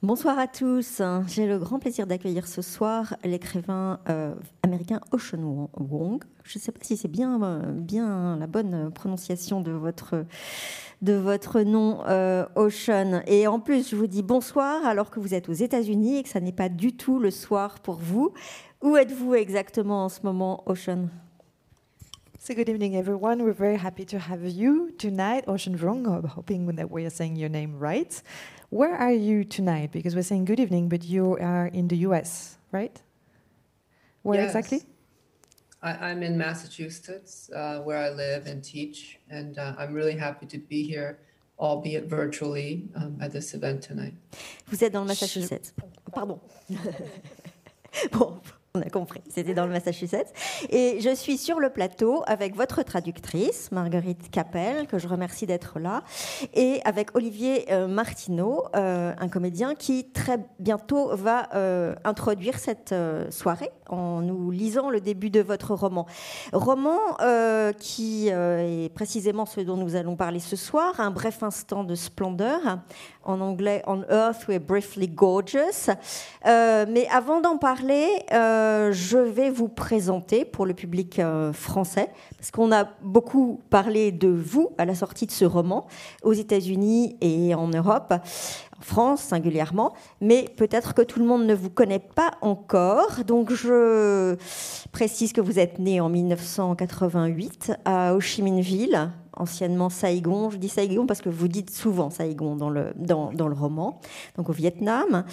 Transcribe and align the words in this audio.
Bonsoir 0.00 0.38
à 0.38 0.46
tous. 0.46 1.02
J'ai 1.26 1.48
le 1.48 1.58
grand 1.58 1.80
plaisir 1.80 2.06
d'accueillir 2.06 2.46
ce 2.46 2.62
soir 2.62 3.16
l'écrivain 3.24 3.98
euh, 4.08 4.32
américain 4.62 5.00
Ocean 5.10 5.68
Wong. 5.76 6.22
Je 6.44 6.56
ne 6.56 6.62
sais 6.62 6.70
pas 6.70 6.78
si 6.82 6.96
c'est 6.96 7.08
bien, 7.08 7.42
euh, 7.42 7.72
bien 7.72 8.36
la 8.36 8.46
bonne 8.46 8.92
prononciation 8.92 9.60
de 9.60 9.72
votre, 9.72 10.24
de 11.02 11.14
votre 11.14 11.62
nom, 11.62 12.04
euh, 12.06 12.46
Ocean. 12.54 13.22
Et 13.26 13.48
en 13.48 13.58
plus, 13.58 13.90
je 13.90 13.96
vous 13.96 14.06
dis 14.06 14.22
bonsoir 14.22 14.86
alors 14.86 15.10
que 15.10 15.18
vous 15.18 15.34
êtes 15.34 15.48
aux 15.48 15.52
États-Unis 15.52 16.18
et 16.18 16.22
que 16.22 16.28
ça 16.28 16.38
n'est 16.38 16.52
pas 16.52 16.68
du 16.68 16.92
tout 16.92 17.18
le 17.18 17.32
soir 17.32 17.80
pour 17.80 17.96
vous. 17.96 18.32
Où 18.84 18.96
êtes-vous 18.96 19.34
exactement 19.34 20.04
en 20.04 20.08
ce 20.08 20.20
moment, 20.22 20.62
Ocean? 20.66 21.08
So 22.38 22.54
good 22.54 22.68
evening, 22.68 22.94
everyone. 22.94 23.42
We're 23.42 23.52
very 23.52 23.76
happy 23.76 24.06
to 24.06 24.18
have 24.18 24.48
you 24.48 24.92
tonight, 24.96 25.42
Ocean 25.48 25.74
Wrong. 25.74 26.06
Hoping 26.36 26.72
that 26.76 26.88
we 26.88 27.04
are 27.04 27.10
saying 27.10 27.36
your 27.36 27.50
name 27.50 27.76
right. 27.80 28.22
Where 28.70 28.94
are 28.94 29.12
you 29.12 29.44
tonight? 29.44 29.92
Because 29.92 30.14
we're 30.14 30.22
saying 30.22 30.44
good 30.44 30.60
evening, 30.60 30.88
but 30.88 31.02
you 31.04 31.38
are 31.38 31.68
in 31.68 31.88
the 31.88 31.96
US, 32.08 32.58
right? 32.70 33.00
Where 34.22 34.40
Yes. 34.40 34.54
exactly? 34.54 34.82
I, 35.82 36.10
I'm 36.10 36.22
in 36.22 36.36
Massachusetts, 36.36 37.50
uh, 37.54 37.80
where 37.80 37.96
I 37.96 38.10
live 38.10 38.46
and 38.46 38.62
teach, 38.62 39.18
and 39.30 39.58
uh, 39.58 39.74
I'm 39.78 39.94
really 39.94 40.16
happy 40.16 40.44
to 40.46 40.58
be 40.58 40.82
here, 40.82 41.18
albeit 41.58 42.06
virtually, 42.10 42.88
um, 42.96 43.16
at 43.22 43.32
this 43.32 43.54
event 43.54 43.80
tonight. 43.82 44.14
Vous 44.66 44.82
êtes 44.82 44.92
dans 44.92 45.02
le 45.02 45.08
Massachusetts. 45.08 45.72
Pardon. 46.12 46.40
bon, 48.12 48.40
on 48.74 48.80
a 48.80 48.90
compris. 48.90 49.20
C'était 49.28 49.54
dans 49.54 49.66
le 49.66 49.72
Massachusetts. 49.72 50.32
Et 50.70 51.00
je 51.00 51.14
suis 51.14 51.38
sur 51.38 51.58
le 51.58 51.70
plateau 51.70 52.22
avec 52.26 52.54
votre 52.54 52.82
traductrice, 52.82 53.72
Marguerite 53.72 54.30
Capel, 54.30 54.86
que 54.86 54.98
je 54.98 55.08
remercie 55.08 55.46
d'être 55.46 55.78
là, 55.78 56.02
et 56.54 56.80
avec 56.84 57.16
Olivier 57.16 57.72
euh, 57.72 57.88
Martineau, 57.88 58.64
euh, 58.76 59.14
un 59.18 59.28
comédien 59.28 59.74
qui 59.74 60.10
très 60.10 60.38
bientôt 60.58 61.14
va 61.16 61.48
euh, 61.54 61.94
introduire 62.04 62.58
cette 62.58 62.94
soirée 63.30 63.70
en 63.88 64.20
nous 64.20 64.50
lisant 64.50 64.90
le 64.90 65.00
début 65.00 65.30
de 65.30 65.40
votre 65.40 65.74
roman. 65.74 66.06
Roman 66.52 66.98
qui 67.78 68.28
est 68.28 68.92
précisément 68.94 69.46
ce 69.46 69.60
dont 69.60 69.76
nous 69.76 69.96
allons 69.96 70.16
parler 70.16 70.40
ce 70.40 70.56
soir, 70.56 71.00
un 71.00 71.10
bref 71.10 71.42
instant 71.42 71.84
de 71.84 71.94
splendeur, 71.94 72.60
en 73.28 73.40
anglais 73.40 73.82
On 73.86 74.02
Earth 74.10 74.48
We're 74.48 74.60
Briefly 74.60 75.08
Gorgeous. 75.08 75.90
Euh, 76.46 76.86
mais 76.88 77.06
avant 77.08 77.40
d'en 77.40 77.58
parler, 77.58 78.06
euh, 78.32 78.90
je 78.92 79.18
vais 79.18 79.50
vous 79.50 79.68
présenter 79.68 80.44
pour 80.44 80.66
le 80.66 80.74
public 80.74 81.18
euh, 81.18 81.52
français, 81.52 82.08
parce 82.36 82.50
qu'on 82.50 82.72
a 82.72 82.84
beaucoup 83.02 83.60
parlé 83.70 84.10
de 84.12 84.28
vous 84.28 84.70
à 84.78 84.84
la 84.84 84.94
sortie 84.94 85.26
de 85.26 85.30
ce 85.30 85.44
roman, 85.44 85.86
aux 86.22 86.32
États-Unis 86.32 87.16
et 87.20 87.54
en 87.54 87.68
Europe 87.68 88.14
en 88.78 88.82
France 88.82 89.22
singulièrement, 89.22 89.92
mais 90.20 90.46
peut-être 90.56 90.94
que 90.94 91.02
tout 91.02 91.18
le 91.18 91.26
monde 91.26 91.46
ne 91.46 91.54
vous 91.54 91.70
connaît 91.70 91.98
pas 91.98 92.32
encore. 92.40 93.24
Donc 93.26 93.52
je 93.52 94.36
précise 94.92 95.32
que 95.32 95.40
vous 95.40 95.58
êtes 95.58 95.78
né 95.78 96.00
en 96.00 96.08
1988 96.08 97.72
à 97.84 98.14
Ho 98.14 98.20
Chi 98.20 98.42
Minh 98.42 98.60
Ville, 98.60 99.10
anciennement 99.36 99.88
Saigon. 99.90 100.50
Je 100.50 100.58
dis 100.58 100.68
Saigon 100.68 101.06
parce 101.06 101.20
que 101.20 101.28
vous 101.28 101.48
dites 101.48 101.70
souvent 101.70 102.10
Saigon 102.10 102.56
dans 102.56 102.70
le, 102.70 102.92
dans, 102.96 103.32
dans 103.32 103.48
le 103.48 103.54
roman, 103.54 104.00
donc 104.36 104.48
au 104.48 104.52
Vietnam. 104.52 105.24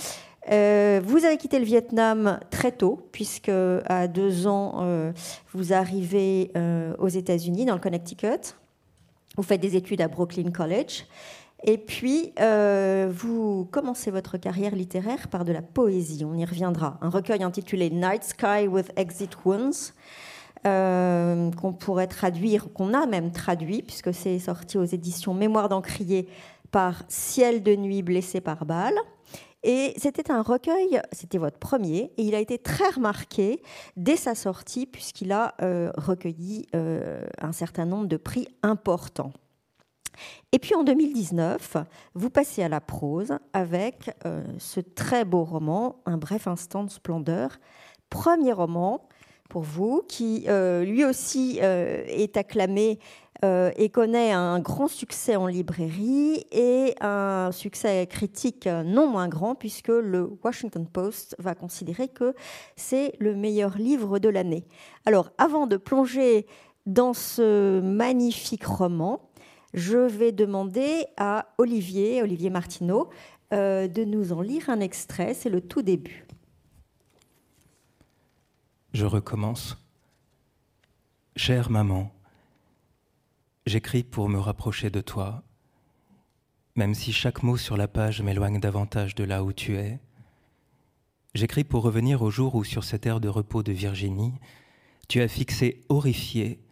Euh, 0.52 1.02
vous 1.04 1.26
avez 1.26 1.38
quitté 1.38 1.58
le 1.58 1.66
Vietnam 1.66 2.40
très 2.52 2.72
tôt, 2.72 3.08
puisque 3.12 3.52
à 3.86 4.08
deux 4.08 4.48
ans, 4.48 4.82
euh, 4.82 5.12
vous 5.54 5.74
arrivez 5.74 6.52
euh, 6.56 6.94
aux 7.00 7.08
États-Unis, 7.08 7.66
dans 7.66 7.74
le 7.74 7.80
Connecticut. 7.80 8.54
Vous 9.38 9.44
faites 9.44 9.62
des 9.62 9.76
études 9.76 10.02
à 10.02 10.08
Brooklyn 10.08 10.52
College. 10.52 11.06
Et 11.64 11.78
puis, 11.78 12.34
euh, 12.40 13.12
vous 13.12 13.66
commencez 13.72 14.12
votre 14.12 14.38
carrière 14.38 14.76
littéraire 14.76 15.30
par 15.30 15.46
de 15.46 15.52
la 15.52 15.62
poésie. 15.62 16.26
On 16.26 16.36
y 16.36 16.46
reviendra. 16.46 16.98
Un 17.02 17.10
recueil 17.10 17.44
intitulé 17.44 17.90
Night 17.90 18.24
Sky 18.24 18.68
with 18.68 18.92
Exit 18.98 19.36
Wounds, 19.46 19.94
euh, 20.68 21.52
qu'on 21.52 21.74
pourrait 21.74 22.08
traduire, 22.08 22.72
qu'on 22.74 22.94
a 22.94 23.06
même 23.06 23.32
traduit, 23.32 23.82
puisque 23.82 24.14
c'est 24.14 24.38
sorti 24.40 24.78
aux 24.78 24.84
éditions 24.84 25.34
Mémoire 25.34 25.70
d'Encrier 25.70 26.28
par 26.72 27.04
Ciel 27.08 27.64
de 27.64 27.76
nuit 27.76 28.04
blessé 28.04 28.42
par 28.42 28.66
balle. 28.66 28.96
Et 29.64 29.94
c'était 29.98 30.30
un 30.30 30.44
recueil, 30.44 31.02
c'était 31.12 31.40
votre 31.40 31.58
premier, 31.58 32.12
et 32.18 32.22
il 32.22 32.36
a 32.36 32.40
été 32.40 32.60
très 32.60 32.90
remarqué 32.90 33.64
dès 33.98 34.18
sa 34.18 34.36
sortie, 34.36 34.86
puisqu'il 34.86 35.32
a 35.32 35.56
euh, 35.64 35.92
recueilli 35.98 36.68
un 36.74 37.52
certain 37.52 37.86
nombre 37.86 38.06
de 38.06 38.18
prix 38.18 38.48
importants. 38.62 39.32
Et 40.52 40.60
puis 40.60 40.76
en 40.76 40.84
2019, 40.84 41.78
vous 42.14 42.30
passez 42.30 42.64
à 42.64 42.70
la 42.70 42.82
prose 42.82 43.34
avec 43.54 44.12
euh, 44.26 44.44
ce 44.58 44.80
très 44.80 45.26
beau 45.26 45.44
roman, 45.44 45.98
Un 46.06 46.18
bref 46.18 46.48
instant 46.48 46.84
de 46.84 46.90
splendeur, 46.90 47.60
premier 48.10 48.54
roman 48.54 49.08
pour 49.50 49.64
vous, 49.64 50.04
qui 50.08 50.46
euh, 50.48 50.84
lui 50.84 51.06
aussi 51.06 51.60
euh, 51.62 52.04
est 52.08 52.38
acclamé 52.38 53.00
et 53.78 53.90
connaît 53.90 54.32
un 54.32 54.60
grand 54.60 54.88
succès 54.88 55.36
en 55.36 55.46
librairie 55.46 56.48
et 56.52 56.96
un 57.00 57.52
succès 57.52 58.08
critique 58.08 58.66
non 58.66 59.06
moins 59.06 59.28
grand, 59.28 59.54
puisque 59.54 59.90
le 59.90 60.32
Washington 60.44 60.88
Post 60.88 61.36
va 61.38 61.54
considérer 61.54 62.08
que 62.08 62.34
c'est 62.76 63.14
le 63.20 63.36
meilleur 63.36 63.78
livre 63.78 64.18
de 64.18 64.30
l'année. 64.30 64.66
Alors, 65.06 65.30
avant 65.38 65.68
de 65.68 65.78
plonger 65.78 66.48
dans 66.88 67.14
ce 67.14 67.82
magnifique 67.82 68.66
roman, 68.66 69.30
je 69.76 69.98
vais 69.98 70.32
demander 70.32 71.06
à 71.18 71.54
Olivier, 71.58 72.24
Olivier 72.24 72.50
Martineau, 72.50 73.10
euh, 73.54 73.88
de 73.88 74.04
nous 74.06 74.32
en 74.32 74.42
lire 74.42 74.70
un 74.70 74.80
extrait. 74.80 75.34
C'est 75.34 75.50
le 75.50 75.62
tout 75.62 75.82
début. 75.82 76.26
Je 78.94 79.06
recommence. 79.06 79.78
Chère 81.36 81.70
maman, 81.70 82.14
j'écris 83.66 84.04
pour 84.04 84.30
me 84.30 84.40
rapprocher 84.40 84.90
de 84.90 85.02
toi, 85.02 85.44
même 86.78 86.94
si 86.94 87.12
chaque 87.12 87.44
mot 87.44 87.58
sur 87.58 87.76
la 87.76 87.90
page 87.90 88.22
m'éloigne 88.22 88.62
davantage 88.62 89.16
de 89.16 89.26
là 89.26 89.44
où 89.44 89.52
tu 89.52 89.76
es. 89.76 90.00
J'écris 91.34 91.66
pour 91.66 91.84
revenir 91.84 92.22
au 92.22 92.32
jour 92.32 92.56
où, 92.56 92.64
sur 92.64 92.86
cette 92.86 93.06
aire 93.06 93.20
de 93.20 93.28
repos 93.28 93.64
de 93.64 93.74
Virginie, 93.74 94.34
tu 95.10 95.20
as 95.20 95.28
fixé, 95.28 95.84
horrifié, 95.90 96.65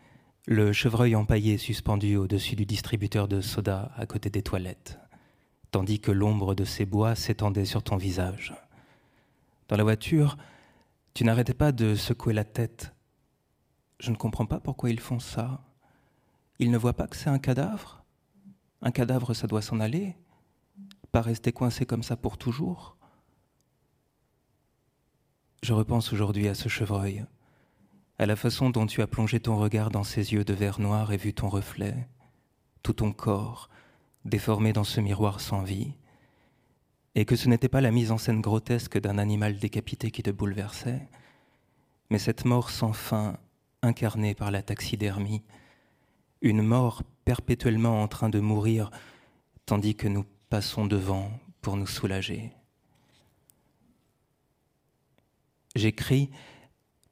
le 0.46 0.74
chevreuil 0.74 1.16
empaillé 1.16 1.58
suspendu 1.58 2.18
au-dessus 2.18 2.58
du 2.58 2.66
distributeur 2.66 3.30
de 3.30 3.40
soda 3.40 3.92
à 3.96 4.06
côté 4.06 4.30
des 4.30 4.42
toilettes, 4.42 5.00
tandis 5.72 6.02
que 6.02 6.12
l'ombre 6.12 6.54
de 6.54 6.66
ces 6.66 6.86
bois 6.86 7.16
s'étendait 7.16 7.64
sur 7.64 7.81
ton 7.81 7.96
visage. 7.96 8.54
Dans 9.70 9.78
la 9.78 9.84
voiture, 9.84 10.38
tu 11.14 11.24
n'arrêtais 11.24 11.54
pas 11.54 11.72
de 11.72 11.96
secouer 11.96 12.34
la 12.34 12.44
tête. 12.44 12.94
Je 14.00 14.12
ne 14.12 14.18
comprends 14.18 14.46
pas 14.46 14.59
pourquoi 14.59 14.90
ils 14.90 15.00
font 15.00 15.20
ça. 15.20 15.64
Ils 16.60 16.72
ne 16.72 16.78
voient 16.78 16.98
pas 16.98 17.08
que 17.08 17.16
c'est 17.16 17.30
un 17.30 17.40
cadavre? 17.40 18.04
Un 18.81 18.92
cadavre, 18.92 19.34
ça 19.34 19.48
doit 19.48 19.62
s'en 19.62 19.80
aller 19.80 20.18
Pas 21.14 21.22
rester 21.22 21.54
coincé 21.54 21.86
comme 21.86 22.04
ça 22.04 22.18
pour 22.18 22.38
toujours 22.38 22.98
Je 25.62 25.72
repense 25.72 26.12
aujourd'hui 26.12 26.50
à 26.50 26.54
ce 26.54 26.68
chevreuil, 26.68 27.24
à 28.24 28.26
la 28.26 28.38
façon 28.38 28.70
dont 28.70 28.86
tu 28.86 29.02
as 29.02 29.08
plongé 29.08 29.42
ton 29.42 29.58
regard 29.58 29.92
dans 29.92 30.06
ses 30.06 30.32
yeux 30.32 30.46
de 30.46 30.54
verre 30.54 30.80
noir 30.80 31.12
et 31.12 31.18
vu 31.18 31.34
ton 31.34 31.50
reflet, 31.50 32.08
tout 32.82 32.94
ton 32.94 33.12
corps 33.12 33.70
déformé 34.24 34.72
dans 34.72 34.86
ce 34.86 35.02
miroir 35.02 35.42
sans 35.42 35.62
vie, 35.62 35.92
et 37.16 37.26
que 37.26 37.36
ce 37.36 37.50
n'était 37.50 37.68
pas 37.68 37.82
la 37.82 37.92
mise 37.92 38.12
en 38.12 38.18
scène 38.18 38.40
grotesque 38.40 38.98
d'un 38.98 39.18
animal 39.18 39.58
décapité 39.58 40.10
qui 40.10 40.24
te 40.24 40.32
bouleversait, 40.32 41.10
mais 42.10 42.18
cette 42.18 42.46
mort 42.46 42.70
sans 42.70 42.94
fin 42.94 43.38
incarnée 43.82 44.36
par 44.36 44.52
la 44.52 44.62
taxidermie, 44.62 45.44
une 46.42 46.62
mort 46.62 47.04
perpétuellement 47.26 48.02
en 48.02 48.08
train 48.08 48.30
de 48.30 48.40
mourir 48.40 48.90
tandis 49.66 49.96
que 49.96 50.08
nous 50.08 50.24
passons 50.50 50.86
devant 50.86 51.30
pour 51.62 51.76
nous 51.76 51.88
soulager. 51.88 52.54
J'écris 55.76 56.30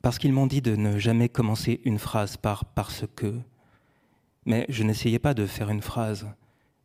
parce 0.02 0.18
qu'ils 0.18 0.34
m'ont 0.34 0.48
dit 0.48 0.62
de 0.62 0.76
ne 0.76 0.98
jamais 0.98 1.30
commencer 1.30 1.82
une 1.86 2.00
phrase 2.00 2.38
par 2.38 2.66
parce 2.66 3.06
que, 3.16 3.40
mais 4.46 4.66
je 4.70 4.84
n'essayais 4.84 5.20
pas 5.20 5.34
de 5.34 5.46
faire 5.46 5.70
une 5.70 5.82
phrase, 5.82 6.28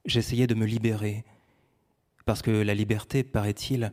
j'essayais 0.05 0.47
de 0.47 0.55
me 0.55 0.67
libérer, 0.67 1.25
parce 2.27 2.43
que 2.43 2.51
la 2.51 2.75
liberté, 2.75 3.23
paraît-il, 3.23 3.93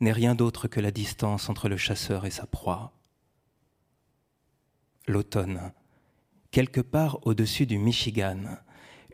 n'est 0.00 0.12
rien 0.12 0.34
d'autre 0.34 0.68
que 0.68 0.80
la 0.80 0.90
distance 0.90 1.48
entre 1.48 1.68
le 1.68 1.76
chasseur 1.76 2.26
et 2.26 2.30
sa 2.30 2.46
proie. 2.46 2.92
L'automne, 5.06 5.72
quelque 6.50 6.80
part 6.80 7.18
au-dessus 7.26 7.66
du 7.66 7.78
Michigan, 7.78 8.58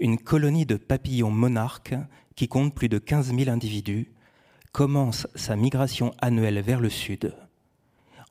une 0.01 0.19
colonie 0.19 0.67
de 0.67 0.77
papillons 0.77 1.31
monarques 1.31 1.95
qui 2.35 2.49
compte 2.49 2.75
plus 2.75 2.89
de 2.89 2.99
15 2.99 3.35
000 3.37 3.51
individus 3.51 4.13
commence 4.73 5.27
sa 5.35 5.55
migration 5.55 6.15
annuelle 6.21 6.61
vers 6.61 6.81
le 6.81 6.89
sud. 6.89 7.37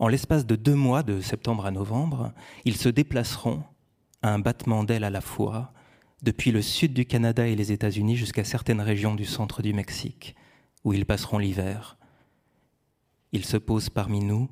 En 0.02 0.08
l'espace 0.08 0.48
de 0.48 0.56
deux 0.56 0.74
mois, 0.74 1.04
de 1.04 1.22
septembre 1.22 1.68
à 1.68 1.70
novembre, 1.70 2.34
ils 2.66 2.76
se 2.76 2.90
déplaceront, 2.90 3.62
à 4.24 4.34
un 4.34 4.40
battement 4.40 4.84
d'ailes 4.84 5.04
à 5.04 5.12
la 5.12 5.22
fois, 5.22 5.74
depuis 6.24 6.52
le 6.52 6.64
sud 6.64 6.92
du 6.92 7.06
Canada 7.06 7.46
et 7.46 7.56
les 7.56 7.72
États-Unis 7.72 8.18
jusqu'à 8.18 8.44
certaines 8.44 8.82
régions 8.82 9.14
du 9.14 9.26
centre 9.26 9.62
du 9.62 9.74
Mexique, 9.74 10.36
où 10.84 10.94
ils 10.94 11.06
passeront 11.06 11.38
l'hiver. 11.38 12.00
Ils 13.32 13.46
se 13.46 13.58
posent 13.58 13.92
parmi 13.92 14.22
nous, 14.22 14.50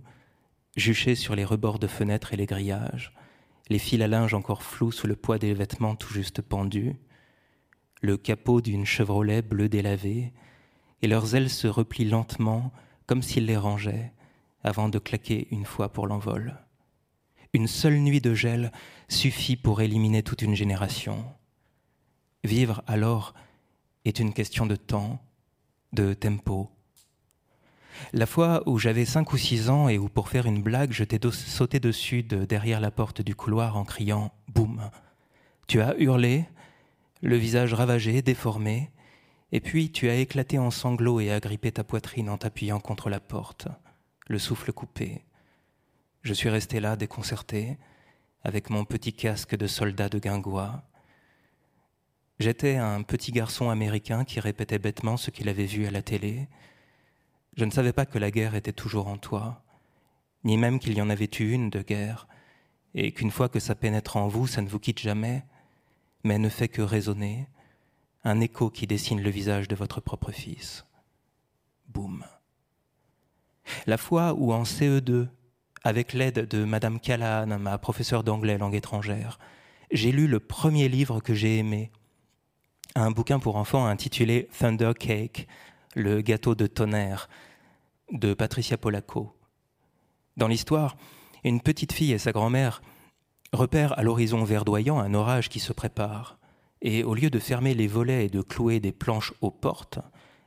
juchés 0.75 1.16
sur 1.16 1.36
les 1.36 1.46
rebords 1.46 1.80
de 1.80 1.88
fenêtres 1.88 2.31
et 2.31 2.38
les 2.38 2.46
grillages, 2.46 3.16
les 3.69 3.80
fils 3.80 4.04
à 4.04 4.07
linge 4.07 4.36
encore 4.36 4.62
flous 4.62 4.92
sous 4.92 5.07
le 5.07 5.16
poids 5.16 5.40
des 5.40 5.56
vêtements 5.56 5.96
tout 5.96 6.13
juste 6.13 6.44
pendus, 6.44 6.96
le 8.01 8.18
capot 8.18 8.62
d'une 8.62 8.86
Chevrolet 8.86 9.42
bleu 9.42 9.68
délavé, 9.68 10.31
et 11.01 11.07
leurs 11.07 11.34
ailes 11.34 11.50
se 11.50 11.66
replient 11.66 12.06
lentement 12.06 12.72
comme 13.07 13.24
s'ils 13.24 13.48
les 13.48 13.57
rangeaient 13.57 14.13
avant 14.64 14.90
de 14.90 15.00
claquer 15.00 15.48
une 15.52 15.66
fois 15.66 15.90
pour 15.90 16.08
l'envol. 16.08 16.58
Une 17.54 17.68
seule 17.68 17.98
nuit 17.98 18.22
de 18.22 18.34
gel 18.34 18.72
suffit 19.08 19.56
pour 19.56 19.82
éliminer 19.82 20.22
toute 20.22 20.42
une 20.42 20.56
génération. 20.56 21.26
Vivre 22.44 22.84
alors 22.88 23.34
est 24.06 24.20
une 24.20 24.34
question 24.34 24.66
de 24.66 24.76
temps, 24.76 25.22
de 25.94 26.14
tempo. 26.14 26.70
La 28.14 28.26
fois 28.26 28.64
où 28.66 28.78
j'avais 28.80 29.06
cinq 29.06 29.34
ou 29.34 29.38
six 29.38 29.70
ans 29.70 29.90
et 29.90 29.98
où 29.98 30.08
pour 30.08 30.30
faire 30.30 30.46
une 30.46 30.62
blague 30.62 30.94
je 30.94 31.04
t'ai 31.04 31.20
sauté 31.32 31.80
dessus 31.80 32.24
de 32.24 32.46
derrière 32.46 32.80
la 32.80 32.92
porte 32.92 33.22
du 33.22 33.36
couloir 33.36 33.78
en 33.78 33.84
criant 33.84 34.32
Boum 34.48 34.90
Tu 35.68 35.82
as 35.82 35.98
hurlé, 35.98 36.46
le 37.22 37.36
visage 37.36 37.74
ravagé, 37.74 38.22
déformé, 38.22 38.92
et 39.52 39.60
puis 39.60 39.92
tu 39.92 40.10
as 40.10 40.16
éclaté 40.16 40.60
en 40.60 40.72
sanglots 40.72 41.20
et 41.20 41.32
agrippé 41.32 41.72
ta 41.72 41.84
poitrine 41.84 42.30
en 42.30 42.38
t'appuyant 42.38 42.80
contre 42.80 43.10
la 43.10 43.20
porte, 43.20 43.68
le 44.30 44.38
souffle 44.38 44.72
coupé. 44.72 45.26
Je 46.22 46.34
suis 46.34 46.50
resté 46.50 46.80
là 46.80 46.96
déconcerté, 46.96 47.78
avec 48.44 48.70
mon 48.70 48.86
petit 48.86 49.12
casque 49.12 49.58
de 49.58 49.68
soldat 49.68 50.08
de 50.08 50.20
guingois. 50.20 50.84
J'étais 52.38 52.78
un 52.78 53.02
petit 53.02 53.31
garçon 53.31 53.70
américain 53.70 54.24
qui 54.24 54.40
répétait 54.40 54.80
bêtement 54.80 55.18
ce 55.18 55.31
qu'il 55.31 55.50
avait 55.50 55.66
vu 55.66 55.88
à 55.88 55.92
la 55.92 56.04
télé. 56.04 56.48
Je 57.58 57.66
ne 57.66 57.72
savais 57.72 57.92
pas 57.92 58.06
que 58.06 58.20
la 58.20 58.30
guerre 58.30 58.56
était 58.56 58.72
toujours 58.72 59.08
en 59.08 59.18
toi, 59.18 59.64
ni 60.44 60.58
même 60.58 60.80
qu'il 60.80 60.94
y 60.94 61.02
en 61.02 61.10
avait 61.10 61.30
eu 61.40 61.52
une 61.52 61.72
de 61.72 61.82
guerre, 61.82 62.28
et 62.94 63.12
qu'une 63.12 63.32
fois 63.32 63.50
que 63.50 63.60
ça 63.60 63.74
pénètre 63.74 64.16
en 64.16 64.28
vous, 64.28 64.46
ça 64.46 64.62
ne 64.62 64.70
vous 64.70 64.80
quitte 64.80 65.00
jamais, 65.00 65.44
mais 66.24 66.38
ne 66.38 66.50
fait 66.50 66.70
que 66.70 66.84
résonner, 66.84 67.48
un 68.24 68.40
écho 68.42 68.70
qui 68.70 68.86
dessine 68.86 69.22
le 69.22 69.30
visage 69.32 69.68
de 69.68 69.75
votre 69.75 70.02
propre 70.02 70.32
fils. 70.32 70.86
Boum. 71.88 72.24
La 73.88 73.98
fois 73.98 74.33
où 74.33 74.54
en 74.54 74.63
CE2, 74.63 75.27
avec 75.83 76.13
l'aide 76.13 76.48
de 76.48 76.63
Madame 76.63 77.00
Callahan, 77.00 77.60
ma 77.60 77.77
professeure 77.77 78.24
d'anglais 78.24 78.57
langue 78.57 78.75
étrangère, 78.75 79.39
j'ai 79.92 80.12
lu 80.12 80.27
le 80.27 80.39
premier 80.39 80.89
livre 80.89 81.19
que 81.19 81.33
j'ai 81.33 81.57
aimé, 81.57 81.92
un 82.95 83.12
bouquin 83.12 83.39
pour 83.39 83.56
enfants 83.56 83.86
intitulé 83.86 84.50
Thunder 84.57 84.92
Cake, 84.98 85.48
le 85.95 86.21
gâteau 86.21 86.56
de 86.56 86.68
tonnerre, 86.68 87.30
de 88.12 88.33
Patricia 88.33 88.77
Polacco. 88.77 89.36
Dans 90.38 90.48
l'histoire, 90.48 90.95
une 91.44 91.62
petite 91.62 91.94
fille 91.94 92.12
et 92.12 92.18
sa 92.18 92.31
grand-mère 92.31 92.81
repèrent 93.54 93.98
à 93.98 94.04
l'horizon 94.04 94.44
verdoyant 94.44 95.00
un 95.00 95.13
orage 95.13 95.50
qui 95.50 95.60
se 95.60 95.74
prépare, 95.74 96.38
et 96.81 97.04
au 97.04 97.13
lieu 97.13 97.30
de 97.30 97.39
fermer 97.39 97.74
les 97.74 97.88
volets 97.88 98.25
et 98.25 98.30
de 98.30 98.42
clouer 98.42 98.80
des 98.80 98.92
planches 98.92 99.33
aux 99.42 99.51
portes, 99.51 100.00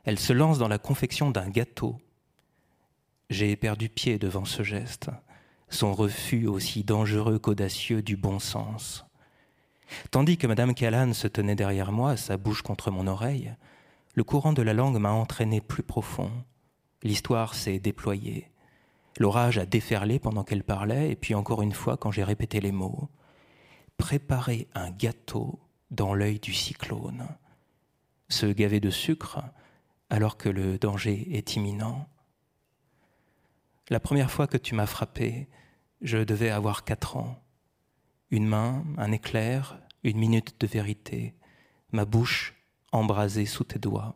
elles 0.03 0.19
se 0.19 0.33
lancent 0.33 0.59
dans 0.59 0.67
la 0.67 0.79
confection 0.79 1.31
d'un 1.31 1.49
gâteau 1.49 1.97
j'ai 3.33 3.55
perdu 3.55 3.89
pied 3.89 4.19
devant 4.19 4.45
ce 4.45 4.63
geste, 4.63 5.09
son 5.67 5.93
refus 5.93 6.47
aussi 6.47 6.83
dangereux 6.83 7.39
qu'audacieux 7.39 8.03
du 8.03 8.15
bon 8.15 8.39
sens. 8.39 9.05
Tandis 10.11 10.37
que 10.37 10.47
Madame 10.47 10.75
Callan 10.75 11.13
se 11.13 11.27
tenait 11.27 11.55
derrière 11.55 11.91
moi, 11.91 12.15
sa 12.15 12.37
bouche 12.37 12.61
contre 12.61 12.91
mon 12.91 13.07
oreille, 13.07 13.53
le 14.13 14.23
courant 14.23 14.53
de 14.53 14.61
la 14.61 14.73
langue 14.73 14.99
m'a 14.99 15.11
entraîné 15.11 15.61
plus 15.61 15.83
profond. 15.83 16.31
L'histoire 17.01 17.55
s'est 17.55 17.79
déployée. 17.79 18.51
L'orage 19.17 19.57
a 19.57 19.65
déferlé 19.65 20.19
pendant 20.19 20.43
qu'elle 20.43 20.63
parlait, 20.63 21.11
et 21.11 21.15
puis 21.15 21.33
encore 21.33 21.63
une 21.63 21.73
fois 21.73 21.97
quand 21.97 22.11
j'ai 22.11 22.23
répété 22.23 22.61
les 22.61 22.71
mots. 22.71 23.09
Préparer 23.97 24.67
un 24.75 24.91
gâteau 24.91 25.59
dans 25.91 26.13
l'œil 26.13 26.39
du 26.39 26.53
cyclone. 26.53 27.27
Se 28.29 28.45
gaver 28.45 28.79
de 28.79 28.89
sucre 28.89 29.41
alors 30.09 30.37
que 30.37 30.49
le 30.49 30.77
danger 30.77 31.35
est 31.35 31.55
imminent. 31.55 32.07
La 33.89 33.99
première 33.99 34.31
fois 34.31 34.47
que 34.47 34.57
tu 34.57 34.75
m'as 34.75 34.85
frappé, 34.85 35.49
je 36.01 36.17
devais 36.17 36.49
avoir 36.49 36.85
quatre 36.85 37.17
ans. 37.17 37.43
Une 38.31 38.47
main, 38.47 38.85
un 38.97 39.11
éclair, 39.11 39.77
une 40.03 40.17
minute 40.17 40.59
de 40.59 40.67
vérité, 40.67 41.35
ma 41.91 42.05
bouche 42.05 42.55
embrasée 42.93 43.45
sous 43.45 43.65
tes 43.65 43.79
doigts. 43.79 44.15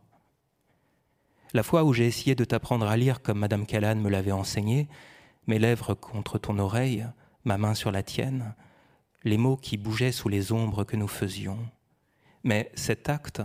La 1.54 1.64
fois 1.64 1.84
où 1.84 1.94
j'ai 1.94 2.08
essayé 2.08 2.34
de 2.34 2.46
t'apprendre 2.46 2.88
à 2.88 2.96
lire 2.96 3.22
comme 3.22 3.40
Madame 3.40 3.66
Callan 3.66 3.96
me 3.96 4.10
l'avait 4.10 4.32
enseigné, 4.32 4.88
mes 5.48 5.60
lèvres 5.60 5.94
contre 5.94 6.38
ton 6.38 6.60
oreille, 6.60 7.06
ma 7.44 7.58
main 7.58 7.74
sur 7.74 7.92
la 7.92 8.04
tienne, 8.04 8.56
les 9.24 9.38
mots 9.38 9.58
qui 9.58 9.78
bougeaient 9.78 10.12
sous 10.12 10.30
les 10.30 10.52
ombres 10.52 10.86
que 10.86 10.96
nous 10.96 11.08
faisions. 11.08 11.60
Mais 12.44 12.72
cet 12.76 13.10
acte, 13.10 13.42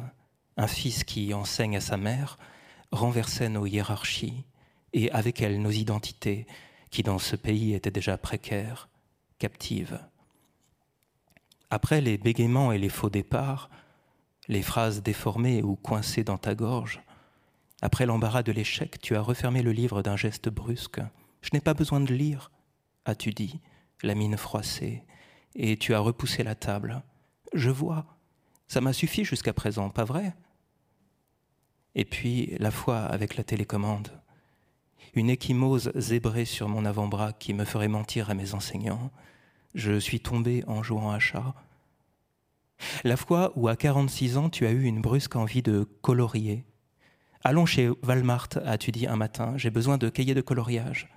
un 0.56 0.66
fils 0.68 1.02
qui 1.02 1.34
enseigne 1.34 1.76
à 1.76 1.80
sa 1.80 1.96
mère, 1.96 2.38
renversait 2.92 3.48
nos 3.48 3.66
hiérarchies, 3.66 4.44
et 4.92 5.10
avec 5.10 5.42
elle 5.42 5.60
nos 5.60 5.70
identités, 5.70 6.46
qui 6.90 7.02
dans 7.02 7.18
ce 7.18 7.36
pays 7.36 7.74
étaient 7.74 7.90
déjà 7.90 8.18
précaires, 8.18 8.88
captives. 9.38 10.00
Après 11.70 12.00
les 12.00 12.18
bégaiements 12.18 12.72
et 12.72 12.78
les 12.78 12.90
faux 12.90 13.10
départs, 13.10 13.70
les 14.48 14.62
phrases 14.62 15.02
déformées 15.02 15.62
ou 15.62 15.76
coincées 15.76 16.24
dans 16.24 16.38
ta 16.38 16.54
gorge, 16.54 17.00
après 17.80 18.06
l'embarras 18.06 18.42
de 18.42 18.52
l'échec, 18.52 19.00
tu 19.00 19.16
as 19.16 19.20
refermé 19.20 19.62
le 19.62 19.72
livre 19.72 20.02
d'un 20.02 20.16
geste 20.16 20.48
brusque. 20.48 21.00
Je 21.40 21.50
n'ai 21.52 21.60
pas 21.60 21.74
besoin 21.74 22.00
de 22.00 22.14
lire, 22.14 22.50
as-tu 23.04 23.30
dit, 23.30 23.60
la 24.02 24.14
mine 24.14 24.36
froissée, 24.36 25.02
et 25.54 25.76
tu 25.76 25.94
as 25.94 25.98
repoussé 25.98 26.42
la 26.44 26.54
table. 26.54 27.02
Je 27.54 27.70
vois, 27.70 28.06
ça 28.68 28.80
m'a 28.80 28.92
suffi 28.92 29.24
jusqu'à 29.24 29.52
présent, 29.52 29.90
pas 29.90 30.04
vrai? 30.04 30.34
Et 31.94 32.04
puis 32.04 32.54
la 32.58 32.70
foi 32.70 33.00
avec 33.00 33.36
la 33.36 33.44
télécommande 33.44 34.21
une 35.14 35.30
échymose 35.30 35.92
zébrée 35.94 36.44
sur 36.44 36.68
mon 36.68 36.84
avant-bras 36.84 37.32
qui 37.32 37.54
me 37.54 37.64
ferait 37.64 37.88
mentir 37.88 38.30
à 38.30 38.34
mes 38.34 38.54
enseignants. 38.54 39.10
Je 39.74 39.98
suis 39.98 40.20
tombé 40.20 40.64
en 40.66 40.82
jouant 40.82 41.10
à 41.10 41.18
chat. 41.18 41.54
La 43.04 43.16
fois 43.16 43.52
où 43.54 43.68
à 43.68 43.76
46 43.76 44.36
ans 44.36 44.50
tu 44.50 44.66
as 44.66 44.70
eu 44.72 44.84
une 44.84 45.00
brusque 45.00 45.36
envie 45.36 45.62
de 45.62 45.86
colorier. 46.00 46.64
Allons 47.44 47.66
chez 47.66 47.90
Walmart, 48.04 48.48
as-tu 48.64 48.92
dit 48.92 49.06
un 49.06 49.16
matin, 49.16 49.54
j'ai 49.56 49.70
besoin 49.70 49.98
de 49.98 50.08
cahiers 50.08 50.34
de 50.34 50.40
coloriage. 50.40 51.08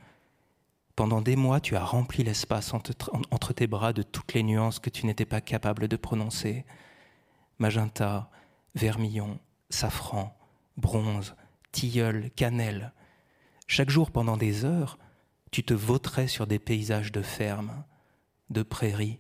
Pendant 0.96 1.22
des 1.22 1.36
mois, 1.36 1.60
tu 1.60 1.76
as 1.76 1.84
rempli 1.84 2.24
l'espace 2.24 2.74
entre 2.74 3.54
tes 3.54 3.68
bras 3.68 3.92
de 3.92 4.02
toutes 4.02 4.34
les 4.34 4.44
nuances 4.44 4.80
que 4.80 4.90
tu 4.90 5.06
n'étais 5.06 5.26
pas 5.26 5.42
capable 5.42 5.88
de 5.88 5.98
prononcer. 5.98 6.66
Magenta, 7.60 8.30
vermillon, 8.76 9.40
safran, 9.70 10.34
bronze, 10.78 11.36
tilleul, 11.74 12.32
cannelle. 12.36 12.94
Chaque 13.68 13.90
jour 13.90 14.12
pendant 14.12 14.38
des 14.38 14.64
heures, 14.64 14.98
tu 15.52 15.64
te 15.64 15.74
vautrais 15.74 16.28
sur 16.28 16.48
des 16.48 16.60
paysages 16.60 17.12
de 17.12 17.22
ferme, 17.22 17.84
de 18.50 18.62
prairies, 18.64 19.20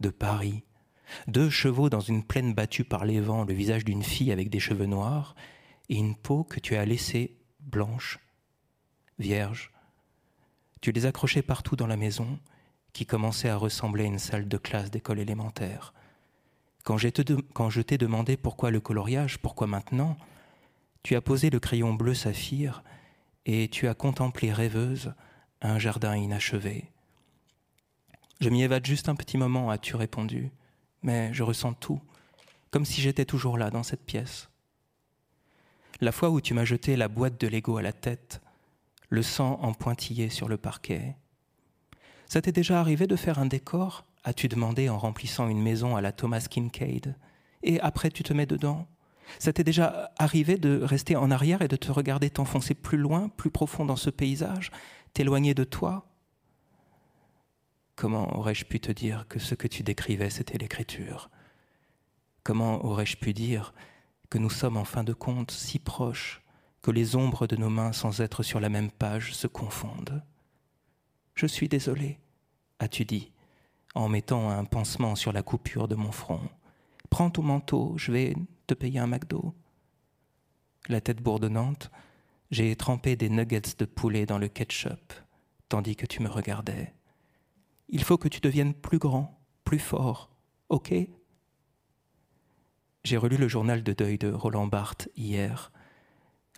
de 0.00 0.10
Paris, 0.10 0.64
deux 1.28 1.50
chevaux 1.50 1.90
dans 1.90 2.00
une 2.00 2.24
plaine 2.24 2.54
battue 2.54 2.84
par 2.84 3.04
les 3.04 3.20
vents, 3.20 3.44
le 3.44 3.54
visage 3.54 3.84
d'une 3.84 4.02
fille 4.02 4.32
avec 4.32 4.50
des 4.50 4.60
cheveux 4.60 4.86
noirs, 4.86 5.34
et 5.88 5.96
une 5.96 6.16
peau 6.16 6.44
que 6.44 6.60
tu 6.60 6.76
as 6.76 6.86
laissée 6.86 7.36
blanche, 7.60 8.18
vierge. 9.18 9.70
Tu 10.80 10.92
les 10.92 11.06
accrochais 11.06 11.42
partout 11.42 11.76
dans 11.76 11.86
la 11.86 11.96
maison, 11.96 12.38
qui 12.92 13.06
commençait 13.06 13.48
à 13.48 13.56
ressembler 13.56 14.04
à 14.04 14.08
une 14.08 14.18
salle 14.18 14.48
de 14.48 14.56
classe 14.56 14.90
d'école 14.90 15.18
élémentaire. 15.18 15.92
Quand, 16.84 16.96
quand 17.52 17.70
je 17.70 17.82
t'ai 17.82 17.98
demandé 17.98 18.36
pourquoi 18.36 18.70
le 18.70 18.80
coloriage, 18.80 19.38
pourquoi 19.38 19.66
maintenant, 19.66 20.16
tu 21.02 21.16
as 21.16 21.20
posé 21.20 21.50
le 21.50 21.60
crayon 21.60 21.94
bleu 21.94 22.14
saphir 22.14 22.82
et 23.46 23.68
tu 23.68 23.88
as 23.88 23.94
contemplé 23.94 24.52
rêveuse 24.52 25.14
un 25.60 25.78
jardin 25.78 26.16
inachevé. 26.16 26.90
Je 28.40 28.48
m'y 28.48 28.62
évade 28.62 28.84
juste 28.84 29.08
un 29.08 29.14
petit 29.14 29.38
moment, 29.38 29.70
as-tu 29.70 29.96
répondu, 29.96 30.50
mais 31.02 31.32
je 31.32 31.42
ressens 31.42 31.74
tout, 31.74 32.00
comme 32.70 32.84
si 32.84 33.00
j'étais 33.00 33.24
toujours 33.24 33.56
là 33.56 33.70
dans 33.70 33.82
cette 33.82 34.04
pièce. 34.04 34.50
La 36.00 36.12
fois 36.12 36.30
où 36.30 36.40
tu 36.40 36.54
m'as 36.54 36.64
jeté 36.64 36.96
la 36.96 37.08
boîte 37.08 37.40
de 37.40 37.46
Lego 37.46 37.76
à 37.76 37.82
la 37.82 37.92
tête, 37.92 38.42
le 39.08 39.22
sang 39.22 39.60
en 39.62 39.72
pointillé 39.72 40.28
sur 40.28 40.48
le 40.48 40.56
parquet. 40.56 41.16
Ça 42.26 42.42
t'est 42.42 42.52
déjà 42.52 42.80
arrivé 42.80 43.06
de 43.06 43.16
faire 43.16 43.38
un 43.38 43.46
décor? 43.46 44.04
As-tu 44.24 44.48
demandé 44.48 44.88
en 44.88 44.98
remplissant 44.98 45.48
une 45.48 45.62
maison 45.62 45.94
à 45.94 46.00
la 46.00 46.10
Thomas 46.12 46.46
Kincaid? 46.50 47.16
Et 47.62 47.80
après 47.80 48.10
tu 48.10 48.22
te 48.22 48.32
mets 48.32 48.46
dedans? 48.46 48.88
Ça 49.38 49.52
t'est 49.52 49.64
déjà 49.64 50.12
arrivé 50.18 50.56
de 50.56 50.80
rester 50.82 51.16
en 51.16 51.30
arrière 51.30 51.62
et 51.62 51.68
de 51.68 51.76
te 51.76 51.90
regarder 51.90 52.30
t'enfoncer 52.30 52.74
plus 52.74 52.98
loin, 52.98 53.28
plus 53.28 53.50
profond 53.50 53.84
dans 53.84 53.96
ce 53.96 54.10
paysage, 54.10 54.70
t'éloigner 55.12 55.54
de 55.54 55.64
toi? 55.64 56.06
Comment 57.96 58.36
aurais-je 58.36 58.64
pu 58.64 58.80
te 58.80 58.90
dire 58.90 59.26
que 59.28 59.38
ce 59.38 59.54
que 59.54 59.68
tu 59.68 59.82
décrivais, 59.82 60.30
c'était 60.30 60.58
l'écriture? 60.58 61.30
Comment 62.42 62.84
aurais-je 62.84 63.16
pu 63.16 63.32
dire 63.32 63.72
que 64.30 64.38
nous 64.38 64.50
sommes 64.50 64.76
en 64.76 64.84
fin 64.84 65.04
de 65.04 65.12
compte 65.12 65.52
si 65.52 65.78
proches 65.78 66.42
que 66.82 66.90
les 66.90 67.16
ombres 67.16 67.46
de 67.46 67.56
nos 67.56 67.70
mains 67.70 67.92
sans 67.92 68.20
être 68.20 68.42
sur 68.42 68.60
la 68.60 68.68
même 68.68 68.90
page 68.90 69.34
se 69.34 69.46
confondent? 69.46 70.22
Je 71.34 71.46
suis 71.46 71.68
désolé, 71.68 72.18
as-tu 72.80 73.04
dit, 73.04 73.32
en 73.94 74.08
mettant 74.08 74.50
un 74.50 74.64
pansement 74.64 75.14
sur 75.14 75.32
la 75.32 75.42
coupure 75.42 75.88
de 75.88 75.94
mon 75.94 76.12
front. 76.12 76.40
Prends 77.10 77.30
ton 77.30 77.42
manteau, 77.42 77.94
je 77.96 78.12
vais 78.12 78.34
te 78.66 78.74
payer 78.74 78.98
un 78.98 79.06
McDo. 79.06 79.54
La 80.88 81.00
tête 81.00 81.22
bourdonnante, 81.22 81.90
j'ai 82.50 82.74
trempé 82.76 83.16
des 83.16 83.28
nuggets 83.28 83.76
de 83.78 83.84
poulet 83.84 84.26
dans 84.26 84.38
le 84.38 84.48
ketchup, 84.48 85.12
tandis 85.68 85.96
que 85.96 86.06
tu 86.06 86.22
me 86.22 86.28
regardais. 86.28 86.94
Il 87.88 88.02
faut 88.02 88.18
que 88.18 88.28
tu 88.28 88.40
deviennes 88.40 88.74
plus 88.74 88.98
grand, 88.98 89.40
plus 89.64 89.78
fort, 89.78 90.30
ok? 90.68 90.94
J'ai 93.04 93.16
relu 93.16 93.36
le 93.36 93.48
journal 93.48 93.82
de 93.82 93.92
deuil 93.92 94.18
de 94.18 94.30
Roland 94.30 94.66
Barthes 94.66 95.08
hier, 95.16 95.72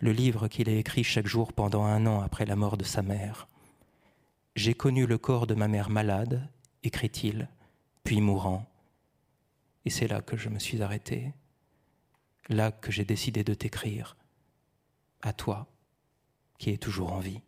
le 0.01 0.11
livre 0.11 0.47
qu'il 0.47 0.69
a 0.69 0.73
écrit 0.73 1.03
chaque 1.03 1.27
jour 1.27 1.53
pendant 1.53 1.83
un 1.83 2.05
an 2.05 2.21
après 2.21 2.45
la 2.45 2.55
mort 2.55 2.77
de 2.77 2.83
sa 2.83 3.01
mère. 3.01 3.47
J'ai 4.55 4.73
connu 4.73 5.05
le 5.05 5.17
corps 5.17 5.47
de 5.47 5.55
ma 5.55 5.67
mère 5.67 5.89
malade, 5.89 6.49
écrit-il, 6.83 7.49
puis 8.03 8.21
mourant. 8.21 8.65
Et 9.85 9.89
c'est 9.89 10.07
là 10.07 10.21
que 10.21 10.37
je 10.37 10.49
me 10.49 10.59
suis 10.59 10.81
arrêté, 10.81 11.33
là 12.49 12.71
que 12.71 12.91
j'ai 12.91 13.05
décidé 13.05 13.43
de 13.43 13.53
t'écrire, 13.53 14.15
à 15.21 15.33
toi, 15.33 15.67
qui 16.57 16.71
es 16.71 16.77
toujours 16.77 17.13
en 17.13 17.19
vie. 17.19 17.41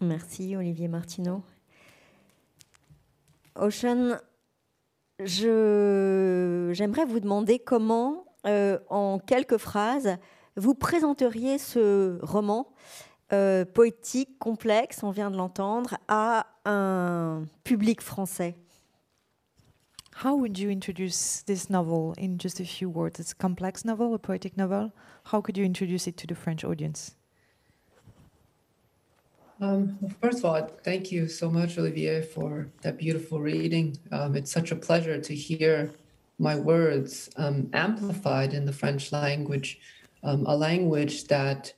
Merci 0.00 0.56
Olivier 0.56 0.88
Martineau. 0.88 1.42
Ocean, 3.54 4.18
j'aimerais 5.20 7.06
vous 7.06 7.20
demander 7.20 7.58
comment, 7.58 8.26
euh, 8.46 8.78
en 8.90 9.18
quelques 9.18 9.56
phrases, 9.56 10.18
vous 10.56 10.74
présenteriez 10.74 11.56
ce 11.56 12.18
roman 12.22 12.68
euh, 13.32 13.64
poétique, 13.64 14.38
complexe, 14.38 15.02
on 15.02 15.10
vient 15.10 15.30
de 15.30 15.36
l'entendre, 15.36 15.96
à 16.08 16.46
un 16.64 17.44
public 17.64 18.00
français 18.00 18.56
How 20.24 20.34
would 20.34 20.58
you 20.58 20.70
introduce 20.70 21.42
this 21.42 21.68
novel 21.68 22.14
in 22.16 22.38
just 22.38 22.58
a 22.58 22.64
few 22.64 22.88
words? 22.88 23.20
It's 23.20 23.32
a 23.32 23.34
complex 23.34 23.84
novel, 23.84 24.14
a 24.14 24.18
poetic 24.18 24.56
novel. 24.56 24.90
How 25.24 25.42
could 25.42 25.58
you 25.58 25.64
introduce 25.64 26.06
it 26.06 26.16
to 26.16 26.26
the 26.26 26.34
French 26.34 26.64
audience? 26.64 27.16
Um, 29.60 29.98
well, 30.00 30.12
first 30.22 30.38
of 30.38 30.46
all, 30.46 30.70
thank 30.84 31.12
you 31.12 31.28
so 31.28 31.50
much, 31.50 31.76
Olivier, 31.76 32.22
for 32.22 32.66
that 32.80 32.96
beautiful 32.96 33.40
reading. 33.40 33.98
Um, 34.10 34.36
it's 34.36 34.50
such 34.50 34.70
a 34.70 34.76
pleasure 34.76 35.20
to 35.20 35.34
hear 35.34 35.90
my 36.38 36.56
words 36.56 37.28
um, 37.36 37.68
amplified 37.74 38.54
in 38.54 38.64
the 38.64 38.72
French 38.72 39.12
language, 39.12 39.78
um, 40.22 40.46
a 40.46 40.56
language 40.56 41.24
that 41.24 41.74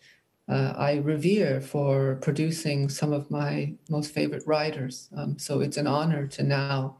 uh, 0.48 0.72
I 0.76 0.96
revere 0.96 1.60
for 1.60 2.16
producing 2.22 2.88
some 2.88 3.12
of 3.12 3.30
my 3.30 3.74
most 3.90 4.12
favorite 4.12 4.44
writers. 4.46 5.08
Um, 5.16 5.38
so 5.38 5.60
it's 5.60 5.76
an 5.76 5.86
honor 5.86 6.26
to 6.26 6.42
now 6.42 6.98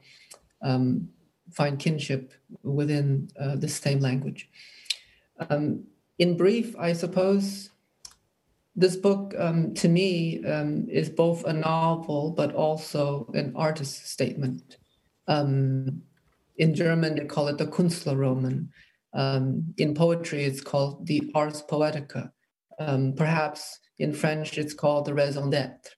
um, 0.62 1.09
find 1.52 1.78
kinship 1.78 2.33
within 2.62 3.31
uh, 3.40 3.57
the 3.57 3.69
same 3.69 4.00
language. 4.00 4.49
in 6.19 6.37
brief, 6.37 6.75
I 6.76 6.93
suppose 6.93 7.71
this 8.78 8.97
book 8.97 9.35
um, 9.37 9.75
to 9.75 9.88
me 9.88 10.45
um, 10.45 10.87
is 10.88 11.11
both 11.11 11.45
a 11.45 11.52
novel 11.52 12.31
but 12.31 12.55
also 12.55 13.28
an 13.35 13.52
artist 13.57 14.09
statement. 14.09 14.76
Um, 15.26 16.02
in 16.57 16.75
German, 16.75 17.17
they 17.17 17.25
call 17.25 17.49
it 17.49 17.59
the 17.59 17.67
Künstlerroman. 17.67 18.69
Um, 19.14 19.75
in 19.78 19.95
poetry, 19.95 20.45
it's 20.45 20.61
called 20.61 21.07
the 21.07 21.31
Ars 21.35 21.62
Poetica. 21.62 22.31
Um, 22.80 23.14
perhaps 23.16 23.78
in 23.99 24.12
French, 24.12 24.56
it's 24.58 24.75
called 24.75 25.04
the 25.04 25.14
raison 25.14 25.50
d'être. 25.50 25.97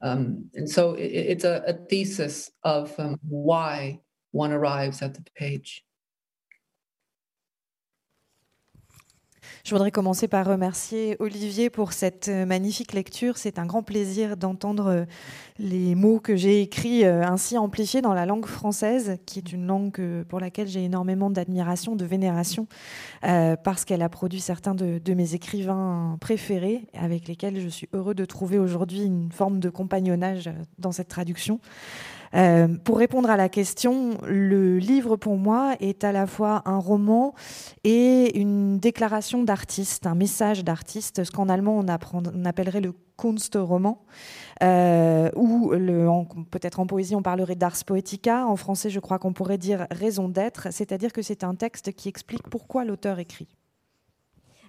Um, 0.00 0.50
and 0.54 0.68
so 0.68 0.94
it, 0.94 1.06
it's 1.06 1.44
a, 1.44 1.62
a, 1.66 1.72
thesis 1.72 2.50
of 2.62 2.94
why 3.26 3.98
one 4.30 4.52
arrives 4.52 5.02
at 5.02 5.14
the 5.14 5.24
page. 5.34 5.84
Je 9.64 9.74
voudrais 9.74 9.90
commencer 9.90 10.28
par 10.28 10.46
remercier 10.46 11.16
Olivier 11.18 11.70
pour 11.70 11.92
cette 11.92 12.28
euh, 12.28 12.46
magnifique 12.46 12.92
lecture. 12.92 13.36
C'est 13.36 13.58
un 13.58 13.66
grand 13.66 13.82
plaisir 13.82 14.36
d'entendre 14.36 14.86
euh, 14.86 15.04
les 15.58 15.94
mots 15.94 16.20
que 16.20 16.36
j'ai 16.36 16.62
écrits 16.62 17.04
euh, 17.04 17.22
ainsi 17.22 17.58
amplifiés 17.58 18.00
dans 18.00 18.14
la 18.14 18.26
langue 18.26 18.46
française, 18.46 19.18
qui 19.26 19.38
est 19.38 19.52
une 19.52 19.66
langue 19.66 20.24
pour 20.28 20.40
laquelle 20.40 20.68
j'ai 20.68 20.84
énormément 20.84 21.30
d'admiration, 21.30 21.96
de 21.96 22.04
vénération, 22.04 22.66
parce 23.20 23.84
qu'elle 23.84 24.02
a 24.02 24.08
produit 24.08 24.40
certains 24.40 24.74
de, 24.74 24.98
de, 25.04 25.14
mes 25.14 25.34
écrivains 25.34 26.16
préférés, 26.20 26.82
avec 26.94 27.28
lesquels 27.28 27.60
je 27.60 27.68
suis 27.68 27.88
heureux 27.92 28.14
de 28.14 28.24
trouver 28.24 28.58
aujourd'hui 28.58 29.02
une 29.02 29.30
forme 29.32 29.60
de 29.60 29.70
compagnonnage 29.70 30.50
dans 30.78 30.92
cette 30.92 31.08
traduction. 31.08 31.60
Euh, 32.34 32.68
pour 32.84 32.98
répondre 32.98 33.30
à 33.30 33.36
la 33.36 33.48
question, 33.48 34.18
le 34.26 34.78
livre 34.78 35.16
pour 35.16 35.36
moi 35.36 35.74
est 35.80 36.04
à 36.04 36.12
la 36.12 36.26
fois 36.26 36.62
un 36.66 36.78
roman 36.78 37.34
et 37.84 38.38
une 38.38 38.78
déclaration 38.78 39.42
d'artiste, 39.44 40.06
un 40.06 40.14
message 40.14 40.64
d'artiste, 40.64 41.24
ce 41.24 41.30
qu'en 41.30 41.48
allemand 41.48 41.82
on, 41.84 42.44
appellerait 42.44 42.80
le 42.80 42.92
Kunstroman, 43.16 43.98
euh, 44.62 45.30
ou 45.34 45.72
peut-être 46.50 46.80
en 46.80 46.86
poésie 46.86 47.14
on 47.14 47.22
parlerait 47.22 47.56
d'ars 47.56 47.84
poetica, 47.84 48.46
en 48.46 48.56
français 48.56 48.90
je 48.90 49.00
crois 49.00 49.18
qu'on 49.18 49.32
pourrait 49.32 49.58
dire 49.58 49.86
raison 49.90 50.28
d'être, 50.28 50.68
c'est-à-dire 50.70 51.12
que 51.12 51.22
c'est 51.22 51.44
un 51.44 51.54
texte 51.54 51.92
qui 51.92 52.08
explique 52.08 52.48
pourquoi 52.48 52.84
l'auteur 52.84 53.18
écrit. 53.18 53.57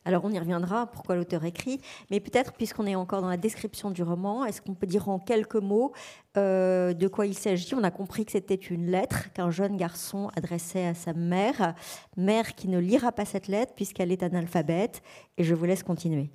Alors 0.05 0.23
on 0.25 0.31
y 0.31 0.39
reviendra, 0.39 0.87
pourquoi 0.87 1.15
l'auteur 1.15 1.45
écrit, 1.45 1.81
mais 2.09 2.19
peut-être 2.19 2.53
puisqu'on 2.53 2.85
est 2.85 2.95
encore 2.95 3.21
dans 3.21 3.29
la 3.29 3.37
description 3.37 3.91
du 3.91 4.03
roman, 4.03 4.45
est-ce 4.45 4.61
qu'on 4.61 4.73
peut 4.73 4.87
dire 4.87 5.09
en 5.09 5.19
quelques 5.19 5.55
mots 5.55 5.93
euh, 6.37 6.93
de 6.93 7.07
quoi 7.07 7.25
il 7.25 7.35
s'agit? 7.35 7.75
On 7.75 7.83
a 7.83 7.91
compris 7.91 8.25
que 8.25 8.31
c'était 8.31 8.55
une 8.55 8.87
lettre 8.87 9.31
qu'un 9.33 9.51
jeune 9.51 9.77
garçon 9.77 10.29
adressait 10.35 10.85
à 10.85 10.93
sa 10.93 11.13
mère, 11.13 11.75
mère 12.17 12.55
qui 12.55 12.67
ne 12.67 12.79
lira 12.79 13.11
pas 13.11 13.25
cette 13.25 13.47
lettre 13.47 13.73
puisqu'elle 13.75 14.11
est 14.11 14.23
analphabète, 14.23 15.01
et 15.37 15.43
je 15.43 15.53
vous 15.53 15.65
laisse 15.65 15.83
continuer. 15.83 16.29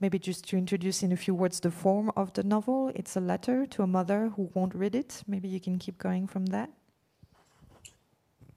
Maybe 0.00 0.20
just 0.20 0.48
to 0.50 0.56
introduce 0.56 1.04
in 1.04 1.12
a 1.12 1.16
few 1.16 1.32
words 1.32 1.60
the 1.60 1.70
form 1.70 2.10
of 2.16 2.32
the 2.32 2.44
novel. 2.44 2.90
It's 2.96 3.16
a 3.16 3.20
letter 3.20 3.68
to 3.68 3.84
a 3.84 3.86
mother 3.86 4.32
who 4.36 4.50
won't 4.52 4.74
read 4.74 4.96
it. 4.96 5.22
Maybe 5.28 5.48
you 5.48 5.60
can 5.60 5.78
keep 5.78 5.96
going 5.96 6.26
from 6.26 6.46
that. 6.46 6.70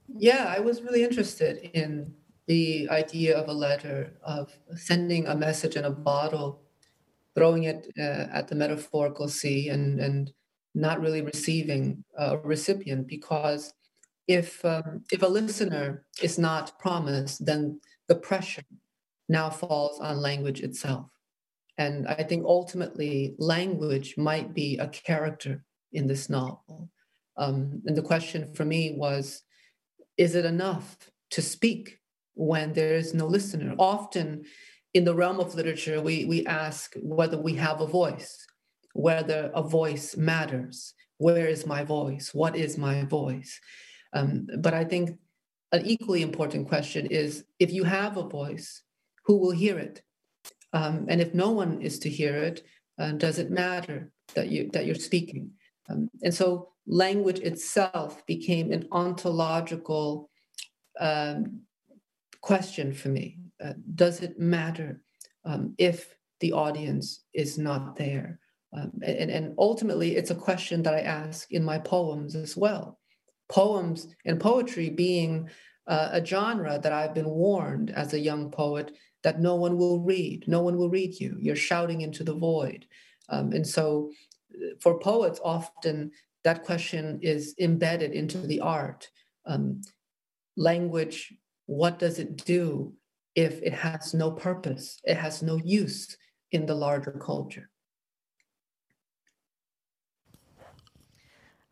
Yeah, 0.08 0.46
I 0.48 0.58
was 0.58 0.82
really 0.82 1.04
interested 1.04 1.70
in 1.72 2.12
the 2.46 2.88
idea 2.90 3.36
of 3.36 3.48
a 3.48 3.52
letter, 3.52 4.14
of 4.22 4.52
sending 4.76 5.26
a 5.26 5.36
message 5.36 5.76
in 5.76 5.84
a 5.84 5.90
bottle, 5.90 6.62
throwing 7.34 7.64
it 7.64 7.88
uh, 7.98 8.26
at 8.32 8.48
the 8.48 8.54
metaphorical 8.54 9.28
sea, 9.28 9.68
and, 9.68 10.00
and 10.00 10.32
not 10.74 11.00
really 11.00 11.22
receiving 11.22 12.04
a 12.16 12.38
recipient 12.38 13.08
because 13.08 13.72
if 14.28 14.64
um, 14.64 15.04
if 15.10 15.22
a 15.22 15.26
listener 15.26 16.04
is 16.22 16.38
not 16.38 16.78
promised, 16.78 17.44
then 17.46 17.80
the 18.08 18.16
pressure 18.16 18.62
now 19.28 19.50
falls 19.50 20.00
on 20.00 20.20
language 20.20 20.60
itself. 20.60 21.06
And 21.78 22.06
I 22.08 22.22
think 22.22 22.44
ultimately, 22.44 23.34
language 23.38 24.14
might 24.16 24.54
be 24.54 24.78
a 24.78 24.88
character 24.88 25.64
in 25.92 26.06
this 26.06 26.28
novel. 26.28 26.90
Um, 27.36 27.82
and 27.86 27.96
the 27.96 28.02
question 28.02 28.52
for 28.54 28.64
me 28.64 28.94
was 28.96 29.42
is 30.16 30.34
it 30.34 30.44
enough 30.44 30.96
to 31.30 31.42
speak 31.42 31.98
when 32.36 32.72
there 32.74 32.94
is 32.94 33.14
no 33.14 33.26
listener. 33.26 33.74
Often 33.78 34.44
in 34.94 35.04
the 35.04 35.14
realm 35.14 35.40
of 35.40 35.54
literature, 35.54 36.00
we, 36.00 36.24
we 36.26 36.46
ask 36.46 36.94
whether 37.02 37.38
we 37.38 37.54
have 37.54 37.80
a 37.80 37.86
voice, 37.86 38.46
whether 38.92 39.50
a 39.54 39.62
voice 39.62 40.16
matters. 40.16 40.94
Where 41.18 41.48
is 41.48 41.66
my 41.66 41.82
voice? 41.82 42.32
What 42.32 42.54
is 42.54 42.78
my 42.78 43.04
voice? 43.04 43.58
Um, 44.12 44.46
but 44.58 44.74
I 44.74 44.84
think 44.84 45.18
an 45.72 45.84
equally 45.84 46.22
important 46.22 46.68
question 46.68 47.06
is 47.06 47.44
if 47.58 47.72
you 47.72 47.84
have 47.84 48.16
a 48.16 48.28
voice, 48.28 48.82
who 49.24 49.38
will 49.38 49.50
hear 49.50 49.78
it? 49.78 50.02
Um, 50.72 51.06
and 51.08 51.20
if 51.20 51.34
no 51.34 51.50
one 51.50 51.80
is 51.80 51.98
to 52.00 52.10
hear 52.10 52.36
it, 52.36 52.62
uh, 52.98 53.12
does 53.12 53.38
it 53.38 53.50
matter 53.50 54.10
that 54.34 54.48
you 54.48 54.70
that 54.72 54.86
you're 54.86 54.94
speaking? 54.94 55.50
Um, 55.88 56.10
and 56.22 56.34
so 56.34 56.70
language 56.86 57.40
itself 57.40 58.24
became 58.26 58.72
an 58.72 58.86
ontological 58.92 60.30
um, 61.00 61.62
question 62.46 62.94
for 62.94 63.08
me. 63.08 63.38
Uh, 63.62 63.72
does 63.96 64.20
it 64.20 64.38
matter 64.38 65.00
um, 65.44 65.74
if 65.78 66.16
the 66.38 66.52
audience 66.52 67.24
is 67.34 67.58
not 67.58 67.96
there? 67.96 68.38
Um, 68.72 68.92
and, 69.02 69.30
and 69.32 69.54
ultimately, 69.58 70.14
it's 70.14 70.30
a 70.30 70.44
question 70.48 70.80
that 70.84 70.94
I 70.94 71.00
ask 71.00 71.50
in 71.50 71.64
my 71.64 71.78
poems 71.78 72.36
as 72.36 72.56
well. 72.56 73.00
Poems 73.48 74.14
and 74.24 74.38
poetry 74.38 74.90
being 74.90 75.50
uh, 75.88 76.10
a 76.12 76.24
genre 76.24 76.78
that 76.78 76.92
I've 76.92 77.14
been 77.14 77.28
warned 77.28 77.90
as 77.90 78.14
a 78.14 78.24
young 78.30 78.52
poet 78.52 78.92
that 79.24 79.40
no 79.40 79.56
one 79.56 79.76
will 79.76 80.00
read. 80.00 80.44
No 80.46 80.62
one 80.62 80.76
will 80.76 80.90
read 80.90 81.18
you. 81.18 81.36
You're 81.40 81.56
shouting 81.56 82.02
into 82.02 82.22
the 82.22 82.34
void. 82.34 82.86
Um, 83.28 83.52
and 83.52 83.66
so, 83.66 84.12
uh, 84.54 84.76
for 84.80 85.00
poets, 85.00 85.40
often 85.42 86.12
that 86.44 86.62
question 86.62 87.18
is 87.22 87.56
embedded 87.58 88.12
into 88.12 88.38
the 88.38 88.60
art. 88.60 89.10
Um, 89.46 89.80
language, 90.56 91.34
what 91.66 91.98
does 91.98 92.18
it 92.18 92.44
do 92.44 92.94
if 93.34 93.62
it 93.62 93.74
has 93.74 94.14
no 94.14 94.30
purpose, 94.30 94.98
it 95.04 95.16
has 95.16 95.42
no 95.42 95.56
use 95.56 96.16
in 96.52 96.66
the 96.66 96.74
larger 96.74 97.12
culture? 97.12 97.68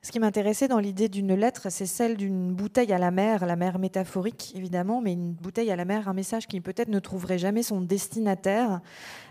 Ce 0.05 0.13
qui 0.13 0.21
m'intéressait 0.21 0.69
dans 0.69 0.81
l'idée 0.81 1.09
d'une 1.09 1.33
lettre, 1.33 1.69
c'est 1.71 1.87
celle 1.87 2.19
d'une 2.19 2.53
bouteille 2.53 2.93
à 2.93 2.99
la 2.99 3.11
mer, 3.11 3.47
la 3.47 3.57
mer 3.57 3.79
métaphorique 3.79 4.53
évidemment, 4.55 5.01
mais 5.01 5.15
une 5.15 5.33
bouteille 5.33 5.71
à 5.71 5.77
la 5.77 5.87
mer, 5.87 6.11
un 6.11 6.13
message 6.13 6.47
qui 6.47 6.61
peut-être 6.61 6.91
ne 6.91 6.99
trouverait 6.99 7.39
jamais 7.39 7.63
son 7.63 7.81
destinataire. 7.81 8.83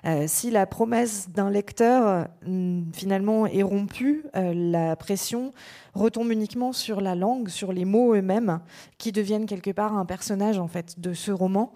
Euh, 0.03 0.23
si 0.25 0.49
la 0.49 0.65
promesse 0.65 1.29
d'un 1.29 1.51
lecteur 1.51 2.27
mm, 2.47 2.85
finalement 2.91 3.45
est 3.45 3.61
rompue, 3.61 4.25
euh, 4.35 4.51
la 4.55 4.95
pression 4.95 5.53
retombe 5.93 6.31
uniquement 6.31 6.73
sur 6.73 7.01
la 7.01 7.13
langue, 7.13 7.49
sur 7.49 7.71
les 7.71 7.85
mots 7.85 8.15
eux-mêmes, 8.15 8.59
qui 8.97 9.11
deviennent 9.11 9.45
quelque 9.45 9.69
part 9.69 9.95
un 9.95 10.07
personnage 10.07 10.57
en 10.57 10.67
fait 10.67 10.99
de 10.99 11.13
ce 11.13 11.31
roman. 11.31 11.71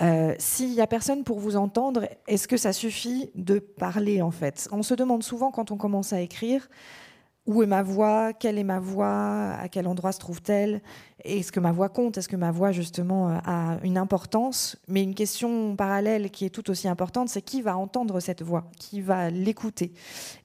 Euh, 0.00 0.34
s'il 0.38 0.70
n'y 0.70 0.80
a 0.80 0.88
personne 0.88 1.22
pour 1.22 1.38
vous 1.38 1.54
entendre, 1.54 2.08
est-ce 2.26 2.48
que 2.48 2.56
ça 2.56 2.72
suffit 2.72 3.30
de 3.36 3.60
parler 3.60 4.20
en 4.20 4.32
fait? 4.32 4.68
On 4.72 4.82
se 4.82 4.94
demande 4.94 5.22
souvent 5.22 5.52
quand 5.52 5.70
on 5.70 5.76
commence 5.76 6.12
à 6.12 6.20
écrire 6.20 6.68
où 7.46 7.62
est 7.62 7.66
ma 7.66 7.82
voix, 7.82 8.32
quelle 8.32 8.58
est 8.58 8.64
ma 8.64 8.80
voix, 8.80 9.52
à 9.58 9.68
quel 9.68 9.86
endroit 9.86 10.12
se 10.12 10.18
trouve-t-elle, 10.18 10.80
est-ce 11.24 11.52
que 11.52 11.60
ma 11.60 11.72
voix 11.72 11.88
compte? 11.88 12.18
Est-ce 12.18 12.28
que 12.28 12.36
ma 12.36 12.50
voix, 12.50 12.72
justement, 12.72 13.30
euh, 13.30 13.38
a 13.44 13.78
une 13.84 13.96
importance? 13.96 14.76
Mais 14.88 15.02
une 15.02 15.14
question 15.14 15.76
parallèle 15.76 16.30
qui 16.30 16.44
est 16.44 16.50
tout 16.50 16.68
aussi 16.70 16.88
importante, 16.88 17.28
c'est 17.28 17.42
qui 17.42 17.62
va 17.62 17.76
entendre 17.76 18.18
cette 18.20 18.42
voix? 18.42 18.64
Qui 18.76 19.00
va 19.00 19.30
l'écouter? 19.30 19.92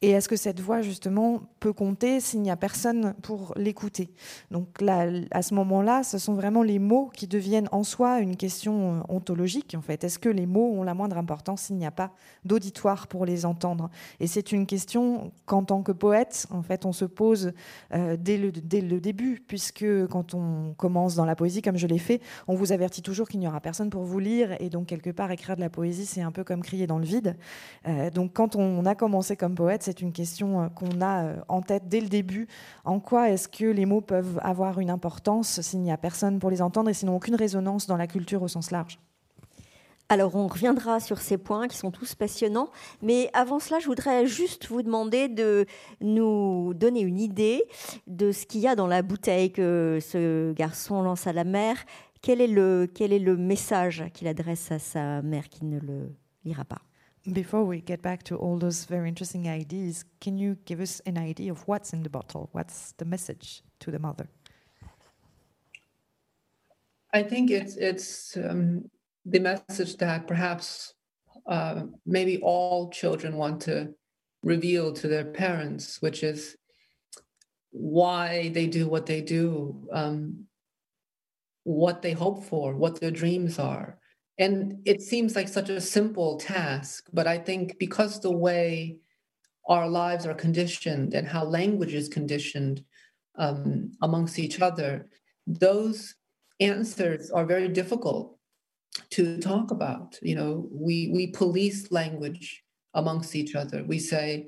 Et 0.02 0.12
est-ce 0.12 0.30
que 0.30 0.36
cette 0.36 0.60
voix, 0.60 0.82
justement, 0.82 1.42
peut 1.60 1.74
compter 1.74 2.20
s'il 2.20 2.42
n'y 2.42 2.52
a 2.52 2.56
personne 2.56 3.16
pour 3.24 3.54
l'écouter? 3.56 4.14
Donc 4.52 4.82
là, 4.82 5.08
à 5.32 5.42
ce 5.42 5.54
moment-là, 5.56 6.04
ce 6.04 6.20
sont 6.20 6.36
vraiment 6.36 6.62
les 6.62 6.80
mots 6.80 7.10
qui 7.14 7.28
deviennent 7.28 7.70
en 7.72 7.84
soi 7.84 8.20
une 8.20 8.36
question 8.36 9.00
euh, 9.00 9.02
ontologique, 9.10 9.76
en 9.76 9.82
fait. 9.82 10.04
Est-ce 10.04 10.20
que 10.20 10.30
les 10.30 10.46
mots 10.46 10.74
ont 10.74 10.84
la 10.84 10.94
moindre 10.94 11.18
importance 11.18 11.64
s'il 11.64 11.78
n'y 11.78 11.88
a 11.88 11.92
pas 11.92 12.12
d'auditoire 12.46 13.08
pour 13.08 13.26
les 13.26 13.46
entendre? 13.46 13.90
Et 14.20 14.28
c'est 14.28 14.52
une 14.52 14.68
question 14.68 15.32
qu'en 15.46 15.64
tant 15.64 15.82
que 15.82 15.92
poète, 15.92 16.46
en 16.52 16.62
fait, 16.62 16.86
on 16.86 16.94
se 16.94 17.06
pose 17.06 17.54
euh, 17.94 18.16
dès, 18.20 18.38
le, 18.38 18.52
dès 18.52 18.82
le 18.82 19.02
début, 19.02 19.44
puisque 19.48 19.86
quand 20.08 20.34
on 20.34 20.67
on 20.68 20.74
commence 20.74 21.16
dans 21.16 21.26
la 21.26 21.36
poésie 21.36 21.62
comme 21.62 21.78
je 21.78 21.88
l'ai 21.88 21.98
fait, 21.98 22.22
on 22.48 22.56
vous 22.56 22.72
avertit 22.72 23.02
toujours 23.02 23.28
qu'il 23.28 23.40
n'y 23.40 23.48
aura 23.48 23.60
personne 23.60 23.90
pour 23.90 24.04
vous 24.04 24.20
lire 24.20 24.56
et 24.60 24.70
donc 24.70 24.88
quelque 24.88 25.10
part 25.10 25.32
écrire 25.32 25.56
de 25.56 25.62
la 25.62 25.70
poésie 25.70 26.06
c'est 26.06 26.22
un 26.22 26.32
peu 26.32 26.44
comme 26.44 26.62
crier 26.62 26.88
dans 26.88 27.00
le 27.00 27.06
vide. 27.06 27.36
Euh, 27.88 28.10
donc 28.10 28.34
quand 28.34 28.56
on 28.56 28.86
a 28.86 28.96
commencé 28.96 29.36
comme 29.36 29.56
poète, 29.56 29.84
c'est 29.84 30.02
une 30.02 30.12
question 30.12 30.62
euh, 30.62 30.68
qu'on 30.70 31.02
a 31.02 31.24
euh, 31.24 31.36
en 31.48 31.62
tête 31.62 31.88
dès 31.88 32.02
le 32.02 32.08
début. 32.08 32.48
En 32.86 33.00
quoi 33.00 33.30
est-ce 33.30 33.48
que 33.48 33.66
les 33.66 33.86
mots 33.86 34.02
peuvent 34.02 34.40
avoir 34.44 34.80
une 34.80 34.90
importance 34.90 35.62
s'il 35.62 35.82
n'y 35.82 35.92
a 35.92 35.98
personne 35.98 36.40
pour 36.40 36.50
les 36.50 36.62
entendre 36.62 36.90
et 36.90 36.94
s'ils 36.94 37.08
n'ont 37.08 37.16
aucune 37.16 37.36
résonance 37.36 37.88
dans 37.88 37.98
la 37.98 38.08
culture 38.08 38.42
au 38.44 38.48
sens 38.48 38.72
large? 38.72 39.00
Alors, 40.10 40.36
on 40.36 40.48
reviendra 40.48 41.02
sur 41.02 41.20
ces 41.20 41.38
points 41.38 41.68
qui 41.68 41.76
sont 41.76 41.92
tous 41.92 42.16
passionnants. 42.16 42.70
Mais 43.02 43.30
avant 43.34 43.60
cela, 43.60 43.80
je 43.80 43.88
voudrais 43.88 44.26
juste 44.26 44.68
vous 44.68 44.82
demander 44.82 45.28
de 45.28 45.66
nous 46.00 46.74
donner 46.74 47.02
une 47.02 47.20
idée 47.20 47.64
de 48.08 48.32
ce 48.32 48.46
qu'il 48.46 48.62
y 48.62 48.68
a 48.68 48.76
dans 48.76 48.88
la 48.88 49.02
bouteille 49.02 49.52
que 49.52 50.00
ce 50.02 50.54
garçon 50.54 51.02
lance 51.02 51.28
à 51.28 51.34
la 51.34 51.44
mer. 51.44 51.76
Quel 52.22 52.40
est 52.40 52.48
le, 52.48 52.88
quel 52.94 53.12
est 53.12 53.20
le 53.20 53.36
message 53.36 54.06
qu'il 54.14 54.28
adresse 54.28 54.72
à 54.72 54.80
sa 54.80 55.22
mère 55.22 55.50
qui 55.50 55.66
ne 55.66 55.80
le 55.80 56.16
lira 56.46 56.64
pas? 56.64 56.82
Before 57.26 57.66
we 57.66 57.84
get 57.86 57.98
back 57.98 58.24
to 58.24 58.36
all 58.36 58.58
those 58.58 58.86
very 58.88 59.10
interesting 59.10 59.50
ideas, 59.50 60.06
can 60.22 60.38
you 60.38 60.56
give 60.66 60.80
us 60.80 61.02
an 61.06 61.18
idea 61.18 61.52
of 61.52 61.68
what's 61.68 61.92
in 61.92 62.04
the 62.04 62.10
bottle? 62.10 62.48
What's 62.54 62.94
the 62.98 63.06
message 63.06 63.62
to 63.80 63.92
the 63.92 64.00
mother? 64.00 64.28
I 67.14 67.24
think 67.24 67.52
it's 67.52 67.76
it's 67.76 68.38
um, 68.38 68.90
the 69.30 69.40
message 69.40 69.98
that 69.98 70.26
perhaps 70.26 70.94
uh, 71.48 71.84
maybe 72.06 72.40
all 72.42 72.90
children 72.90 73.36
want 73.36 73.62
to 73.62 73.94
reveal 74.42 74.94
to 74.94 75.08
their 75.08 75.26
parents, 75.26 76.02
which 76.02 76.24
is 76.24 76.56
why 77.72 78.50
they 78.50 78.68
do 78.68 78.88
what 78.88 79.06
they 79.06 79.22
do, 79.22 79.88
um, 79.92 80.46
what 81.63 82.02
they 82.02 82.13
hope 82.13 82.46
for, 82.46 82.74
what 82.74 83.00
their 83.00 83.12
dreams 83.12 83.60
are. 83.60 83.98
And 84.40 84.82
it 84.86 85.02
seems 85.02 85.36
like 85.36 85.48
such 85.48 85.70
a 85.70 85.82
simple 85.82 86.38
task, 86.38 87.08
but 87.12 87.28
I 87.28 87.38
think 87.38 87.78
because 87.80 88.22
the 88.22 88.32
way 88.32 88.98
our 89.68 89.90
lives 89.90 90.26
are 90.26 90.34
conditioned 90.34 91.13
and 91.13 91.28
how 91.28 91.44
language 91.44 91.94
is 91.94 92.08
conditioned 92.08 92.84
um, 93.38 93.92
amongst 94.02 94.40
each 94.40 94.62
other, 94.62 95.10
those 95.46 96.16
answers 96.60 97.30
are 97.32 97.46
very 97.46 97.68
difficult 97.68 98.37
to 99.12 99.40
talk 99.40 99.72
about. 99.72 100.18
You 100.22 100.36
know, 100.36 100.68
we 100.72 101.10
we 101.14 101.28
police 101.28 101.92
language 101.92 102.64
amongst 102.94 103.36
each 103.36 103.56
other. 103.56 103.84
We 103.84 104.00
say, 104.00 104.48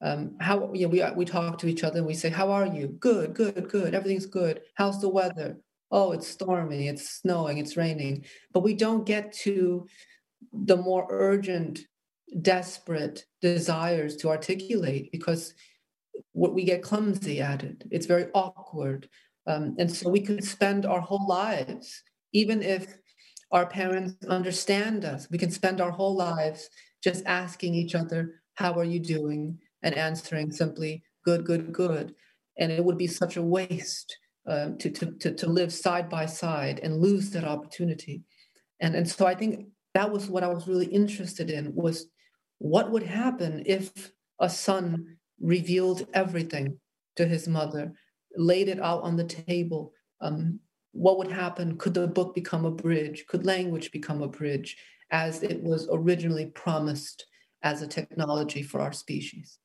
um, 0.00 0.36
how 0.40 0.72
you 0.72 0.86
know, 0.86 0.88
we 0.88 1.04
we 1.16 1.24
talk 1.24 1.58
to 1.58 1.68
each 1.68 1.84
other 1.84 1.98
and 1.98 2.06
we 2.06 2.14
say, 2.14 2.30
"How 2.30 2.50
are 2.50 2.66
you? 2.66 2.88
Good, 3.00 3.34
good, 3.34 3.68
good. 3.68 3.94
Everything's 3.94 4.26
good. 4.26 4.62
How's 4.74 5.00
the 5.00 5.08
weather? 5.08 5.58
Oh, 5.90 6.12
it's 6.12 6.26
stormy. 6.26 6.88
It's 6.88 7.08
snowing. 7.08 7.58
It's 7.58 7.76
raining." 7.76 8.24
But 8.52 8.60
we 8.60 8.74
don't 8.74 9.04
get 9.04 9.32
to 9.44 9.86
the 10.52 10.76
more 10.76 11.06
urgent, 11.10 11.80
desperate 12.40 13.26
desires 13.40 14.16
to 14.16 14.28
articulate 14.28 15.12
because 15.12 15.54
what 16.32 16.54
we 16.54 16.64
get 16.64 16.82
clumsy 16.82 17.40
at 17.40 17.62
it. 17.62 17.84
It's 17.90 18.06
very 18.06 18.26
awkward, 18.34 19.08
um, 19.46 19.76
and 19.78 19.90
so 19.90 20.08
we 20.08 20.20
could 20.20 20.44
spend 20.44 20.86
our 20.86 21.00
whole 21.00 21.26
lives, 21.26 22.02
even 22.32 22.62
if 22.62 22.98
our 23.52 23.66
parents 23.66 24.26
understand 24.26 25.04
us. 25.04 25.28
We 25.30 25.38
can 25.38 25.50
spend 25.50 25.80
our 25.80 25.90
whole 25.90 26.16
lives 26.16 26.68
just 27.04 27.24
asking 27.26 27.74
each 27.74 27.94
other, 27.94 28.40
How 28.54 28.72
are 28.78 28.84
you 28.84 29.00
doing? 29.00 29.58
and 29.84 29.96
answering 29.96 30.50
simply, 30.50 31.02
Good, 31.24 31.44
good, 31.44 31.72
good. 31.72 32.14
And 32.58 32.72
it 32.72 32.84
would 32.84 32.98
be 32.98 33.06
such 33.06 33.36
a 33.36 33.42
waste 33.42 34.16
uh, 34.48 34.70
to, 34.78 34.90
to, 34.90 35.12
to, 35.18 35.34
to 35.34 35.46
live 35.48 35.72
side 35.72 36.08
by 36.08 36.26
side 36.26 36.80
and 36.82 37.00
lose 37.00 37.30
that 37.30 37.44
opportunity. 37.44 38.22
And, 38.80 38.94
and 38.94 39.08
so 39.08 39.26
I 39.26 39.34
think 39.34 39.66
that 39.94 40.10
was 40.10 40.28
what 40.28 40.42
I 40.42 40.48
was 40.48 40.66
really 40.66 40.86
interested 40.86 41.50
in 41.50 41.74
was 41.74 42.06
what 42.58 42.90
would 42.90 43.02
happen 43.02 43.62
if 43.66 44.12
a 44.40 44.48
son 44.48 45.16
revealed 45.40 46.06
everything 46.14 46.78
to 47.16 47.26
his 47.26 47.46
mother, 47.46 47.92
laid 48.36 48.68
it 48.68 48.80
out 48.80 49.02
on 49.02 49.16
the 49.16 49.24
table, 49.24 49.92
um, 50.20 50.60
what 50.92 51.18
would 51.18 51.30
happen? 51.30 51.76
Could 51.76 51.94
the 51.94 52.06
book 52.06 52.34
become 52.34 52.64
a 52.64 52.70
bridge? 52.70 53.26
Could 53.26 53.44
language 53.44 53.90
become 53.92 54.22
a 54.22 54.28
bridge 54.28 54.76
as 55.10 55.42
it 55.42 55.62
was 55.62 55.88
originally 55.90 56.46
promised 56.46 57.26
as 57.62 57.82
a 57.82 57.86
technology 57.86 58.62
for 58.62 58.80
our 58.80 58.92
species? 58.92 59.58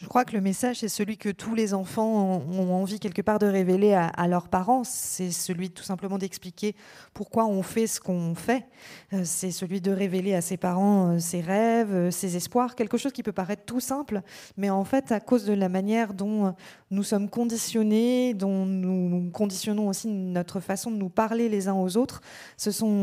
Je 0.00 0.06
crois 0.06 0.24
que 0.24 0.32
le 0.32 0.40
message, 0.40 0.78
c'est 0.78 0.88
celui 0.88 1.18
que 1.18 1.28
tous 1.28 1.54
les 1.54 1.74
enfants 1.74 2.42
ont 2.48 2.72
envie 2.72 2.98
quelque 2.98 3.20
part 3.20 3.38
de 3.38 3.46
révéler 3.46 3.92
à, 3.92 4.28
leurs 4.28 4.48
parents. 4.48 4.82
C'est 4.82 5.30
celui 5.30 5.68
tout 5.70 5.82
simplement 5.82 6.16
d'expliquer 6.16 6.74
pourquoi 7.12 7.44
on 7.44 7.62
fait 7.62 7.86
ce 7.86 8.00
qu'on 8.00 8.34
fait. 8.34 8.66
Euh, 9.12 9.24
c'est 9.26 9.50
celui 9.50 9.82
de 9.82 9.92
révéler 9.92 10.34
à 10.34 10.40
ses 10.40 10.56
parents 10.56 11.10
euh, 11.10 11.18
ses 11.18 11.42
rêves, 11.42 11.92
euh, 11.92 12.10
ses 12.10 12.34
espoirs, 12.36 12.76
quelque 12.76 12.96
chose 12.96 13.12
qui 13.12 13.22
peut 13.22 13.32
paraître 13.32 13.66
tout 13.66 13.80
simple, 13.80 14.22
mais 14.56 14.70
en 14.70 14.84
fait, 14.84 15.12
à 15.12 15.20
cause 15.20 15.44
de 15.44 15.52
la 15.52 15.68
manière 15.68 16.14
dont 16.14 16.54
nous 16.90 17.02
sommes 17.02 17.28
conditionnés, 17.28 18.34
dont 18.34 18.66
nous 18.66 19.30
conditionnons 19.32 19.88
aussi 19.88 20.08
notre 20.08 20.60
façon 20.60 20.90
de 20.90 20.96
nous 20.96 21.08
parler 21.08 21.48
les 21.48 21.68
uns 21.68 21.74
aux 21.74 21.96
autres, 21.96 22.20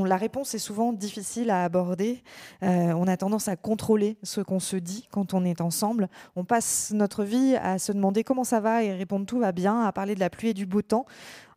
la 0.06 0.18
réponse 0.18 0.54
est 0.54 0.60
souvent 0.60 0.92
difficile 0.92 1.50
à 1.50 1.64
aborder. 1.64 2.24
on 2.62 3.08
a 3.08 3.18
tendance 3.18 3.48
à 3.48 3.56
contrôler 3.56 4.18
ce 4.24 4.42
qu'on 4.42 4.60
se 4.60 4.76
dit 4.76 5.08
quand 5.12 5.34
on 5.34 5.46
est 5.46 5.62
ensemble. 5.62 6.10
On 6.36 6.44
passe 6.44 6.92
notre 6.94 7.24
vie 7.24 7.56
à 7.56 7.80
se 7.80 7.92
demander 7.92 8.24
comment 8.24 8.44
ça 8.44 8.60
va 8.60 8.84
et 8.84 8.94
répondre 8.94 9.26
tout 9.26 9.40
va 9.40 9.52
bien, 9.52 9.82
à 9.82 9.92
parler 9.92 10.16
de 10.16 10.20
la 10.20 10.30
pluie 10.30 10.50
et 10.50 10.54
du 10.54 10.66
beau 10.66 10.82
temps. 10.82 11.06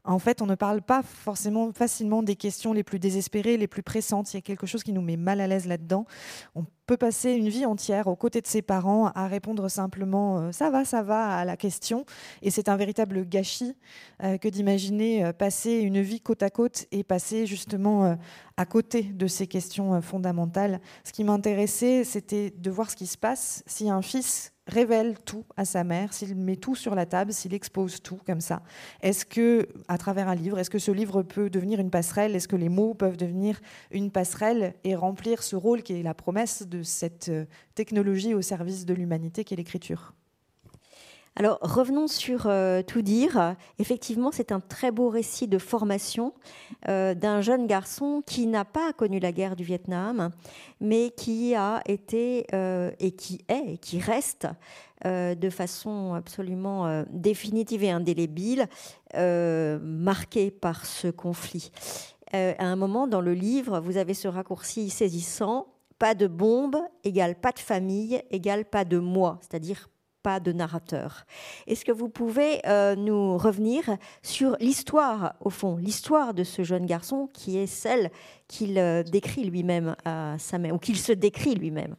En 0.05 0.19
fait, 0.19 0.43
on 0.43 0.47
ne 0.47 0.55
parle 0.55 0.83
pas 0.83 1.03
forcément 1.03 1.73
facilement 1.73 2.23
des 2.23 2.37
questions 2.37 2.73
les 2.73 2.83
plus 2.83 2.99
désespérées, 2.99 3.57
les 3.57 3.67
plus 3.67 3.83
pressantes. 3.83 4.33
Il 4.33 4.37
y 4.37 4.39
a 4.39 4.43
quelque 4.43 4.67
chose 4.67 4.83
qui 4.83 4.93
nous 4.93 5.03
met 5.03 5.17
mal 5.17 5.41
à 5.41 5.47
l'aise 5.47 5.67
là-dedans. 5.67 6.07
On 6.55 6.65
peut 6.87 6.97
passer 6.97 7.33
une 7.33 7.49
vie 7.49 7.67
entière 7.67 8.09
aux 8.09 8.17
côtés 8.17 8.41
de 8.41 8.47
ses 8.47 8.63
parents 8.63 9.13
à 9.15 9.29
répondre 9.29 9.71
simplement 9.71 10.39
euh, 10.39 10.53
ça 10.53 10.71
va, 10.71 10.85
ça 10.85 11.03
va 11.03 11.37
à 11.37 11.45
la 11.45 11.57
question. 11.57 12.05
Et 12.43 12.51
c'est 12.51 12.69
un 12.69 12.77
véritable 12.77 13.25
gâchis 13.29 13.77
euh, 14.25 14.39
que 14.39 14.49
d'imaginer 14.49 15.25
euh, 15.25 15.33
passer 15.33 15.79
une 15.79 16.01
vie 16.01 16.21
côte 16.21 16.43
à 16.43 16.51
côte 16.51 16.87
et 16.91 17.05
passer 17.05 17.47
justement 17.47 18.17
à 18.57 18.67
côté 18.67 19.05
de 19.05 19.27
ces 19.27 19.47
questions 19.47 20.03
fondamentales. 20.03 20.81
Ce 21.05 21.13
qui 21.13 21.25
m'intéressait, 21.25 22.05
c'était 22.05 22.51
de 22.51 22.71
voir 22.71 22.91
ce 22.91 22.97
qui 22.97 23.07
se 23.07 23.19
passe 23.19 23.63
si 23.67 23.89
un 23.89 24.03
fils 24.03 24.53
révèle 24.71 25.19
tout 25.25 25.45
à 25.57 25.65
sa 25.65 25.85
mère, 25.85 26.13
s'il 26.13 26.35
met 26.37 26.57
tout 26.57 26.75
sur 26.75 26.95
la 26.95 27.07
table, 27.07 27.33
s'il 27.33 27.53
expose 27.53 28.03
tout 28.03 28.19
comme 28.27 28.41
ça, 28.41 28.63
est-ce 29.03 29.27
que, 29.27 29.69
à 29.89 29.99
travers 29.99 30.29
un 30.29 30.35
livre, 30.35 30.59
est-ce 30.59 30.71
que 30.71 30.79
ce 30.79 30.91
livre 30.91 31.23
peut 31.23 31.51
devenir 31.51 31.81
une 31.81 31.91
passerelle? 31.91 32.35
Est-ce 32.35 32.49
que 32.49 32.57
les 32.57 32.69
mots 32.69 32.95
peuvent 32.95 33.17
devenir 33.17 33.61
une 33.91 34.11
passerelle 34.11 34.75
et 34.85 34.95
remplir 34.95 35.43
ce 35.43 35.57
rôle 35.57 35.83
qui 35.83 35.95
est 35.95 36.03
la 36.03 36.15
promesse 36.15 36.67
de 36.67 36.83
cette 36.83 37.29
euh, 37.29 37.45
technologie 37.75 38.35
au 38.35 38.43
service 38.43 38.87
de 38.87 38.95
l'humanité 38.95 39.45
qui 39.45 39.55
est 39.55 39.57
l'écriture? 39.57 40.15
Alors 41.37 41.59
revenons 41.62 42.09
sur 42.09 42.47
euh, 42.47 42.83
tout 42.83 43.03
dire. 43.03 43.55
Effectivement, 43.79 44.31
c'est 44.33 44.53
un 44.53 44.61
très 44.61 44.90
beau 44.90 45.09
récit 45.09 45.47
de 45.47 45.59
formation 45.59 46.35
euh, 46.88 47.14
d'un 47.14 47.40
jeune 47.40 47.66
garçon 47.66 48.23
qui 48.27 48.47
n'a 48.47 48.64
pas 48.64 48.93
connu 48.93 49.21
la 49.21 49.33
guerre 49.33 49.57
du 49.57 49.64
Vietnam, 49.64 50.31
mais 50.81 51.11
qui 51.16 51.55
a 51.55 51.83
été 51.87 52.47
euh, 52.53 52.90
et 52.99 53.12
qui 53.12 53.45
est 53.49 53.75
et 53.75 53.79
qui 53.79 54.01
reste 54.01 54.49
de 55.03 55.49
façon 55.49 56.12
absolument 56.12 57.05
définitive 57.09 57.83
et 57.83 57.90
indélébile 57.90 58.69
marqué 59.14 60.51
par 60.51 60.85
ce 60.85 61.09
conflit. 61.09 61.73
à 62.35 62.62
un 62.62 62.77
moment 62.77 63.07
dans 63.07 63.23
le 63.23 63.33
livre, 63.33 63.81
vous 63.81 63.97
avez 63.97 64.12
ce 64.12 64.29
raccourci 64.29 64.90
saisissant 64.90 65.69
pas 65.99 66.14
de 66.14 66.27
bombe 66.27 66.77
égale 67.03 67.35
pas 67.35 67.53
de 67.53 67.61
famille 67.61 68.21
égale 68.31 68.66
pas 68.66 68.85
de 68.85 68.99
moi, 68.99 69.38
c'est-à-dire 69.40 69.88
pas 70.23 70.41
de 70.41 70.53
narrateur. 70.53 71.25
Est-ce 71.67 71.85
que 71.85 71.93
vous 71.93 72.09
pouvez 72.09 72.61
euh, 72.67 72.95
nous 72.97 73.37
revenir 73.39 73.97
sur 74.23 74.57
l'histoire, 74.61 75.35
au 75.41 75.51
fond, 75.51 75.77
l'histoire 75.77 76.35
de 76.35 76.45
ce 76.45 76.63
jeune 76.63 76.87
garçon 76.87 77.29
qui 77.33 77.59
est 77.59 77.67
celle 77.67 78.11
qu'il 78.49 78.79
euh, 78.79 79.03
décrit 79.03 79.45
lui-même 79.45 79.97
à 80.05 80.37
sa 80.39 80.59
mère, 80.59 80.75
ou 80.75 80.79
qu'il 80.79 80.97
se 80.97 81.13
décrit 81.13 81.55
lui-même? 81.55 81.97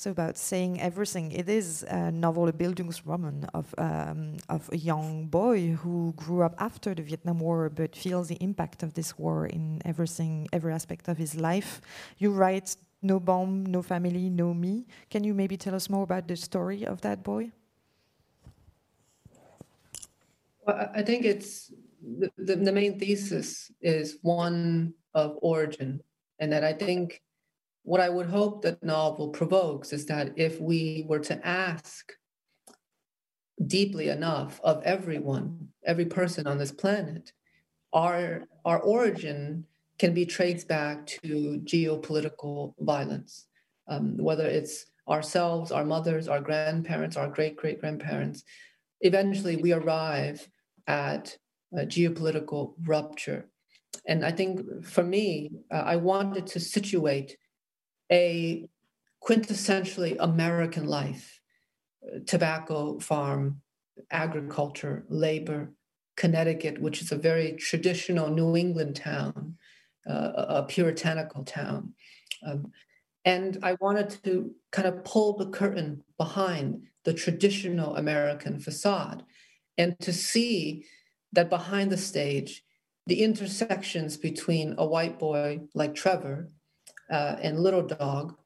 So 0.00 0.08
about 0.08 0.38
saying 0.38 0.80
everything, 0.80 1.30
it 1.30 1.46
is 1.50 1.84
a 1.86 2.10
novel, 2.10 2.48
a 2.48 2.52
Bildungsroman 2.52 3.44
of 3.52 3.74
um, 3.76 4.38
of 4.48 4.70
a 4.72 4.78
young 4.78 5.26
boy 5.26 5.76
who 5.84 6.14
grew 6.16 6.40
up 6.42 6.54
after 6.56 6.94
the 6.94 7.02
Vietnam 7.02 7.38
War, 7.38 7.68
but 7.68 7.94
feels 7.94 8.28
the 8.28 8.38
impact 8.40 8.82
of 8.82 8.94
this 8.94 9.18
war 9.18 9.44
in 9.44 9.82
everything, 9.84 10.48
every 10.54 10.72
aspect 10.72 11.06
of 11.08 11.18
his 11.18 11.34
life. 11.34 11.82
You 12.16 12.32
write 12.32 12.76
no 13.02 13.20
bomb, 13.20 13.64
no 13.66 13.82
family, 13.82 14.28
no 14.28 14.52
me. 14.54 14.86
Can 15.10 15.24
you 15.24 15.34
maybe 15.34 15.56
tell 15.56 15.74
us 15.74 15.88
more 15.88 16.04
about 16.04 16.28
the 16.28 16.36
story 16.36 16.84
of 16.84 17.00
that 17.00 17.22
boy? 17.22 17.52
Well, 20.66 20.90
I 20.94 21.02
think 21.02 21.24
it's 21.24 21.72
the, 22.02 22.30
the, 22.36 22.56
the 22.56 22.72
main 22.72 22.98
thesis 22.98 23.70
is 23.80 24.18
one 24.22 24.94
of 25.14 25.38
origin, 25.42 26.00
and 26.38 26.52
that 26.52 26.64
I 26.64 26.72
think 26.72 27.22
what 27.82 28.00
I 28.00 28.08
would 28.08 28.26
hope 28.26 28.62
that 28.62 28.82
novel 28.82 29.28
provokes 29.28 29.92
is 29.92 30.06
that 30.06 30.32
if 30.36 30.60
we 30.60 31.04
were 31.08 31.18
to 31.20 31.46
ask 31.46 32.12
deeply 33.66 34.08
enough 34.08 34.60
of 34.62 34.82
everyone, 34.84 35.68
every 35.84 36.06
person 36.06 36.46
on 36.46 36.58
this 36.58 36.72
planet, 36.72 37.32
our 37.92 38.46
our 38.64 38.80
origin 38.80 39.66
can 40.00 40.14
be 40.14 40.24
traced 40.24 40.66
back 40.66 41.06
to 41.06 41.60
geopolitical 41.64 42.72
violence, 42.80 43.46
um, 43.86 44.16
whether 44.16 44.46
it's 44.46 44.86
ourselves, 45.06 45.70
our 45.70 45.84
mothers, 45.84 46.26
our 46.26 46.40
grandparents, 46.40 47.18
our 47.18 47.28
great 47.28 47.54
great 47.54 47.78
grandparents. 47.80 48.42
Eventually, 49.02 49.56
we 49.56 49.72
arrive 49.72 50.48
at 50.86 51.36
a 51.76 51.84
geopolitical 51.84 52.74
rupture. 52.86 53.50
And 54.06 54.24
I 54.24 54.32
think 54.32 54.84
for 54.84 55.04
me, 55.04 55.50
uh, 55.70 55.84
I 55.94 55.96
wanted 55.96 56.46
to 56.48 56.60
situate 56.60 57.36
a 58.10 58.66
quintessentially 59.22 60.16
American 60.18 60.86
life 60.86 61.40
uh, 62.06 62.20
tobacco 62.26 62.98
farm, 63.00 63.60
agriculture, 64.10 65.04
labor, 65.10 65.72
Connecticut, 66.16 66.80
which 66.80 67.02
is 67.02 67.12
a 67.12 67.16
very 67.16 67.52
traditional 67.52 68.28
New 68.30 68.56
England 68.56 68.96
town, 68.96 69.56
a 70.06 70.64
puritanical 70.68 71.44
town. 71.44 71.94
Um, 72.46 72.72
and 73.24 73.58
I 73.62 73.76
wanted 73.80 74.10
to 74.24 74.50
kind 74.72 74.88
of 74.88 75.04
pull 75.04 75.36
the 75.36 75.50
curtain 75.50 76.02
behind 76.16 76.82
the 77.04 77.12
traditional 77.12 77.96
American 77.96 78.58
facade 78.58 79.24
and 79.76 79.98
to 80.00 80.12
see 80.12 80.84
that 81.32 81.50
behind 81.50 81.90
the 81.90 81.96
stage, 81.96 82.62
the 83.06 83.22
intersections 83.22 84.16
between 84.16 84.74
a 84.78 84.86
white 84.86 85.18
boy 85.18 85.60
like 85.74 85.94
Trevor 85.94 86.50
uh, 87.10 87.36
and 87.42 87.60
Little 87.60 87.86
Dog 87.86 88.36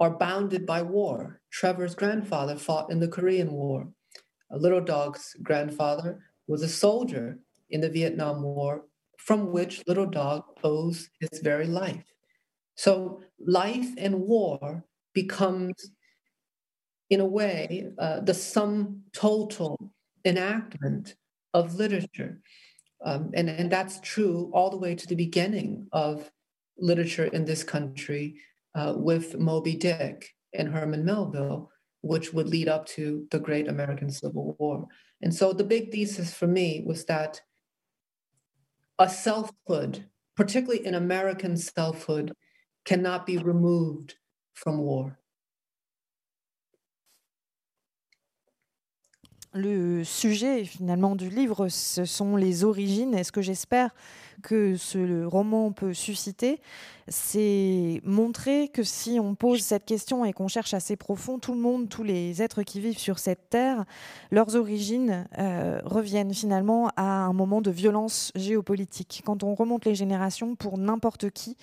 are 0.00 0.16
bounded 0.16 0.64
by 0.66 0.82
war. 0.82 1.40
Trevor's 1.50 1.94
grandfather 1.94 2.56
fought 2.56 2.90
in 2.90 3.00
the 3.00 3.08
Korean 3.08 3.52
War. 3.52 3.88
A 4.50 4.58
Little 4.58 4.80
Dog's 4.80 5.34
grandfather 5.42 6.20
was 6.46 6.62
a 6.62 6.68
soldier 6.68 7.38
in 7.70 7.80
the 7.80 7.90
Vietnam 7.90 8.42
War 8.42 8.84
from 9.18 9.52
which 9.52 9.82
Little 9.86 10.06
Dog 10.06 10.44
owes 10.64 11.10
his 11.20 11.40
very 11.40 11.66
life. 11.66 12.04
So 12.76 13.20
life 13.38 13.90
and 13.98 14.20
war 14.20 14.84
becomes, 15.12 15.74
in 17.10 17.20
a 17.20 17.26
way, 17.26 17.90
uh, 17.98 18.20
the 18.20 18.34
sum 18.34 19.02
total 19.12 19.92
enactment 20.24 21.16
of 21.52 21.74
literature. 21.74 22.40
Um, 23.04 23.30
and, 23.34 23.48
and 23.48 23.70
that's 23.70 24.00
true 24.00 24.50
all 24.54 24.70
the 24.70 24.78
way 24.78 24.94
to 24.94 25.06
the 25.06 25.14
beginning 25.14 25.88
of 25.92 26.30
literature 26.78 27.26
in 27.26 27.44
this 27.44 27.64
country 27.64 28.40
uh, 28.74 28.94
with 28.96 29.38
Moby 29.38 29.74
Dick 29.74 30.28
and 30.54 30.68
Herman 30.68 31.04
Melville, 31.04 31.70
which 32.02 32.32
would 32.32 32.48
lead 32.48 32.68
up 32.68 32.86
to 32.86 33.26
the 33.30 33.40
great 33.40 33.68
American 33.68 34.10
Civil 34.10 34.56
War. 34.58 34.86
And 35.20 35.34
so 35.34 35.52
the 35.52 35.64
big 35.64 35.90
thesis 35.90 36.32
for 36.32 36.46
me 36.46 36.84
was 36.86 37.04
that 37.06 37.40
a 38.98 39.08
selfhood, 39.08 40.04
particularly 40.36 40.84
in 40.84 40.94
American 40.94 41.56
selfhood, 41.56 42.32
cannot 42.84 43.26
be 43.26 43.38
removed 43.38 44.16
from 44.54 44.78
war. 44.78 45.18
Le 49.54 50.04
sujet 50.04 50.64
finalement 50.64 51.16
du 51.16 51.30
livre, 51.30 51.68
ce 51.68 52.04
sont 52.04 52.36
les 52.36 52.64
origines. 52.64 53.14
Et 53.14 53.24
ce 53.24 53.32
que 53.32 53.40
j'espère 53.40 53.94
que 54.42 54.76
ce 54.76 55.24
roman 55.24 55.72
peut 55.72 55.94
susciter, 55.94 56.60
c'est 57.10 58.00
montrer 58.04 58.68
que 58.68 58.82
si 58.82 59.18
on 59.20 59.34
pose 59.34 59.60
cette 59.60 59.84
question 59.84 60.24
et 60.24 60.32
qu'on 60.32 60.48
cherche 60.48 60.74
assez 60.74 60.96
profond, 60.96 61.38
tout 61.38 61.54
le 61.54 61.60
monde, 61.60 61.88
tous 61.88 62.02
les 62.02 62.42
êtres 62.42 62.62
qui 62.62 62.80
vivent 62.80 62.98
sur 62.98 63.18
cette 63.18 63.50
terre, 63.50 63.84
leurs 64.30 64.56
origines 64.56 65.26
euh, 65.38 65.80
reviennent 65.84 66.34
finalement 66.34 66.90
à 66.96 67.24
un 67.24 67.32
moment 67.32 67.60
de 67.60 67.70
violence 67.70 68.32
géopolitique. 68.34 69.22
Quand 69.24 69.42
on 69.42 69.54
remonte 69.54 69.84
les 69.84 69.94
générations, 69.94 70.54
pour 70.54 70.78
n'importe 70.78 71.30
qui, 71.30 71.56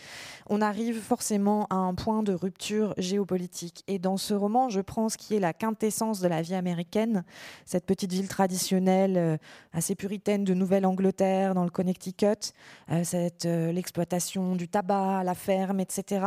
on 0.49 0.61
arrive 0.61 0.99
forcément 0.99 1.67
à 1.69 1.75
un 1.75 1.93
point 1.93 2.23
de 2.23 2.33
rupture 2.33 2.93
géopolitique. 2.97 3.83
Et 3.87 3.99
dans 3.99 4.17
ce 4.17 4.33
roman, 4.33 4.69
je 4.69 4.81
prends 4.81 5.09
ce 5.09 5.17
qui 5.17 5.35
est 5.35 5.39
la 5.39 5.53
quintessence 5.53 6.19
de 6.19 6.27
la 6.27 6.41
vie 6.41 6.55
américaine, 6.55 7.23
cette 7.65 7.85
petite 7.85 8.11
ville 8.11 8.27
traditionnelle, 8.27 9.17
euh, 9.17 9.37
assez 9.73 9.95
puritaine 9.95 10.43
de 10.43 10.53
Nouvelle-Angleterre, 10.53 11.53
dans 11.53 11.63
le 11.63 11.69
Connecticut, 11.69 12.53
l'exploitation 12.87 14.55
du 14.55 14.67
tabac, 14.67 15.23
la 15.23 15.35
ferme, 15.35 15.79
etc. 15.79 16.25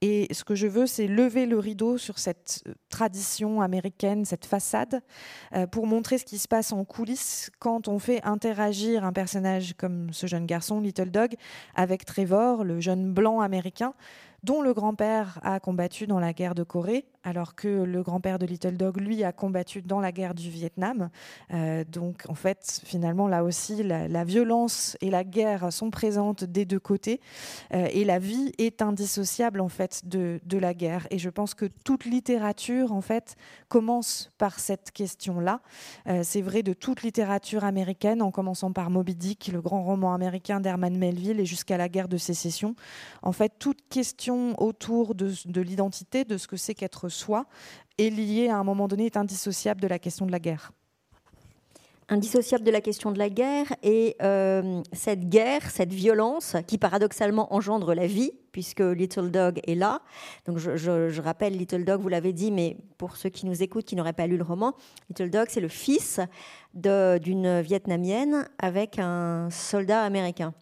Et 0.00 0.32
ce 0.32 0.44
que 0.44 0.54
je 0.54 0.66
veux, 0.66 0.86
c'est 0.86 1.06
lever 1.06 1.46
le 1.46 1.58
rideau 1.58 1.98
sur 1.98 2.18
cette 2.18 2.62
euh, 2.66 2.74
tradition 2.88 3.60
américaine, 3.60 4.24
cette 4.24 4.46
façade, 4.46 5.00
euh, 5.54 5.66
pour 5.66 5.86
montrer 5.86 6.18
ce 6.18 6.24
qui 6.24 6.38
se 6.38 6.48
passe 6.48 6.72
en 6.72 6.84
coulisses 6.84 7.50
quand 7.58 7.88
on 7.88 7.98
fait 7.98 8.22
interagir 8.24 9.04
un 9.04 9.12
personnage 9.12 9.74
comme 9.76 10.12
ce 10.12 10.26
jeune 10.26 10.46
garçon, 10.46 10.80
Little 10.80 11.10
Dog, 11.10 11.34
avec 11.74 12.04
Trevor, 12.04 12.64
le 12.64 12.80
jeune 12.80 13.12
blanc 13.12 13.40
américain, 13.40 13.94
dont 14.42 14.62
le 14.62 14.74
grand-père 14.74 15.40
a 15.42 15.58
combattu 15.60 16.06
dans 16.06 16.20
la 16.20 16.32
guerre 16.32 16.54
de 16.54 16.62
Corée, 16.62 17.04
alors 17.26 17.56
que 17.56 17.66
le 17.66 18.04
grand-père 18.04 18.38
de 18.38 18.46
Little 18.46 18.76
Dog, 18.76 19.00
lui, 19.00 19.24
a 19.24 19.32
combattu 19.32 19.82
dans 19.82 19.98
la 19.98 20.12
guerre 20.12 20.32
du 20.32 20.48
Vietnam. 20.48 21.10
Euh, 21.52 21.82
donc, 21.84 22.22
en 22.28 22.36
fait, 22.36 22.80
finalement, 22.84 23.26
là 23.26 23.42
aussi, 23.42 23.82
la, 23.82 24.24
violence 24.24 24.96
et 25.00 25.10
la 25.10 25.24
guerre 25.24 25.72
sont 25.72 25.90
présentes 25.90 26.44
des 26.44 26.64
deux 26.64 26.78
côtés, 26.78 27.20
euh, 27.74 27.88
et 27.90 28.04
la 28.04 28.20
vie 28.20 28.52
est 28.58 28.80
indissociable, 28.80 29.60
en 29.60 29.68
fait, 29.68 30.02
de, 30.04 30.40
la 30.56 30.72
guerre. 30.72 31.08
Et 31.10 31.18
je 31.18 31.28
pense 31.28 31.54
que 31.54 31.66
toute 31.66 32.04
littérature, 32.04 32.92
en 32.92 33.00
fait, 33.00 33.34
commence 33.68 34.30
par 34.38 34.60
cette 34.60 34.92
question-là. 34.92 35.60
Euh, 36.06 36.20
c'est 36.22 36.42
vrai 36.42 36.62
de 36.62 36.74
toute 36.74 37.02
littérature 37.02 37.64
américaine, 37.64 38.22
en 38.22 38.30
commençant 38.30 38.70
par 38.70 38.88
Moby 38.88 39.16
Dick, 39.16 39.50
le 39.52 39.60
grand 39.60 39.82
roman 39.82 40.14
américain 40.14 40.60
d'Herman 40.60 40.96
Melville, 40.96 41.40
et 41.40 41.46
jusqu'à 41.46 41.76
la 41.76 41.88
guerre 41.88 42.08
de 42.08 42.18
sécession. 42.18 42.76
En 43.22 43.32
fait, 43.32 43.54
toute 43.58 43.80
question 43.90 44.54
autour 44.62 45.16
de, 45.16 45.32
de 45.44 45.60
l'identité, 45.60 46.24
de 46.24 46.38
ce 46.38 46.46
que 46.46 46.56
c'est 46.56 46.74
qu'être 46.74 47.08
soi 47.16 47.46
est 47.98 48.10
lié 48.10 48.48
à 48.48 48.56
un 48.56 48.64
moment 48.64 48.88
donné, 48.88 49.06
est 49.06 49.16
indissociable 49.16 49.80
de 49.80 49.88
la 49.88 49.98
question 49.98 50.26
de 50.26 50.32
la 50.32 50.38
guerre. 50.38 50.72
indissociable 52.08 52.62
de 52.62 52.70
la 52.70 52.80
question 52.80 53.10
de 53.10 53.18
la 53.18 53.28
guerre 53.28 53.74
et 53.82 54.16
euh, 54.22 54.80
cette 54.92 55.28
guerre, 55.28 55.68
cette 55.70 55.92
violence 55.92 56.56
qui 56.68 56.78
paradoxalement 56.78 57.52
engendre 57.52 57.94
la 57.94 58.06
vie, 58.06 58.30
puisque 58.52 58.80
Little 58.80 59.30
Dog 59.30 59.60
est 59.66 59.74
là. 59.74 60.02
Donc 60.46 60.58
je, 60.58 61.20
rappelle 61.20 61.56
Little 61.56 61.84
Dog, 61.84 62.00
vous 62.00 62.08
l'avez 62.08 62.32
dit, 62.32 62.52
mais 62.52 62.76
pour 62.96 63.16
ceux 63.16 63.28
qui 63.28 63.44
nous 63.44 63.62
écoutent, 63.62 63.86
qui 63.86 63.96
n'auraient 63.96 64.12
pas 64.12 64.28
lu 64.28 64.36
le 64.36 64.44
roman, 64.44 64.74
Little 65.10 65.30
Dog, 65.30 65.46
c'est 65.50 65.60
le 65.60 65.68
fils 65.68 66.20
d'une 66.74 67.60
Vietnamienne 67.60 68.48
avec 68.58 68.98
un 68.98 69.48
soldat 69.50 70.04
américain. 70.04 70.54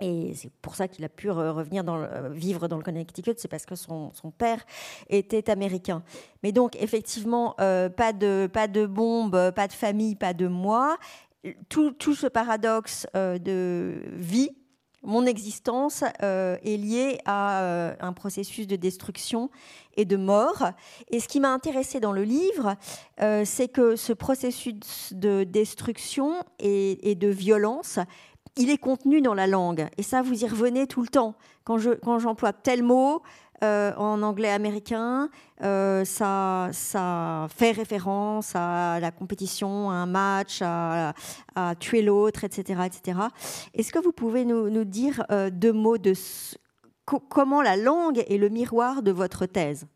Et 0.00 0.32
c'est 0.34 0.50
pour 0.62 0.74
ça 0.74 0.88
qu'il 0.88 1.04
a 1.04 1.08
pu 1.10 1.30
revenir 1.30 1.84
dans 1.84 2.06
vivre 2.30 2.68
dans 2.68 2.78
le 2.78 2.82
Connecticut, 2.82 3.34
c'est 3.36 3.48
parce 3.48 3.66
que 3.66 3.74
son, 3.74 4.12
père 4.36 4.64
était 5.08 5.50
américain. 5.50 6.02
Mais 6.42 6.52
donc, 6.52 6.76
effectivement, 6.76 7.54
euh, 7.60 7.90
pas, 7.90 8.12
de, 8.12 8.48
pas 8.50 8.66
de 8.66 8.86
bombe, 8.86 9.50
pas 9.50 9.68
de 9.68 9.72
famille, 9.72 10.14
pas 10.14 10.32
de 10.32 10.46
moi. 10.46 10.96
Tout, 11.68 11.94
ce 12.14 12.26
paradoxe 12.26 13.06
euh, 13.14 13.38
de 13.38 14.02
vie, 14.12 14.50
mon 15.02 15.24
existence 15.24 16.04
euh, 16.22 16.56
est 16.62 16.76
lié 16.76 17.18
à 17.24 17.94
un 18.00 18.12
processus 18.12 18.66
de 18.66 18.76
destruction 18.76 19.50
et 19.96 20.04
de 20.04 20.16
mort. 20.16 20.70
Et 21.10 21.20
ce 21.20 21.28
qui 21.28 21.40
m'a 21.40 21.52
intéressé 21.52 22.00
dans 22.00 22.12
le 22.12 22.22
livre, 22.22 22.76
c'est 23.44 23.68
que 23.68 23.96
ce 23.96 24.12
processus 24.12 25.12
de 25.12 25.44
destruction 25.44 26.44
et 26.58 27.14
de 27.14 27.28
violence 27.28 27.98
il 28.56 28.70
est 28.70 28.78
contenu 28.78 29.20
dans 29.20 29.34
la 29.34 29.46
langue. 29.46 29.88
Et 29.98 30.02
ça, 30.02 30.22
vous 30.22 30.44
y 30.44 30.46
revenez 30.46 30.86
tout 30.86 31.02
le 31.02 31.08
temps. 31.08 31.34
Quand, 31.64 31.78
je, 31.78 31.90
quand 31.90 32.18
j'emploie 32.18 32.52
tel 32.52 32.82
mot 32.82 33.22
euh, 33.62 33.92
en 33.96 34.22
anglais 34.22 34.50
américain, 34.50 35.28
euh, 35.62 36.04
ça, 36.04 36.70
ça 36.72 37.46
fait 37.54 37.72
référence 37.72 38.52
à 38.54 38.98
la 39.00 39.10
compétition, 39.10 39.90
à 39.90 39.94
un 39.94 40.06
match, 40.06 40.62
à, 40.62 41.12
tuer 41.78 42.02
l'autre, 42.02 42.44
etc., 42.44 42.82
etc. 42.86 43.18
Est-ce 43.74 43.92
que 43.92 43.98
vous 43.98 44.12
pouvez 44.12 44.44
nous, 44.44 44.84
dire 44.84 45.24
euh, 45.30 45.50
deux 45.50 45.72
mots 45.72 45.98
de 45.98 46.14
comment 47.04 47.60
la 47.60 47.76
langue 47.76 48.24
est 48.28 48.38
le 48.38 48.48
miroir 48.48 49.02
de 49.02 49.10
votre 49.10 49.46
thèse? 49.46 49.86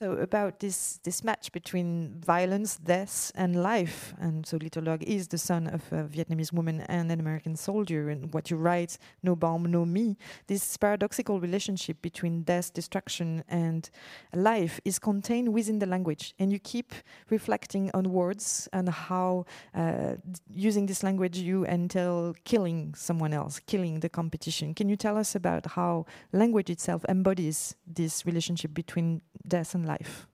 So 0.00 0.12
about 0.12 0.60
this 0.60 1.00
this 1.02 1.24
match 1.24 1.50
between 1.50 2.20
violence, 2.24 2.76
death, 2.76 3.32
and 3.34 3.60
life, 3.60 4.14
and 4.20 4.46
so 4.46 4.56
Little 4.56 4.82
Dog 4.82 5.02
is 5.02 5.26
the 5.26 5.38
son 5.38 5.66
of 5.66 5.82
a 5.90 6.04
Vietnamese 6.04 6.52
woman 6.52 6.82
and 6.82 7.10
an 7.10 7.18
American 7.18 7.56
soldier. 7.56 8.08
And 8.08 8.32
what 8.32 8.48
you 8.48 8.58
write, 8.58 8.96
no 9.24 9.34
bomb, 9.34 9.64
no 9.64 9.84
me, 9.84 10.16
this 10.46 10.76
paradoxical 10.76 11.40
relationship 11.40 12.00
between 12.00 12.44
death, 12.44 12.72
destruction, 12.72 13.42
and 13.48 13.90
life 14.32 14.78
is 14.84 15.00
contained 15.00 15.52
within 15.52 15.80
the 15.80 15.86
language, 15.86 16.32
and 16.38 16.52
you 16.52 16.60
keep 16.60 16.94
reflecting 17.28 17.90
on 17.92 18.12
words 18.12 18.68
and 18.72 18.88
how 18.88 19.46
uh, 19.74 20.14
using 20.54 20.86
this 20.86 21.02
language 21.02 21.38
you 21.38 21.66
entail 21.66 22.36
killing 22.44 22.94
someone 22.94 23.32
else, 23.32 23.58
killing 23.66 23.98
the 23.98 24.08
competition. 24.08 24.74
Can 24.74 24.88
you 24.88 24.96
tell 24.96 25.16
us 25.16 25.34
about 25.34 25.66
how 25.66 26.06
language 26.32 26.70
itself 26.70 27.04
embodies 27.08 27.74
this 27.84 28.24
relationship 28.24 28.72
between 28.74 29.22
death 29.48 29.74
and 29.74 29.87
life? 29.88 30.28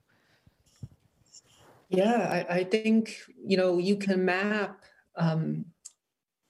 Yeah, 1.89 2.45
I, 2.49 2.57
I 2.57 2.63
think 2.63 3.21
you 3.43 3.57
know 3.57 3.77
you 3.77 3.95
can 3.97 4.25
map 4.25 4.83
um, 5.15 5.65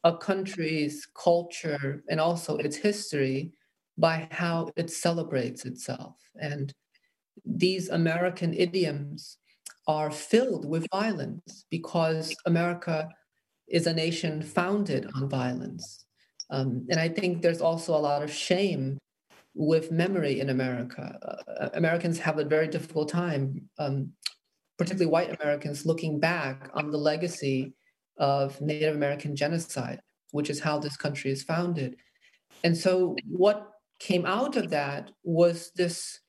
a 0.04 0.18
country's 0.18 1.08
culture 1.16 2.04
and 2.10 2.20
also 2.20 2.58
its 2.58 2.78
history 2.78 3.54
by 3.98 4.28
how 4.32 4.72
it 4.76 4.90
celebrates 4.92 5.66
itself, 5.66 6.18
and 6.42 6.74
these 7.46 7.90
American 7.90 8.54
idioms 8.54 9.38
are 9.88 10.12
filled 10.12 10.66
with 10.68 10.88
violence 10.92 11.66
because 11.70 12.36
America 12.46 13.10
is 13.68 13.88
a 13.88 13.94
nation 13.94 14.42
founded 14.42 15.08
on 15.16 15.30
violence. 15.30 16.06
Um, 16.50 16.86
and 16.90 17.00
I 17.00 17.10
think 17.10 17.42
there's 17.42 17.62
also 17.62 17.96
a 17.96 18.00
lot 18.00 18.24
of 18.24 18.32
shame 18.32 18.98
with 19.56 19.92
memory 19.92 20.40
in 20.40 20.50
America. 20.50 21.18
Uh, 21.48 21.70
Americans 21.74 22.20
have 22.20 22.38
a 22.38 22.46
very 22.46 22.68
difficult 22.68 23.10
time, 23.10 23.62
um, 23.80 24.12
particularly 24.78 25.10
white 25.10 25.42
Americans, 25.42 25.86
looking 25.86 26.20
back 26.20 26.70
on 26.74 26.92
the 26.92 26.98
legacy 26.98 27.74
of 28.18 28.60
Native 28.62 28.96
American 28.96 29.36
genocide, 29.36 30.02
which 30.32 30.50
is 30.50 30.60
how 30.60 30.78
this 30.78 30.98
country 30.98 31.32
is 31.32 31.44
founded. 31.44 31.96
And 32.64 32.78
so, 32.78 33.16
what 33.28 33.72
came 34.00 34.26
out 34.26 34.58
of 34.58 34.70
that 34.72 35.12
was 35.24 35.72
this 35.76 36.20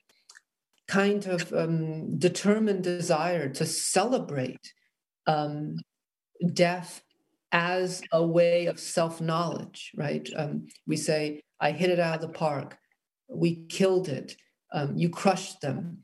kind 0.86 1.26
of 1.26 1.52
um, 1.52 2.16
determined 2.16 2.84
desire 2.84 3.48
to 3.48 3.66
celebrate 3.66 4.72
um, 5.26 5.76
death 6.52 7.02
as 7.50 8.02
a 8.12 8.24
way 8.24 8.66
of 8.66 8.78
self 8.78 9.20
knowledge, 9.20 9.90
right? 9.96 10.28
Um, 10.36 10.68
we 10.86 10.96
say, 10.96 11.40
I 11.60 11.72
hit 11.72 11.90
it 11.90 11.98
out 11.98 12.16
of 12.16 12.20
the 12.20 12.28
park 12.28 12.76
we 13.28 13.66
killed 13.66 14.08
it. 14.08 14.36
Um, 14.72 14.96
you 14.96 15.08
crushed 15.08 15.60
them. 15.60 15.98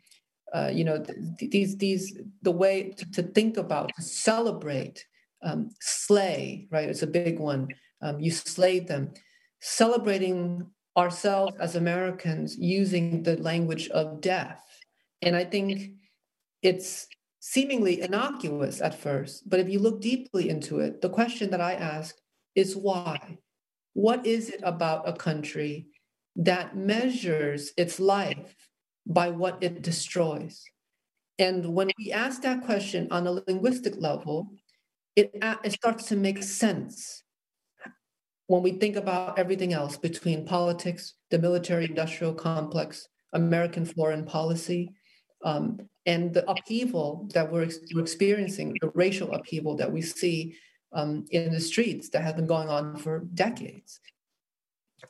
Uh, 0.55 0.71
you 0.73 0.85
know 0.85 1.03
th- 1.03 1.51
these 1.51 1.77
these 1.79 2.19
the 2.43 2.51
way 2.51 2.91
to, 2.91 3.11
to 3.11 3.23
think 3.23 3.57
about 3.57 3.91
to 3.97 4.03
celebrate 4.03 5.07
um, 5.43 5.71
slay 5.81 6.69
right 6.71 6.91
it's 6.91 7.03
a 7.03 7.07
big 7.07 7.39
one. 7.39 7.69
Um, 8.03 8.21
you 8.21 8.31
slayed 8.31 8.87
them. 8.87 9.13
Celebrating 9.61 10.67
ourselves 10.97 11.55
as 11.59 11.75
americans 11.75 12.59
using 12.59 13.23
the 13.23 13.37
language 13.39 13.89
of 13.89 14.21
death. 14.21 14.63
And 15.23 15.35
i 15.35 15.45
think 15.45 15.93
it's 16.61 17.07
seemingly 17.41 18.03
innocuous 18.03 18.83
at 18.83 18.95
first 18.95 19.49
but 19.49 19.59
if 19.59 19.71
you 19.71 19.79
look 19.79 20.01
deeply 20.03 20.51
into 20.51 20.81
it 20.81 21.01
the 21.01 21.09
question 21.09 21.51
that 21.51 21.61
i 21.61 21.73
ask 21.73 22.15
is 22.55 22.77
why? 22.77 23.39
What 23.95 24.27
is 24.27 24.49
it 24.49 24.61
about 24.63 25.09
a 25.09 25.13
country 25.13 25.89
that 26.37 26.77
measures 26.77 27.73
its 27.77 28.01
life 28.01 28.55
by 29.07 29.31
what 29.31 29.63
it 29.63 29.83
destroys. 29.83 30.63
And 31.39 31.75
when 31.75 31.91
we 31.99 32.13
ask 32.13 32.43
that 32.43 32.65
question 32.65 33.09
on 33.11 33.27
a 33.27 33.33
linguistic 33.47 33.95
level, 33.97 34.53
it, 35.17 35.31
it 35.65 35.73
starts 35.73 36.07
to 36.07 36.17
make 36.17 36.43
sense 36.43 37.23
when 38.47 38.63
we 38.63 38.73
think 38.73 38.97
about 38.97 39.39
everything 39.39 39.73
else 39.73 39.97
between 39.97 40.45
politics, 40.45 41.15
the 41.31 41.39
military 41.39 41.87
industrial 41.87 42.35
complex, 42.35 43.09
American 43.33 43.85
foreign 43.85 44.25
policy, 44.25 44.93
um, 45.45 45.79
and 46.07 46.35
the 46.35 46.49
upheaval 46.51 47.29
that 47.35 47.51
we're, 47.51 47.69
we're, 47.95 48.03
experiencing, 48.03 48.77
the 48.81 48.91
racial 48.95 49.33
upheaval 49.33 49.77
that 49.77 49.91
we 49.91 50.03
see 50.03 50.57
um, 50.93 51.25
in 51.31 51.53
the 51.53 51.61
streets 51.61 52.11
that 52.11 52.23
have 52.23 52.37
been 52.37 52.47
going 52.47 52.69
on 52.69 52.97
for 52.97 53.21
decades. 53.35 54.01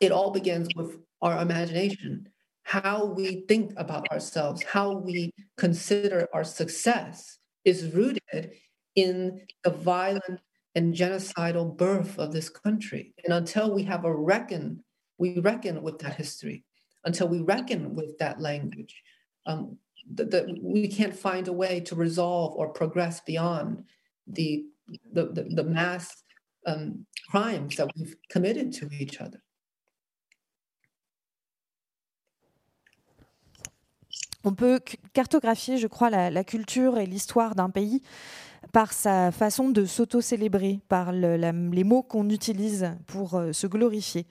It 0.00 0.12
all 0.12 0.30
begins 0.30 0.68
with 0.76 0.98
our 1.22 1.40
imagination, 1.40 2.28
how 2.64 3.06
we 3.06 3.44
think 3.48 3.72
about 3.76 4.10
ourselves, 4.10 4.62
how 4.62 4.96
we 4.96 5.32
consider 5.56 6.28
our 6.34 6.44
success 6.44 7.38
is 7.64 7.94
rooted 7.94 8.52
in 8.96 9.40
the 9.64 9.70
violent 9.70 10.40
and 10.74 10.94
genocidal 10.94 11.76
birth 11.76 12.18
of 12.18 12.32
this 12.32 12.48
country. 12.48 13.14
And 13.24 13.32
until 13.34 13.72
we 13.72 13.82
have 13.84 14.04
a 14.04 14.14
reckon, 14.14 14.82
we 15.18 15.38
reckon 15.38 15.82
with 15.82 15.98
that 16.00 16.16
history, 16.16 16.64
until 17.04 17.28
we 17.28 17.40
reckon 17.40 17.94
with 17.94 18.18
that 18.18 18.40
language, 18.40 19.02
um, 19.46 19.78
that 20.14 20.46
we 20.60 20.88
can't 20.88 21.14
find 21.14 21.46
a 21.46 21.52
way 21.52 21.80
to 21.80 21.94
resolve 21.94 22.54
or 22.56 22.68
progress 22.68 23.20
beyond 23.20 23.84
the, 24.26 24.64
the, 25.12 25.26
the, 25.26 25.42
the 25.54 25.64
mass 25.64 26.22
um, 26.66 27.06
crimes 27.30 27.76
that 27.76 27.90
we've 27.96 28.16
committed 28.30 28.72
to 28.72 28.88
each 28.98 29.20
other. 29.20 29.42
On 34.44 34.54
peut 34.54 34.80
cartographier, 35.12 35.78
je 35.78 35.86
crois, 35.86 36.10
la, 36.10 36.44
culture 36.44 36.98
et 36.98 37.06
l'histoire 37.06 37.54
d'un 37.54 37.70
pays 37.70 38.02
par 38.72 38.94
sa 38.94 39.30
façon 39.30 39.68
de 39.68 39.84
s'auto-célébrer, 39.84 40.80
par 40.88 41.12
les 41.12 41.84
mots 41.84 42.02
qu'on 42.02 42.30
utilise 42.30 42.90
pour 43.06 43.34
euh, 43.34 43.52
se 43.52 43.66
glorifier. 43.66 44.26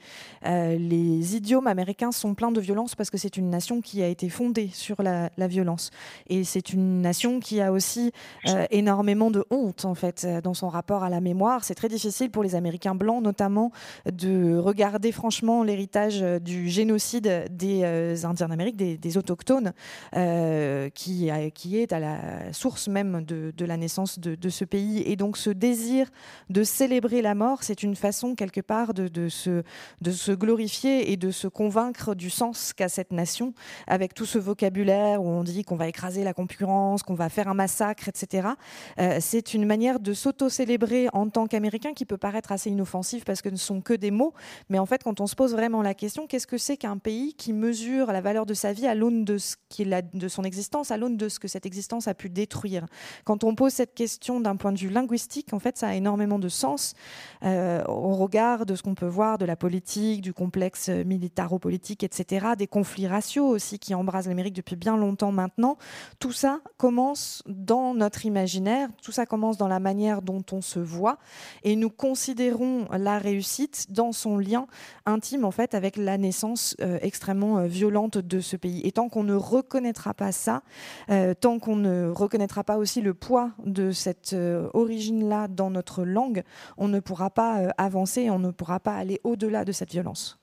Euh, 0.47 0.75
les 0.77 1.35
idiomes 1.35 1.67
américains 1.67 2.11
sont 2.11 2.33
pleins 2.33 2.51
de 2.51 2.59
violence 2.59 2.95
parce 2.95 3.11
que 3.11 3.19
c'est 3.19 3.37
une 3.37 3.51
nation 3.51 3.81
qui 3.81 4.01
a 4.01 4.07
été 4.07 4.29
fondée 4.29 4.69
sur 4.73 5.03
la, 5.03 5.29
violence. 5.47 5.91
Et 6.27 6.43
c'est 6.43 6.73
une 6.73 7.01
nation 7.01 7.39
qui 7.39 7.61
a 7.61 7.71
aussi 7.71 8.11
euh, 8.47 8.65
énormément 8.71 9.29
de 9.29 9.45
honte, 9.51 9.85
en 9.85 9.95
fait, 9.95 10.27
dans 10.43 10.53
son 10.53 10.69
rapport 10.69 11.03
à 11.03 11.09
la 11.09 11.21
mémoire. 11.21 11.63
C'est 11.63 11.75
très 11.75 11.89
difficile 11.89 12.31
pour 12.31 12.41
les 12.41 12.55
Américains 12.55 12.95
blancs, 12.95 13.21
notamment, 13.21 13.71
de 14.11 14.57
regarder 14.57 15.11
franchement 15.11 15.63
l'héritage 15.63 16.21
du 16.41 16.69
génocide 16.69 17.45
des 17.51 17.83
Indiens 18.25 18.47
d'Amérique, 18.47 18.77
des, 18.77 19.17
autochtones, 19.17 19.73
qui, 20.93 21.29
est 21.29 21.93
à 21.93 21.99
la 21.99 22.53
source 22.53 22.87
même 22.87 23.23
de 23.23 23.65
la 23.65 23.77
naissance 23.77 24.19
de 24.19 24.30
de, 24.35 24.49
ce 24.49 24.65
pays. 24.65 25.03
Et 25.05 25.15
donc 25.15 25.37
ce 25.37 25.49
désir 25.49 26.07
de 26.49 26.63
célébrer 26.63 27.21
la 27.21 27.35
mort, 27.35 27.63
c'est 27.63 27.83
une 27.83 27.95
façon 27.95 28.35
quelque 28.35 28.61
part 28.61 28.93
de, 28.93 29.07
de, 29.07 29.29
se, 29.29 29.63
de 30.01 30.11
se 30.11 30.31
glorifier 30.31 31.11
et 31.11 31.17
de 31.17 31.31
se 31.31 31.47
convaincre 31.47 32.15
du 32.15 32.29
sens 32.29 32.73
qu'a 32.73 32.89
cette 32.89 33.11
nation, 33.11 33.53
avec 33.87 34.13
tout 34.13 34.25
ce 34.25 34.37
vocabulaire 34.37 35.21
où 35.21 35.27
on 35.27 35.43
dit 35.43 35.63
qu'on 35.63 35.75
va 35.75 35.87
écraser 35.87 36.23
la 36.23 36.33
concurrence, 36.33 37.03
qu'on 37.03 37.13
va 37.13 37.29
faire 37.29 37.47
un 37.47 37.53
massacre, 37.53 38.07
etc. 38.09 38.49
Euh, 38.99 39.17
c'est 39.19 39.53
une 39.53 39.65
manière 39.65 39.99
de 39.99 40.13
s'auto-célébrer 40.13 41.07
en 41.13 41.29
tant 41.29 41.47
qu'Américain 41.47 41.93
qui 41.93 42.05
peut 42.05 42.17
paraître 42.17 42.51
assez 42.51 42.69
inoffensive 42.69 43.23
parce 43.23 43.41
que 43.41 43.49
ne 43.49 43.55
sont 43.55 43.81
que 43.81 43.93
des 43.93 44.11
mots. 44.11 44.33
Mais 44.69 44.79
en 44.79 44.85
fait, 44.85 45.03
quand 45.03 45.21
on 45.21 45.27
se 45.27 45.35
pose 45.35 45.53
vraiment 45.53 45.81
la 45.81 45.93
question, 45.93 46.27
qu'est-ce 46.27 46.47
que 46.47 46.57
c'est 46.57 46.77
qu'un 46.77 46.97
pays 46.97 47.33
qui 47.33 47.53
mesure 47.53 48.11
la 48.11 48.21
valeur 48.21 48.45
de 48.45 48.53
sa 48.53 48.73
vie 48.73 48.87
à 48.87 48.95
l'aune 48.95 49.25
de, 49.25 49.37
ce 49.37 49.55
qu'il 49.69 49.93
a, 49.93 50.01
de 50.01 50.27
son 50.27 50.43
existence, 50.43 50.91
à 50.91 50.97
l'aune 50.97 51.17
de 51.17 51.29
ce 51.29 51.39
que 51.39 51.47
cette 51.47 51.65
existence 51.65 52.07
a 52.07 52.13
pu 52.13 52.29
détruire? 52.29 52.85
Quand 53.25 53.43
on 53.43 53.55
pose 53.55 53.73
cette 53.73 53.93
question 53.93 54.20
d'un 54.29 54.55
point 54.55 54.71
de 54.71 54.77
vue 54.77 54.89
linguistique, 54.89 55.53
en 55.53 55.59
fait, 55.59 55.77
ça 55.77 55.87
a 55.87 55.95
énormément 55.95 56.37
de 56.37 56.47
sens 56.47 56.93
euh, 57.43 57.83
au 57.87 58.15
regard 58.15 58.65
de 58.65 58.75
ce 58.75 58.83
qu'on 58.83 58.93
peut 58.93 59.07
voir 59.07 59.37
de 59.37 59.45
la 59.45 59.55
politique, 59.55 60.21
du 60.21 60.33
complexe 60.33 60.89
militaro-politique, 60.89 62.03
etc., 62.03 62.49
des 62.57 62.67
conflits 62.67 63.07
raciaux 63.07 63.47
aussi 63.47 63.79
qui 63.79 63.95
embrasent 63.95 64.27
l'Amérique 64.27 64.53
depuis 64.53 64.75
bien 64.75 64.95
longtemps 64.95 65.31
maintenant. 65.31 65.77
Tout 66.19 66.31
ça 66.31 66.59
commence 66.77 67.41
dans 67.47 67.95
notre 67.95 68.25
imaginaire, 68.25 68.89
tout 69.01 69.11
ça 69.11 69.25
commence 69.25 69.57
dans 69.57 69.67
la 69.67 69.79
manière 69.79 70.21
dont 70.21 70.43
on 70.51 70.61
se 70.61 70.79
voit, 70.79 71.17
et 71.63 71.75
nous 71.75 71.89
considérons 71.89 72.87
la 72.91 73.17
réussite 73.17 73.87
dans 73.89 74.11
son 74.11 74.37
lien 74.37 74.67
intime 75.05 75.45
en 75.45 75.51
fait 75.51 75.73
avec 75.73 75.97
la 75.97 76.17
naissance 76.17 76.75
euh, 76.81 76.99
extrêmement 77.01 77.57
euh, 77.57 77.67
violente 77.67 78.17
de 78.17 78.39
ce 78.39 78.55
pays. 78.55 78.81
Et 78.83 78.91
tant 78.91 79.09
qu'on 79.09 79.23
ne 79.23 79.33
reconnaîtra 79.33 80.13
pas 80.13 80.31
ça, 80.31 80.61
euh, 81.09 81.33
tant 81.33 81.59
qu'on 81.59 81.75
ne 81.75 82.09
reconnaîtra 82.09 82.63
pas 82.63 82.77
aussi 82.77 83.01
le 83.01 83.13
poids 83.13 83.51
de 83.65 83.91
cette 83.91 84.10
origine-là 84.73 85.47
dans 85.47 85.69
notre 85.69 86.03
langue, 86.03 86.43
on 86.77 86.87
ne 86.87 86.99
pourra 86.99 87.29
pas 87.29 87.73
avancer, 87.77 88.29
on 88.29 88.39
ne 88.39 88.51
pourra 88.51 88.79
pas 88.79 88.95
aller 88.95 89.19
au-delà 89.23 89.65
de 89.65 89.71
cette 89.71 89.91
violence. 89.91 90.39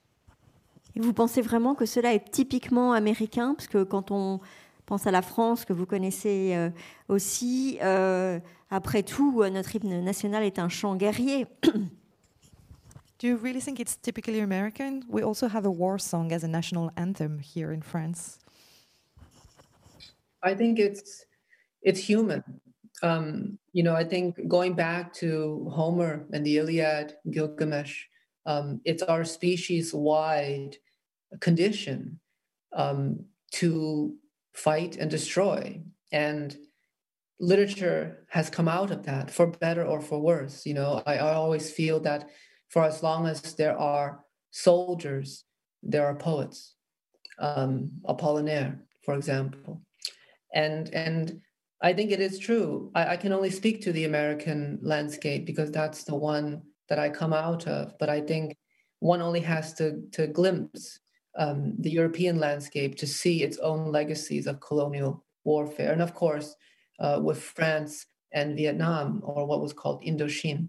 Et 0.97 1.01
vous 1.01 1.13
pensez 1.13 1.43
vraiment 1.43 1.75
que 1.75 1.87
cela 1.87 2.15
est 2.15 2.31
typiquement 2.31 2.93
américain? 2.93 3.55
Parce 3.55 3.69
que 3.69 3.85
quand 3.85 4.11
on 4.11 4.41
pense 4.87 5.07
à 5.07 5.11
la 5.11 5.23
France, 5.23 5.65
que 5.65 5.73
vous 5.73 5.87
connaissez 5.87 6.71
aussi, 7.09 7.79
après 8.71 9.03
tout, 9.03 9.45
notre 9.45 9.77
hymne 9.77 10.03
national 10.03 10.43
est 10.43 10.59
un 10.59 10.69
chant 10.69 10.97
guerrier. 10.97 11.47
Do 13.21 13.27
you 13.27 13.37
really 13.37 13.61
think 13.61 13.81
it's 13.81 14.01
typically 14.01 14.41
American? 14.41 15.01
We 15.09 15.25
also 15.25 15.49
have 15.49 15.67
a 15.67 15.71
war 15.71 15.99
song 15.99 16.33
as 16.33 16.45
a 16.45 16.49
national 16.49 16.93
anthem 16.97 17.41
here 17.41 17.73
in 17.73 17.83
France. 17.83 18.39
I 20.41 20.55
think 20.55 20.79
it's 20.79 21.27
it's 21.83 21.99
human. 22.09 22.45
Um, 23.03 23.59
you 23.73 23.83
know, 23.83 23.95
I 23.95 24.05
think 24.05 24.49
going 24.49 24.75
back 24.75 25.13
to 25.15 25.71
Homer 25.73 26.27
and 26.33 26.45
the 26.45 26.59
Iliad, 26.59 27.15
Gilgamesh, 27.31 28.05
um, 28.47 28.81
it's 28.85 29.03
our 29.03 29.25
species-wide 29.25 30.77
condition 31.41 32.19
um, 32.73 33.25
to 33.53 34.15
fight 34.53 34.97
and 34.97 35.11
destroy, 35.11 35.81
and 36.13 36.57
literature 37.41 38.27
has 38.31 38.51
come 38.51 38.69
out 38.69 38.91
of 38.91 39.05
that 39.05 39.31
for 39.31 39.47
better 39.47 39.85
or 39.85 40.01
for 40.01 40.19
worse. 40.21 40.67
You 40.67 40.75
know, 40.75 41.03
I, 41.07 41.19
I 41.19 41.35
always 41.35 41.71
feel 41.71 42.01
that 42.01 42.29
for 42.69 42.85
as 42.85 43.03
long 43.03 43.27
as 43.27 43.41
there 43.55 43.79
are 43.79 44.21
soldiers, 44.51 45.45
there 45.83 46.07
are 46.07 46.15
poets. 46.15 46.75
Um, 47.39 47.91
Apollinaire, 48.09 48.81
for 49.05 49.15
example, 49.15 49.81
and 50.53 50.93
and 50.93 51.41
I 51.81 51.93
think 51.93 52.11
it 52.11 52.21
is 52.21 52.39
true. 52.39 52.91
I, 52.95 53.13
I, 53.13 53.17
can 53.17 53.33
only 53.33 53.51
speak 53.51 53.83
to 53.83 53.93
the 53.93 54.05
American 54.05 54.79
landscape 54.83 55.47
because 55.47 55.71
that's 55.71 56.03
the 56.05 56.17
one 56.17 56.63
that 56.89 56.99
I 56.99 57.09
come 57.09 57.33
out 57.33 57.69
of. 57.69 57.97
But 57.99 58.09
I 58.09 58.21
think 58.21 58.57
one 58.99 59.23
only 59.23 59.41
has 59.41 59.75
to 59.75 60.03
to 60.13 60.27
glimpse 60.27 60.99
um, 61.39 61.75
the 61.79 61.91
European 61.91 62.41
landscape 62.41 62.97
to 62.97 63.07
see 63.07 63.43
its 63.43 63.59
own 63.59 63.93
legacies 63.93 64.47
of 64.47 64.61
colonial 64.61 65.25
warfare, 65.45 65.93
and 65.93 66.03
of 66.03 66.15
course, 66.15 66.57
uh, 66.99 67.21
with 67.23 67.41
France 67.41 68.07
and 68.33 68.57
Vietnam, 68.57 69.23
or 69.25 69.47
what 69.47 69.63
was 69.63 69.73
called 69.73 70.03
Indochine. 70.03 70.69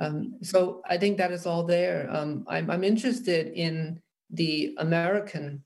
Um, 0.00 0.38
so 0.42 0.80
I 0.88 0.96
think 0.96 1.18
that 1.18 1.32
is 1.32 1.44
all 1.44 1.64
there. 1.64 2.08
Um, 2.10 2.44
I'm, 2.48 2.70
I'm, 2.70 2.84
interested 2.84 3.48
in 3.48 4.00
the 4.30 4.74
American 4.78 5.64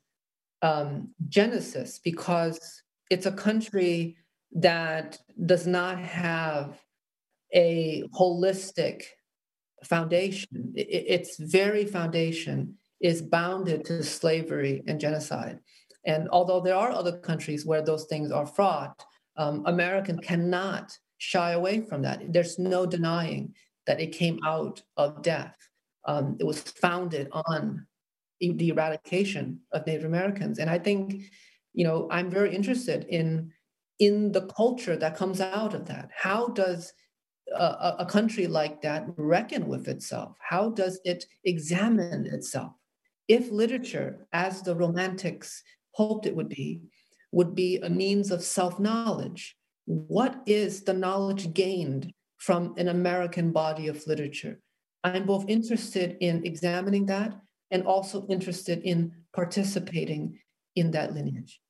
um, 0.62 1.10
genesis 1.28 2.00
because 2.02 2.82
it's 3.10 3.26
a 3.26 3.32
country 3.32 4.16
that 4.54 5.18
does 5.46 5.66
not 5.66 5.98
have 5.98 6.78
a 7.54 8.04
holistic 8.14 9.02
foundation. 9.84 10.72
It, 10.74 11.04
its 11.08 11.38
very 11.38 11.84
foundation 11.84 12.76
is 13.00 13.22
bounded 13.22 13.84
to 13.86 14.02
slavery 14.02 14.82
and 14.86 15.00
genocide. 15.00 15.58
And 16.04 16.28
although 16.30 16.60
there 16.60 16.76
are 16.76 16.90
other 16.90 17.18
countries 17.18 17.66
where 17.66 17.82
those 17.82 18.04
things 18.04 18.30
are 18.30 18.46
fraught, 18.46 19.04
um, 19.36 19.62
American 19.66 20.18
cannot 20.18 20.96
shy 21.18 21.52
away 21.52 21.80
from 21.80 22.02
that. 22.02 22.32
There's 22.32 22.58
no 22.58 22.86
denying 22.86 23.54
that 23.86 24.00
it 24.00 24.12
came 24.12 24.38
out 24.44 24.82
of 24.96 25.22
death. 25.22 25.54
Um, 26.04 26.36
it 26.40 26.44
was 26.44 26.60
founded 26.60 27.28
on 27.32 27.86
the 28.40 28.68
eradication 28.68 29.60
of 29.72 29.86
Native 29.86 30.04
Americans. 30.04 30.58
And 30.58 30.68
I 30.68 30.78
think, 30.78 31.22
you 31.72 31.84
know, 31.84 32.08
I'm 32.10 32.28
very 32.30 32.54
interested 32.54 33.06
in 33.08 33.52
in 33.98 34.32
the 34.32 34.46
culture 34.46 34.96
that 34.96 35.16
comes 35.16 35.40
out 35.40 35.74
of 35.74 35.86
that. 35.86 36.10
How 36.16 36.48
does 36.48 36.92
a, 37.54 37.94
a 38.00 38.06
country 38.06 38.46
like 38.46 38.82
that 38.82 39.06
reckon 39.16 39.66
with 39.68 39.88
itself? 39.88 40.36
How 40.40 40.70
does 40.70 41.00
it 41.04 41.24
examine 41.44 42.26
itself? 42.26 42.72
If 43.28 43.50
literature, 43.50 44.26
as 44.32 44.62
the 44.62 44.74
Romantics 44.74 45.62
hoped 45.92 46.26
it 46.26 46.34
would 46.34 46.48
be, 46.48 46.82
would 47.30 47.54
be 47.54 47.78
a 47.78 47.88
means 47.88 48.30
of 48.30 48.42
self 48.42 48.78
knowledge, 48.78 49.56
what 49.84 50.42
is 50.46 50.82
the 50.82 50.92
knowledge 50.92 51.54
gained 51.54 52.12
from 52.42 52.74
an 52.76 52.88
American 52.88 53.52
body 53.52 53.86
of 53.86 54.04
literature. 54.08 54.58
I'm 55.04 55.26
both 55.26 55.44
interested 55.48 56.16
in 56.20 56.44
examining 56.44 57.06
that 57.06 57.34
and 57.70 57.84
also 57.84 58.26
interested 58.28 58.80
in 58.82 59.12
participating 59.32 60.40
in 60.74 60.90
that 60.90 61.14
lineage. 61.14 61.60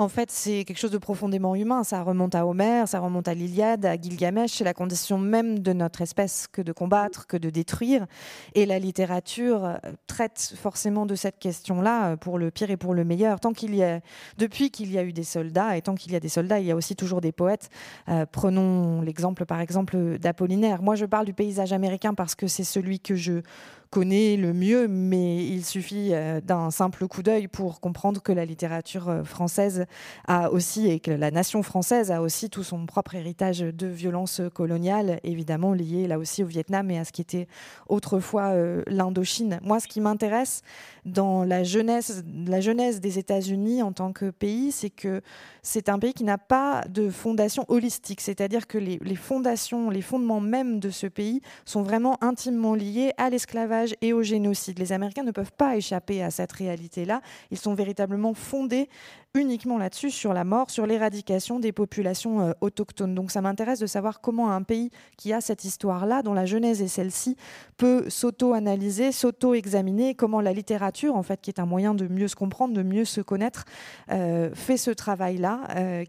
En 0.00 0.06
fait, 0.06 0.30
c'est 0.30 0.64
quelque 0.64 0.78
chose 0.78 0.92
de 0.92 0.98
profondément 0.98 1.56
humain. 1.56 1.82
Ça 1.82 2.04
remonte 2.04 2.36
à 2.36 2.46
Homère, 2.46 2.86
ça 2.86 3.00
remonte 3.00 3.26
à 3.26 3.34
l'Iliade, 3.34 3.84
à 3.84 4.00
Gilgamesh. 4.00 4.52
C'est 4.52 4.62
la 4.62 4.72
condition 4.72 5.18
même 5.18 5.58
de 5.58 5.72
notre 5.72 6.02
espèce 6.02 6.46
que 6.46 6.62
de 6.62 6.70
combattre, 6.70 7.26
que 7.26 7.36
de 7.36 7.50
détruire. 7.50 8.06
Et 8.54 8.64
la 8.64 8.78
littérature 8.78 9.64
euh, 9.64 9.76
traite 10.06 10.54
forcément 10.56 11.04
de 11.04 11.16
cette 11.16 11.40
question-là, 11.40 12.12
euh, 12.12 12.16
pour 12.16 12.38
le 12.38 12.52
pire 12.52 12.70
et 12.70 12.76
pour 12.76 12.94
le 12.94 13.04
meilleur. 13.04 13.40
Tant 13.40 13.52
qu'il 13.52 13.74
y 13.74 13.82
a, 13.82 13.98
depuis 14.36 14.70
qu'il 14.70 14.92
y 14.92 14.98
a 14.98 15.02
eu 15.02 15.12
des 15.12 15.24
soldats, 15.24 15.76
et 15.76 15.82
tant 15.82 15.96
qu'il 15.96 16.12
y 16.12 16.16
a 16.16 16.20
des 16.20 16.28
soldats, 16.28 16.60
il 16.60 16.66
y 16.66 16.70
a 16.70 16.76
aussi 16.76 16.94
toujours 16.94 17.20
des 17.20 17.32
poètes. 17.32 17.68
Euh, 18.08 18.24
prenons 18.30 19.00
l'exemple, 19.00 19.46
par 19.46 19.60
exemple, 19.60 20.16
d'Apollinaire. 20.20 20.80
Moi, 20.80 20.94
je 20.94 21.06
parle 21.06 21.26
du 21.26 21.34
paysage 21.34 21.72
américain 21.72 22.14
parce 22.14 22.36
que 22.36 22.46
c'est 22.46 22.62
celui 22.62 23.00
que 23.00 23.16
je 23.16 23.42
connaît 23.90 24.36
le 24.36 24.52
mieux, 24.52 24.86
mais 24.88 25.44
il 25.46 25.64
suffit 25.64 26.10
euh, 26.12 26.40
d'un 26.40 26.70
simple 26.70 27.06
coup 27.08 27.22
d'œil 27.22 27.48
pour 27.48 27.80
comprendre 27.80 28.22
que 28.22 28.32
la 28.32 28.44
littérature 28.44 29.08
euh, 29.08 29.24
française 29.24 29.86
a 30.26 30.50
aussi, 30.50 30.88
et 30.88 31.00
que 31.00 31.10
la 31.10 31.30
nation 31.30 31.62
française 31.62 32.10
a 32.10 32.20
aussi 32.20 32.50
tout 32.50 32.62
son 32.62 32.84
propre 32.86 33.14
héritage 33.14 33.60
de 33.60 33.86
violence 33.86 34.42
coloniale, 34.54 35.20
évidemment 35.24 35.72
lié 35.72 36.06
là 36.06 36.18
aussi 36.18 36.42
au 36.42 36.46
Vietnam 36.46 36.90
et 36.90 36.98
à 36.98 37.04
ce 37.04 37.12
qui 37.12 37.22
était 37.22 37.48
autrefois 37.88 38.50
euh, 38.50 38.82
l'Indochine. 38.86 39.58
Moi, 39.62 39.80
ce 39.80 39.88
qui 39.88 40.00
m'intéresse 40.00 40.62
dans 41.06 41.44
la 41.44 41.64
jeunesse, 41.64 42.22
la 42.46 42.60
jeunesse 42.60 43.00
des 43.00 43.18
États-Unis 43.18 43.82
en 43.82 43.92
tant 43.92 44.12
que 44.12 44.30
pays, 44.30 44.70
c'est 44.72 44.90
que 44.90 45.22
c'est 45.62 45.88
un 45.88 45.98
pays 45.98 46.12
qui 46.12 46.24
n'a 46.24 46.38
pas 46.38 46.84
de 46.88 47.08
fondation 47.08 47.64
holistique, 47.68 48.20
c'est-à-dire 48.20 48.66
que 48.66 48.76
les, 48.76 48.98
les 49.02 49.16
fondations, 49.16 49.88
les 49.88 50.02
fondements 50.02 50.40
même 50.40 50.78
de 50.78 50.90
ce 50.90 51.06
pays 51.06 51.40
sont 51.64 51.82
vraiment 51.82 52.22
intimement 52.22 52.74
liés 52.74 53.12
à 53.16 53.30
l'esclavage 53.30 53.77
et 54.00 54.12
au 54.12 54.22
génocide. 54.22 54.78
Les 54.78 54.92
Américains 54.92 55.22
ne 55.22 55.30
peuvent 55.30 55.52
pas 55.52 55.76
échapper 55.76 56.22
à 56.22 56.30
cette 56.30 56.52
réalité-là. 56.52 57.20
Ils 57.50 57.58
sont 57.58 57.74
véritablement 57.74 58.34
fondés 58.34 58.88
uniquement 59.34 59.78
là-dessus, 59.78 60.10
sur 60.10 60.32
la 60.32 60.44
mort, 60.44 60.70
sur 60.70 60.86
l'éradication 60.86 61.60
des 61.60 61.72
populations 61.72 62.40
euh, 62.40 62.52
autochtones. 62.60 63.14
Donc 63.14 63.30
ça 63.30 63.40
m'intéresse 63.40 63.78
de 63.78 63.86
savoir 63.86 64.20
comment 64.20 64.50
un 64.50 64.62
pays 64.62 64.90
qui 65.16 65.32
a 65.32 65.40
cette 65.40 65.64
histoire-là, 65.64 66.22
dont 66.22 66.34
la 66.34 66.46
genèse 66.46 66.82
est 66.82 66.88
celle-ci, 66.88 67.36
peut 67.76 68.08
s'auto-analyser, 68.08 69.12
s'auto-examiner, 69.12 70.14
comment 70.14 70.40
la 70.40 70.52
littérature, 70.52 71.14
en 71.14 71.22
fait, 71.22 71.40
qui 71.40 71.50
est 71.50 71.60
un 71.60 71.66
moyen 71.66 71.94
de 71.94 72.08
mieux 72.08 72.28
se 72.28 72.36
comprendre, 72.36 72.74
de 72.74 72.82
mieux 72.82 73.04
se 73.04 73.20
connaître, 73.20 73.64
euh, 74.10 74.50
fait 74.54 74.76
ce 74.76 74.90
travail-là, 74.90 75.60
euh, 75.76 76.04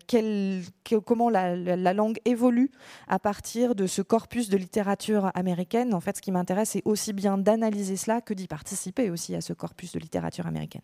comment 1.06 1.30
la, 1.30 1.56
la, 1.56 1.94
langue 1.94 2.20
évolue 2.26 2.72
à 3.08 3.20
partir 3.20 3.76
de 3.76 3.86
ce 3.86 4.02
corpus 4.02 4.50
de 4.50 4.58
littérature 4.58 5.32
américaine. 5.36 5.94
En 5.94 6.00
fait, 6.00 6.18
ce 6.18 6.22
qui 6.22 6.32
m'intéresse, 6.32 6.70
c'est 6.70 6.84
aussi 6.86 7.14
bien 7.14 7.38
d'analyser 7.38 7.98
cela 7.98 8.22
que 8.22 8.34
d'y 8.34 8.48
participer 8.48 9.10
aussi 9.10 9.36
à 9.36 9.42
ce 9.42 9.54
corpus 9.54 9.92
de 9.92 10.00
littérature 10.00 10.48
américaine. 10.48 10.82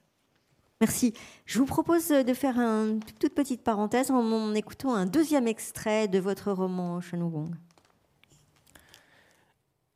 Merci. 0.82 1.14
Je 1.46 1.58
vous 1.58 1.66
propose 1.66 2.10
de 2.10 2.34
faire 2.34 2.60
une 2.60 3.00
toute 3.20 3.34
petite 3.34 3.64
parenthèse 3.64 4.12
en, 4.12 4.54
écoutant 4.56 4.94
un 4.94 5.06
deuxième 5.06 5.48
extrait 5.48 6.08
de 6.10 6.20
votre 6.20 6.52
roman 6.52 7.00
Shen 7.00 7.24
Wong. 7.24 7.56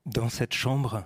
Dans 0.05 0.29
cette 0.29 0.53
chambre, 0.53 1.05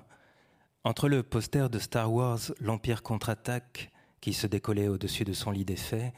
entre 0.83 1.09
le 1.09 1.23
poster 1.23 1.69
de 1.69 1.79
Star 1.79 2.13
Wars 2.13 2.39
L'Empire 2.59 3.01
contre-attaque 3.01 3.91
qui 4.21 4.33
se 4.33 4.45
décollait 4.45 4.87
au-dessus 4.87 5.23
de 5.23 5.33
son 5.33 5.49
lit 5.49 5.65
d'effet, 5.65 6.13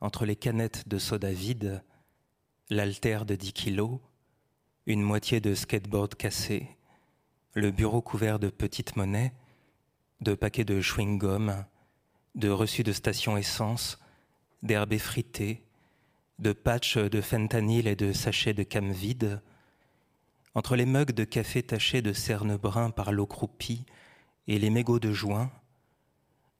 entre 0.00 0.24
les 0.24 0.36
canettes 0.36 0.88
de 0.88 0.98
soda 0.98 1.32
vide, 1.32 1.82
l'altère 2.70 3.26
de 3.26 3.34
10 3.34 3.52
kilos, 3.52 3.98
une 4.86 5.02
moitié 5.02 5.40
de 5.40 5.54
skateboard 5.54 6.14
cassé, 6.14 6.68
le 7.52 7.72
bureau 7.72 8.00
couvert 8.00 8.38
de 8.38 8.48
petites 8.48 8.96
monnaies, 8.96 9.32
de 10.20 10.34
paquets 10.34 10.64
de 10.64 10.80
chewing-gum, 10.80 11.64
de 12.34 12.48
reçus 12.48 12.82
de 12.82 12.92
station 12.92 13.36
essence, 13.36 13.98
d'herbes 14.62 14.92
effritées, 14.92 15.62
de 16.38 16.52
patchs 16.52 16.98
de 16.98 17.20
fentanyl 17.20 17.86
et 17.86 17.96
de 17.96 18.12
sachets 18.12 18.54
de 18.54 18.62
cam 18.62 18.90
vide, 18.90 19.40
entre 20.54 20.76
les 20.76 20.86
mugs 20.86 21.12
de 21.12 21.24
café 21.24 21.62
tachés 21.62 22.02
de 22.02 22.12
cernes 22.12 22.56
bruns 22.56 22.90
par 22.90 23.12
l'eau 23.12 23.26
croupie 23.26 23.84
et 24.46 24.58
les 24.58 24.70
mégots 24.70 25.00
de 25.00 25.12
joint, 25.12 25.50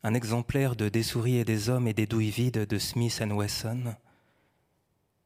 un 0.02 0.14
exemplaire 0.14 0.76
de 0.76 0.88
Des 0.88 1.02
souris 1.02 1.38
et 1.38 1.44
des 1.44 1.70
hommes 1.70 1.88
et 1.88 1.94
des 1.94 2.06
douilles 2.06 2.30
vides 2.30 2.66
de 2.66 2.78
Smith 2.78 3.22
Wesson, 3.26 3.94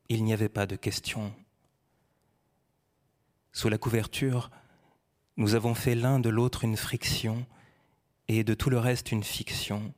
il 0.09 0.25
n'y 0.25 0.33
avait 0.33 0.49
pas 0.49 0.67
de 0.67 0.77
question. 0.77 1.35
Sous 3.53 3.69
la 3.69 3.79
couverture, 3.79 4.51
nous 5.37 5.55
avons 5.55 5.75
fait 5.75 5.95
l'un 5.95 6.21
de 6.21 6.29
l'autre 6.29 6.65
une 6.65 6.77
friction 6.77 7.47
et 8.29 8.45
de 8.45 8.55
tout 8.55 8.71
le 8.71 8.79
reste 8.79 9.11
une 9.11 9.25
fiction. 9.25 9.93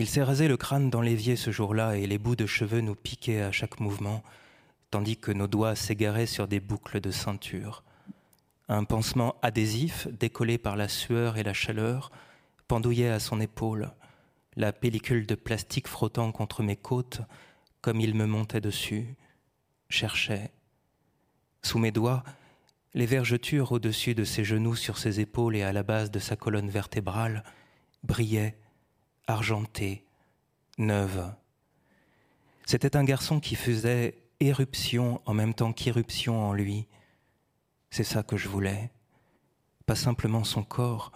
Il 0.00 0.06
s'est 0.06 0.22
rasé 0.22 0.46
le 0.46 0.56
crâne 0.56 0.90
dans 0.90 1.00
l'évier 1.00 1.34
ce 1.34 1.50
jour-là 1.50 1.96
et 1.96 2.06
les 2.06 2.18
bouts 2.18 2.36
de 2.36 2.46
cheveux 2.46 2.80
nous 2.80 2.94
piquaient 2.94 3.42
à 3.42 3.50
chaque 3.50 3.80
mouvement, 3.80 4.22
tandis 4.92 5.16
que 5.16 5.32
nos 5.32 5.48
doigts 5.48 5.74
s'égaraient 5.74 6.24
sur 6.24 6.46
des 6.46 6.60
boucles 6.60 7.00
de 7.00 7.10
ceinture. 7.10 7.82
Un 8.68 8.84
pansement 8.84 9.34
adhésif, 9.42 10.06
décollé 10.06 10.56
par 10.56 10.76
la 10.76 10.86
sueur 10.86 11.36
et 11.36 11.42
la 11.42 11.52
chaleur, 11.52 12.12
pendouillait 12.68 13.08
à 13.08 13.18
son 13.18 13.40
épaule, 13.40 13.90
la 14.54 14.72
pellicule 14.72 15.26
de 15.26 15.34
plastique 15.34 15.88
frottant 15.88 16.30
contre 16.30 16.62
mes 16.62 16.76
côtes, 16.76 17.20
comme 17.80 18.00
il 18.00 18.14
me 18.14 18.26
montait 18.26 18.60
dessus, 18.60 19.16
cherchait. 19.88 20.52
Sous 21.62 21.80
mes 21.80 21.90
doigts, 21.90 22.22
les 22.94 23.06
vergetures 23.06 23.72
au-dessus 23.72 24.14
de 24.14 24.22
ses 24.22 24.44
genoux, 24.44 24.76
sur 24.76 24.96
ses 24.96 25.18
épaules 25.18 25.56
et 25.56 25.64
à 25.64 25.72
la 25.72 25.82
base 25.82 26.12
de 26.12 26.20
sa 26.20 26.36
colonne 26.36 26.70
vertébrale 26.70 27.42
brillaient 28.04 28.56
argentée, 29.28 30.04
neuve. 30.78 31.32
C'était 32.66 32.96
un 32.96 33.04
garçon 33.04 33.40
qui 33.40 33.54
faisait 33.54 34.18
éruption 34.40 35.20
en 35.26 35.34
même 35.34 35.54
temps 35.54 35.72
qu'irruption 35.72 36.48
en 36.48 36.52
lui. 36.52 36.88
C'est 37.90 38.04
ça 38.04 38.22
que 38.22 38.36
je 38.36 38.48
voulais. 38.48 38.90
Pas 39.86 39.94
simplement 39.94 40.44
son 40.44 40.62
corps, 40.62 41.12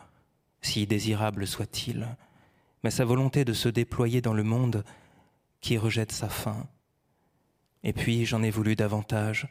si 0.61 0.87
désirable 0.87 1.47
soit-il, 1.47 2.17
mais 2.85 2.91
sa 2.91 3.05
volonté 3.05 3.45
de 3.45 3.53
se 3.53 3.69
déployer 3.69 4.21
dans 4.21 4.35
le 4.35 4.45
monde 4.45 4.85
qui 5.61 5.79
rejette 5.79 6.13
sa 6.13 6.29
fin. 6.29 6.67
Et 7.83 7.93
puis 7.93 8.27
j'en 8.27 8.43
ai 8.43 8.51
voulu 8.51 8.77
davantage, 8.77 9.49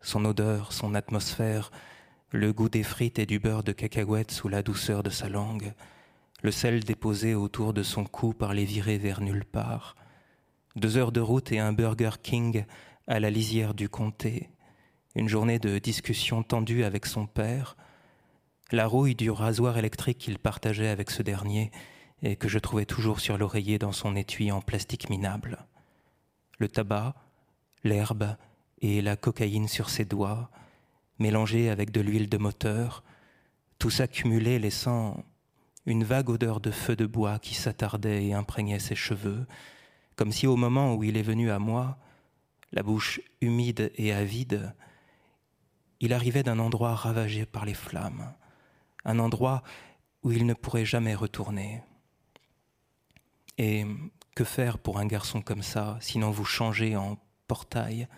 son 0.00 0.24
odeur, 0.24 0.72
son 0.72 0.94
atmosphère, 0.94 1.70
le 2.30 2.52
goût 2.52 2.68
des 2.68 2.82
frites 2.82 3.18
et 3.18 3.26
du 3.26 3.38
beurre 3.38 3.64
de 3.64 3.72
cacahuète 3.72 4.30
sous 4.30 4.48
la 4.48 4.62
douceur 4.62 5.02
de 5.02 5.10
sa 5.10 5.28
langue, 5.28 5.72
le 6.46 6.52
sel 6.52 6.84
déposé 6.84 7.34
autour 7.34 7.72
de 7.72 7.82
son 7.82 8.04
cou 8.04 8.32
par 8.32 8.54
les 8.54 8.64
virées 8.64 8.98
vers 8.98 9.20
nulle 9.20 9.44
part. 9.44 9.96
Deux 10.76 10.96
heures 10.96 11.10
de 11.10 11.18
route 11.18 11.50
et 11.50 11.58
un 11.58 11.72
Burger 11.72 12.12
King 12.22 12.66
à 13.08 13.18
la 13.18 13.30
lisière 13.30 13.74
du 13.74 13.88
comté. 13.88 14.50
Une 15.16 15.28
journée 15.28 15.58
de 15.58 15.80
discussion 15.80 16.44
tendue 16.44 16.84
avec 16.84 17.04
son 17.04 17.26
père. 17.26 17.76
La 18.70 18.86
rouille 18.86 19.16
du 19.16 19.28
rasoir 19.28 19.76
électrique 19.76 20.18
qu'il 20.18 20.38
partageait 20.38 20.86
avec 20.86 21.10
ce 21.10 21.24
dernier 21.24 21.72
et 22.22 22.36
que 22.36 22.46
je 22.46 22.60
trouvais 22.60 22.86
toujours 22.86 23.18
sur 23.18 23.36
l'oreiller 23.38 23.80
dans 23.80 23.90
son 23.90 24.14
étui 24.14 24.52
en 24.52 24.60
plastique 24.60 25.10
minable. 25.10 25.66
Le 26.60 26.68
tabac, 26.68 27.16
l'herbe 27.82 28.36
et 28.80 29.02
la 29.02 29.16
cocaïne 29.16 29.66
sur 29.66 29.90
ses 29.90 30.04
doigts, 30.04 30.48
mélangés 31.18 31.70
avec 31.70 31.90
de 31.90 32.00
l'huile 32.00 32.28
de 32.28 32.38
moteur, 32.38 33.02
tout 33.80 33.90
s'accumulait 33.90 34.60
laissant 34.60 35.24
une 35.86 36.04
vague 36.04 36.28
odeur 36.28 36.60
de 36.60 36.70
feu 36.70 36.96
de 36.96 37.06
bois 37.06 37.38
qui 37.38 37.54
s'attardait 37.54 38.26
et 38.26 38.34
imprégnait 38.34 38.80
ses 38.80 38.96
cheveux, 38.96 39.46
comme 40.16 40.32
si 40.32 40.46
au 40.46 40.56
moment 40.56 40.94
où 40.94 41.04
il 41.04 41.16
est 41.16 41.22
venu 41.22 41.50
à 41.50 41.58
moi, 41.58 41.98
la 42.72 42.82
bouche 42.82 43.20
humide 43.40 43.92
et 43.94 44.12
avide, 44.12 44.74
il 46.00 46.12
arrivait 46.12 46.42
d'un 46.42 46.58
endroit 46.58 46.94
ravagé 46.94 47.46
par 47.46 47.64
les 47.64 47.74
flammes, 47.74 48.34
un 49.04 49.18
endroit 49.18 49.62
où 50.22 50.32
il 50.32 50.44
ne 50.44 50.54
pourrait 50.54 50.84
jamais 50.84 51.14
retourner. 51.14 51.82
Et 53.58 53.86
que 54.34 54.44
faire 54.44 54.78
pour 54.78 54.98
un 54.98 55.06
garçon 55.06 55.40
comme 55.40 55.62
ça, 55.62 55.96
sinon 56.00 56.30
vous 56.30 56.44
changer 56.44 56.96
en 56.96 57.16
portail, 57.46 58.08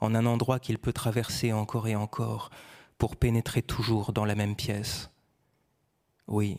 en 0.00 0.14
un 0.14 0.26
endroit 0.26 0.58
qu'il 0.58 0.78
peut 0.78 0.92
traverser 0.92 1.52
encore 1.52 1.88
et 1.88 1.96
encore 1.96 2.50
pour 2.98 3.16
pénétrer 3.16 3.62
toujours 3.62 4.12
dans 4.12 4.24
la 4.24 4.34
même 4.34 4.56
pièce? 4.56 5.10
Oui, 6.26 6.58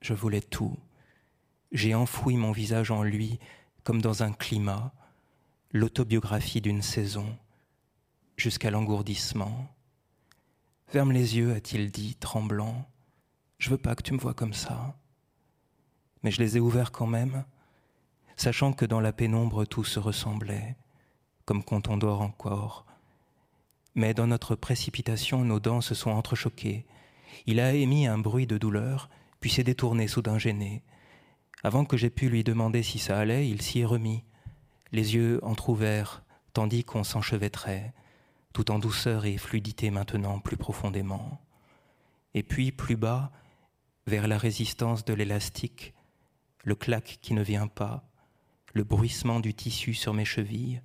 je 0.00 0.14
voulais 0.14 0.40
tout. 0.40 0.76
J'ai 1.72 1.94
enfoui 1.94 2.36
mon 2.36 2.52
visage 2.52 2.90
en 2.90 3.02
lui 3.02 3.38
comme 3.84 4.02
dans 4.02 4.22
un 4.22 4.32
climat, 4.32 4.92
l'autobiographie 5.72 6.60
d'une 6.60 6.82
saison, 6.82 7.38
jusqu'à 8.36 8.70
l'engourdissement. 8.70 9.74
Ferme 10.88 11.12
les 11.12 11.36
yeux, 11.36 11.54
a-t-il 11.54 11.90
dit, 11.90 12.14
tremblant. 12.14 12.86
Je 13.58 13.70
veux 13.70 13.78
pas 13.78 13.94
que 13.94 14.02
tu 14.02 14.12
me 14.12 14.18
vois 14.18 14.34
comme 14.34 14.52
ça. 14.52 14.94
Mais 16.22 16.30
je 16.30 16.40
les 16.40 16.56
ai 16.56 16.60
ouverts 16.60 16.92
quand 16.92 17.06
même, 17.06 17.44
sachant 18.36 18.72
que 18.72 18.84
dans 18.84 19.00
la 19.00 19.12
pénombre 19.12 19.64
tout 19.66 19.84
se 19.84 19.98
ressemblait, 19.98 20.76
comme 21.44 21.62
quand 21.62 21.88
on 21.88 21.96
dort 21.96 22.20
encore. 22.20 22.84
Mais 23.94 24.14
dans 24.14 24.26
notre 24.26 24.54
précipitation, 24.54 25.44
nos 25.44 25.60
dents 25.60 25.80
se 25.80 25.94
sont 25.94 26.10
entrechoquées. 26.10 26.86
Il 27.46 27.58
a 27.58 27.72
émis 27.72 28.06
un 28.06 28.18
bruit 28.18 28.46
de 28.46 28.58
douleur, 28.58 29.08
puis 29.40 29.50
s'est 29.50 29.64
détourné 29.64 30.08
soudain 30.08 30.38
gêné. 30.38 30.82
Avant 31.62 31.84
que 31.84 31.96
j'aie 31.96 32.10
pu 32.10 32.28
lui 32.28 32.44
demander 32.44 32.82
si 32.82 32.98
ça 32.98 33.18
allait, 33.18 33.48
il 33.48 33.62
s'y 33.62 33.80
est 33.80 33.84
remis, 33.84 34.24
les 34.92 35.14
yeux 35.14 35.40
entr'ouverts, 35.42 36.22
tandis 36.52 36.84
qu'on 36.84 37.04
s'enchevêtrait, 37.04 37.92
tout 38.52 38.70
en 38.70 38.78
douceur 38.78 39.24
et 39.26 39.36
fluidité 39.36 39.90
maintenant 39.90 40.40
plus 40.40 40.56
profondément. 40.56 41.40
Et 42.34 42.42
puis, 42.42 42.72
plus 42.72 42.96
bas, 42.96 43.32
vers 44.06 44.28
la 44.28 44.38
résistance 44.38 45.04
de 45.04 45.14
l'élastique, 45.14 45.94
le 46.64 46.74
claque 46.74 47.18
qui 47.20 47.34
ne 47.34 47.42
vient 47.42 47.68
pas, 47.68 48.08
le 48.74 48.84
bruissement 48.84 49.40
du 49.40 49.54
tissu 49.54 49.94
sur 49.94 50.14
mes 50.14 50.24
chevilles, 50.24 50.80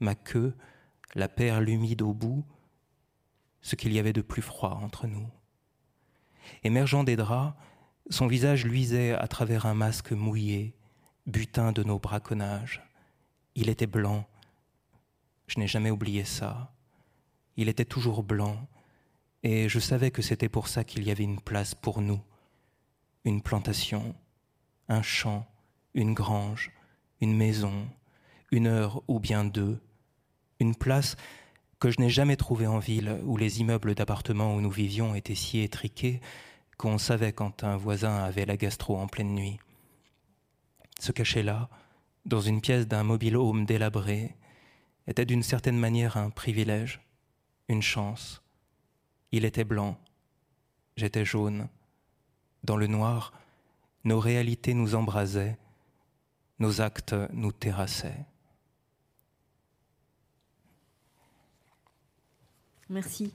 ma 0.00 0.14
queue, 0.14 0.54
la 1.14 1.28
perle 1.28 1.68
humide 1.68 2.02
au 2.02 2.12
bout, 2.12 2.44
ce 3.60 3.76
qu'il 3.76 3.92
y 3.92 3.98
avait 3.98 4.12
de 4.12 4.22
plus 4.22 4.42
froid 4.42 4.78
entre 4.82 5.06
nous. 5.06 5.28
Émergeant 6.64 7.04
des 7.04 7.16
draps, 7.16 7.54
son 8.10 8.26
visage 8.26 8.64
luisait 8.64 9.12
à 9.12 9.28
travers 9.28 9.66
un 9.66 9.74
masque 9.74 10.12
mouillé, 10.12 10.74
butin 11.26 11.72
de 11.72 11.82
nos 11.82 11.98
braconnages. 11.98 12.82
Il 13.54 13.68
était 13.68 13.86
blanc. 13.86 14.26
Je 15.46 15.58
n'ai 15.58 15.66
jamais 15.66 15.90
oublié 15.90 16.24
ça. 16.24 16.74
Il 17.56 17.68
était 17.68 17.84
toujours 17.84 18.22
blanc, 18.22 18.66
et 19.42 19.68
je 19.68 19.78
savais 19.78 20.10
que 20.10 20.22
c'était 20.22 20.48
pour 20.48 20.68
ça 20.68 20.84
qu'il 20.84 21.04
y 21.04 21.10
avait 21.10 21.24
une 21.24 21.40
place 21.40 21.74
pour 21.74 22.00
nous, 22.00 22.20
une 23.24 23.42
plantation, 23.42 24.14
un 24.88 25.02
champ, 25.02 25.46
une 25.94 26.14
grange, 26.14 26.72
une 27.20 27.36
maison, 27.36 27.88
une 28.50 28.66
heure 28.66 29.02
ou 29.08 29.20
bien 29.20 29.44
deux, 29.44 29.80
une 30.60 30.74
place 30.74 31.16
que 31.80 31.90
je 31.90 32.00
n'ai 32.00 32.10
jamais 32.10 32.36
trouvée 32.36 32.68
en 32.68 32.78
ville 32.78 33.18
où 33.24 33.36
les 33.36 33.60
immeubles 33.60 33.94
d'appartements 33.94 34.54
où 34.54 34.60
nous 34.60 34.70
vivions 34.70 35.14
étaient 35.14 35.34
si 35.34 35.58
étriqués 35.60 36.20
qu'on 36.82 36.98
savait 36.98 37.32
quand 37.32 37.62
un 37.62 37.76
voisin 37.76 38.24
avait 38.24 38.44
la 38.44 38.56
gastro 38.56 38.98
en 38.98 39.06
pleine 39.06 39.36
nuit. 39.36 39.60
Se 40.98 41.12
cacher 41.12 41.44
là, 41.44 41.68
dans 42.26 42.40
une 42.40 42.60
pièce 42.60 42.88
d'un 42.88 43.04
mobile 43.04 43.36
home 43.36 43.64
délabré, 43.66 44.34
était 45.06 45.24
d'une 45.24 45.44
certaine 45.44 45.78
manière 45.78 46.16
un 46.16 46.30
privilège, 46.30 47.00
une 47.68 47.82
chance. 47.82 48.42
Il 49.30 49.44
était 49.44 49.62
blanc, 49.62 49.96
j'étais 50.96 51.24
jaune. 51.24 51.68
Dans 52.64 52.76
le 52.76 52.88
noir, 52.88 53.32
nos 54.02 54.18
réalités 54.18 54.74
nous 54.74 54.96
embrasaient, 54.96 55.56
nos 56.58 56.80
actes 56.80 57.14
nous 57.32 57.52
terrassaient. 57.52 58.26
Merci. 62.90 63.32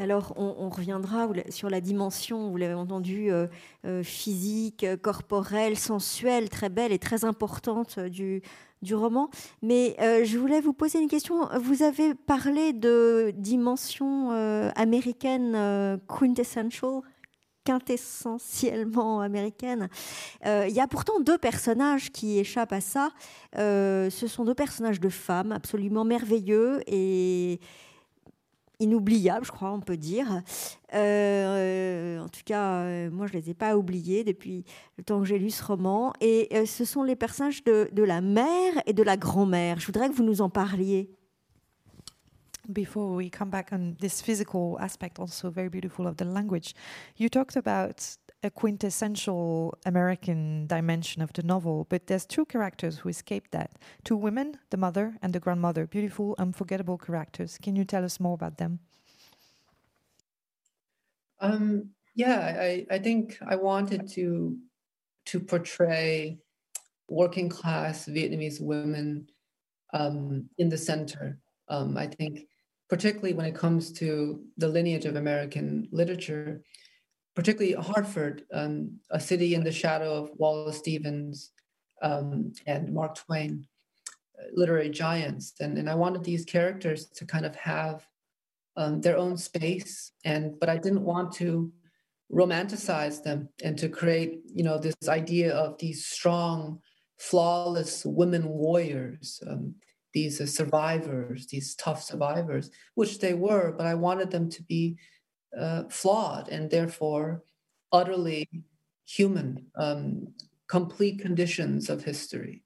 Alors, 0.00 0.32
on, 0.36 0.68
reviendra 0.68 1.28
sur 1.50 1.70
la 1.70 1.80
dimension, 1.80 2.50
vous 2.50 2.56
l'avez 2.56 2.74
entendu, 2.74 3.30
euh, 3.30 3.46
euh, 3.84 4.02
physique, 4.02 4.86
corporelle, 5.02 5.76
sensuelle, 5.76 6.48
très 6.48 6.68
belle 6.68 6.92
et 6.92 6.98
très 6.98 7.24
importante 7.24 7.98
du, 7.98 8.42
du 8.82 8.94
roman. 8.94 9.28
Mais 9.62 9.96
je 10.24 10.38
voulais 10.38 10.60
vous 10.60 10.72
poser 10.72 11.00
une 11.00 11.08
question. 11.08 11.48
Vous 11.60 11.82
avez 11.82 12.14
parlé 12.14 12.72
de 12.72 13.32
dimension 13.36 14.30
américaine 14.74 15.98
quintessential, 16.08 17.02
quintessentiellement 17.64 19.20
américaine. 19.20 19.88
Euh, 20.46 20.66
il 20.68 20.74
y 20.74 20.80
a 20.80 20.86
pourtant 20.86 21.20
deux 21.20 21.38
personnages 21.38 22.10
qui 22.10 22.38
échappent 22.38 22.72
à 22.72 22.80
ça. 22.80 23.10
Euh, 23.58 24.10
ce 24.10 24.26
sont 24.26 24.44
deux 24.44 24.54
personnages 24.54 25.00
de 25.00 25.08
femmes 25.08 25.52
absolument 25.52 26.04
merveilleux 26.04 26.80
et 26.86 27.60
inoubliables, 28.82 29.46
je 29.46 29.52
crois, 29.52 29.72
on 29.72 29.80
peut 29.80 29.96
dire. 29.96 30.42
Euh, 30.94 32.18
en 32.18 32.28
tout 32.28 32.42
cas, 32.44 33.08
moi, 33.10 33.26
je 33.26 33.36
ne 33.36 33.40
les 33.40 33.50
ai 33.50 33.54
pas 33.54 33.76
oubliés 33.76 34.24
depuis 34.24 34.64
le 34.98 35.04
temps 35.04 35.20
que 35.20 35.26
j'ai 35.26 35.38
lu 35.38 35.50
ce 35.50 35.64
roman. 35.64 36.12
Et 36.20 36.66
ce 36.66 36.84
sont 36.84 37.02
les 37.02 37.16
personnages 37.16 37.64
de, 37.64 37.88
de 37.92 38.02
la 38.02 38.20
mère 38.20 38.74
et 38.86 38.92
de 38.92 39.02
la 39.02 39.16
grand-mère. 39.16 39.80
Je 39.80 39.86
voudrais 39.86 40.08
que 40.08 40.14
vous 40.14 40.24
nous 40.24 40.40
en 40.40 40.50
parliez. 40.50 41.10
before 42.72 43.14
we 43.14 43.28
come 43.28 43.50
back 43.50 43.70
on 43.72 43.96
this 43.98 44.22
physical 44.22 44.78
aspect, 44.80 45.18
also 45.18 45.50
very 45.50 45.68
beautiful 45.68 46.06
of 46.06 46.16
the 46.16 46.24
language, 46.24 46.74
you 47.16 47.28
talked 47.28 47.56
about 47.56 48.16
a 48.42 48.50
quintessential 48.50 49.78
American 49.86 50.66
dimension 50.66 51.22
of 51.22 51.32
the 51.32 51.42
novel, 51.42 51.86
but 51.88 52.06
there's 52.06 52.26
two 52.26 52.44
characters 52.44 52.98
who 52.98 53.08
escape 53.08 53.50
that. 53.52 53.78
Two 54.04 54.16
women, 54.16 54.58
the 54.70 54.76
mother 54.76 55.16
and 55.22 55.32
the 55.32 55.40
grandmother, 55.40 55.86
beautiful, 55.86 56.34
unforgettable 56.38 56.98
characters. 56.98 57.58
Can 57.62 57.76
you 57.76 57.84
tell 57.84 58.04
us 58.04 58.18
more 58.18 58.34
about 58.34 58.58
them? 58.58 58.80
Um, 61.40 61.90
yeah, 62.14 62.56
I, 62.60 62.86
I 62.90 62.98
think 62.98 63.38
I 63.46 63.56
wanted 63.56 64.08
to 64.10 64.56
to 65.26 65.38
portray 65.38 66.38
working 67.08 67.48
class 67.48 68.06
Vietnamese 68.06 68.60
women 68.60 69.28
um, 69.92 70.48
in 70.58 70.68
the 70.68 70.78
center. 70.78 71.38
Um, 71.68 71.96
I 71.96 72.06
think 72.06 72.48
particularly 72.88 73.32
when 73.34 73.46
it 73.46 73.54
comes 73.54 73.92
to 73.92 74.42
the 74.56 74.68
lineage 74.68 75.04
of 75.04 75.16
American 75.16 75.88
literature, 75.92 76.62
particularly 77.34 77.74
Hartford, 77.74 78.44
um, 78.52 78.98
a 79.10 79.20
city 79.20 79.54
in 79.54 79.64
the 79.64 79.72
shadow 79.72 80.12
of 80.12 80.30
Wallace 80.36 80.78
Stevens 80.78 81.52
um, 82.02 82.52
and 82.66 82.92
Mark 82.92 83.14
Twain, 83.14 83.66
uh, 84.38 84.44
literary 84.52 84.90
giants. 84.90 85.54
And, 85.60 85.78
and 85.78 85.88
I 85.88 85.94
wanted 85.94 86.24
these 86.24 86.44
characters 86.44 87.06
to 87.06 87.24
kind 87.24 87.46
of 87.46 87.54
have 87.56 88.06
um, 88.76 89.00
their 89.00 89.18
own 89.18 89.36
space, 89.36 90.12
and 90.24 90.58
but 90.58 90.70
I 90.70 90.78
didn't 90.78 91.04
want 91.04 91.32
to 91.32 91.70
romanticize 92.32 93.22
them 93.22 93.50
and 93.62 93.78
to 93.78 93.88
create, 93.90 94.40
you 94.46 94.64
know, 94.64 94.78
this 94.78 94.94
idea 95.08 95.54
of 95.54 95.76
these 95.78 96.06
strong, 96.06 96.80
flawless 97.18 98.06
women 98.06 98.48
warriors. 98.48 99.42
Um, 99.46 99.74
these 100.14 100.54
survivors, 100.54 101.46
these 101.46 101.74
tough 101.74 102.02
survivors, 102.02 102.70
which 102.94 103.18
they 103.18 103.34
were, 103.34 103.72
but 103.72 103.86
I 103.86 103.94
wanted 103.94 104.30
them 104.30 104.50
to 104.50 104.62
be 104.62 104.98
uh, 105.58 105.84
flawed 105.88 106.48
and 106.48 106.70
therefore 106.70 107.42
utterly 107.92 108.48
human, 109.06 109.66
um, 109.76 110.28
complete 110.68 111.20
conditions 111.20 111.90
of 111.90 112.04
history. 112.04 112.62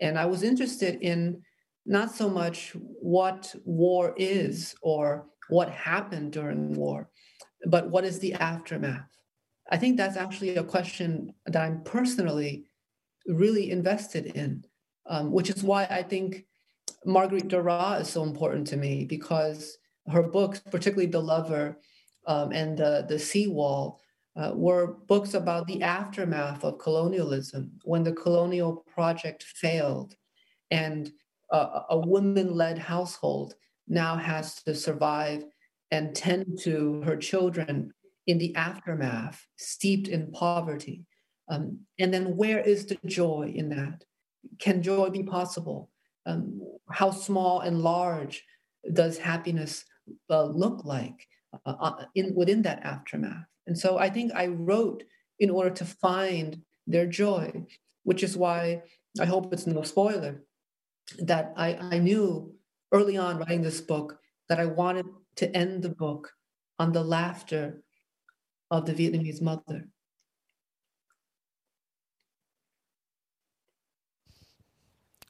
And 0.00 0.18
I 0.18 0.26
was 0.26 0.42
interested 0.42 0.98
in 1.02 1.42
not 1.84 2.14
so 2.14 2.28
much 2.28 2.74
what 3.00 3.54
war 3.64 4.14
is 4.16 4.74
or 4.82 5.26
what 5.48 5.70
happened 5.70 6.32
during 6.32 6.74
war, 6.74 7.10
but 7.66 7.90
what 7.90 8.04
is 8.04 8.18
the 8.18 8.34
aftermath. 8.34 9.08
I 9.70 9.76
think 9.76 9.96
that's 9.96 10.16
actually 10.16 10.56
a 10.56 10.64
question 10.64 11.34
that 11.46 11.62
I'm 11.62 11.82
personally 11.82 12.64
really 13.26 13.70
invested 13.70 14.26
in, 14.26 14.64
um, 15.06 15.30
which 15.30 15.50
is 15.50 15.62
why 15.62 15.84
I 15.84 16.02
think 16.02 16.46
Marguerite 17.04 17.48
Duras 17.48 18.02
is 18.02 18.12
so 18.12 18.22
important 18.22 18.66
to 18.68 18.76
me 18.76 19.04
because 19.04 19.78
her 20.08 20.22
books, 20.22 20.60
particularly 20.60 21.10
The 21.10 21.20
Lover 21.20 21.78
um, 22.30 22.52
and 22.52 22.78
the, 22.78 23.04
the 23.08 23.18
Seawall, 23.18 24.00
uh, 24.36 24.52
were 24.54 24.98
books 25.08 25.34
about 25.34 25.66
the 25.66 25.82
aftermath 25.82 26.64
of 26.64 26.78
colonialism 26.78 27.72
when 27.82 28.04
the 28.04 28.12
colonial 28.12 28.84
project 28.94 29.42
failed 29.42 30.14
and 30.70 31.10
uh, 31.50 31.80
a 31.90 31.98
woman 31.98 32.54
led 32.54 32.78
household 32.78 33.54
now 33.88 34.14
has 34.16 34.62
to 34.62 34.74
survive 34.74 35.44
and 35.90 36.14
tend 36.14 36.46
to 36.62 37.02
her 37.02 37.16
children 37.16 37.92
in 38.28 38.38
the 38.38 38.54
aftermath, 38.54 39.44
steeped 39.56 40.06
in 40.06 40.30
poverty. 40.30 41.04
Um, 41.48 41.80
and 41.98 42.14
then 42.14 42.36
where 42.36 42.60
is 42.60 42.86
the 42.86 42.98
joy 43.04 43.52
in 43.52 43.68
that? 43.70 44.04
Can 44.60 44.80
joy 44.80 45.10
be 45.10 45.24
possible? 45.24 45.90
um, 46.26 46.60
how 46.90 47.10
small 47.10 47.60
and 47.60 47.80
large 47.80 48.44
does 48.92 49.18
happiness 49.18 49.84
uh, 50.28 50.44
look 50.44 50.84
like 50.84 51.26
uh, 51.66 51.74
uh, 51.80 52.04
in 52.14 52.34
within 52.34 52.62
that 52.62 52.82
aftermath. 52.82 53.46
And 53.66 53.78
so 53.78 53.98
i 53.98 54.10
think 54.10 54.32
i 54.34 54.46
wrote 54.46 55.04
in 55.38 55.50
order 55.50 55.70
to 55.70 55.84
find 55.84 56.60
their 56.86 57.06
joy 57.06 57.52
which 58.02 58.22
is 58.22 58.36
why 58.36 58.82
i 59.20 59.24
hope 59.24 59.52
it's 59.52 59.66
no 59.66 59.82
spoiler 59.82 60.42
that 61.18 61.52
i, 61.56 61.74
I 61.74 61.98
knew 61.98 62.52
early 62.92 63.16
on 63.16 63.38
writing 63.38 63.62
this 63.62 63.80
book 63.80 64.18
that 64.48 64.58
i 64.58 64.66
wanted 64.66 65.06
to 65.36 65.56
end 65.56 65.82
the 65.82 65.94
book 65.94 66.32
on 66.78 66.92
the 66.92 67.04
laughter 67.04 67.82
of 68.70 68.86
the 68.86 68.94
vietnamese 68.94 69.40
mother 69.40 69.86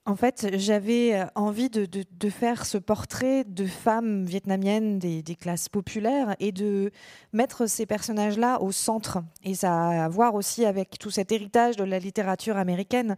En 0.07 0.16
fait, 0.16 0.46
j'avais 0.55 1.14
euh, 1.14 1.26
envie 1.34 1.68
de, 1.68 2.30
faire 2.30 2.64
ce 2.64 2.78
portrait 2.78 3.44
de 3.44 3.66
femmes 3.66 4.24
vietnamiennes 4.24 4.98
des, 4.98 5.22
classes 5.38 5.68
populaires 5.68 6.34
et 6.40 6.53
de 6.53 6.90
mettre 7.34 7.66
ces 7.66 7.84
personnages-là 7.84 8.62
au 8.62 8.72
centre. 8.72 9.18
Et 9.44 9.55
ça 9.55 9.74
a 9.74 10.05
à 10.07 10.09
voir 10.09 10.34
aussi 10.34 10.64
avec 10.64 10.98
tout 10.98 11.11
cet 11.11 11.32
héritage 11.32 11.76
de 11.76 11.84
la 11.84 11.98
littérature 11.98 12.57
américaine. 12.57 13.16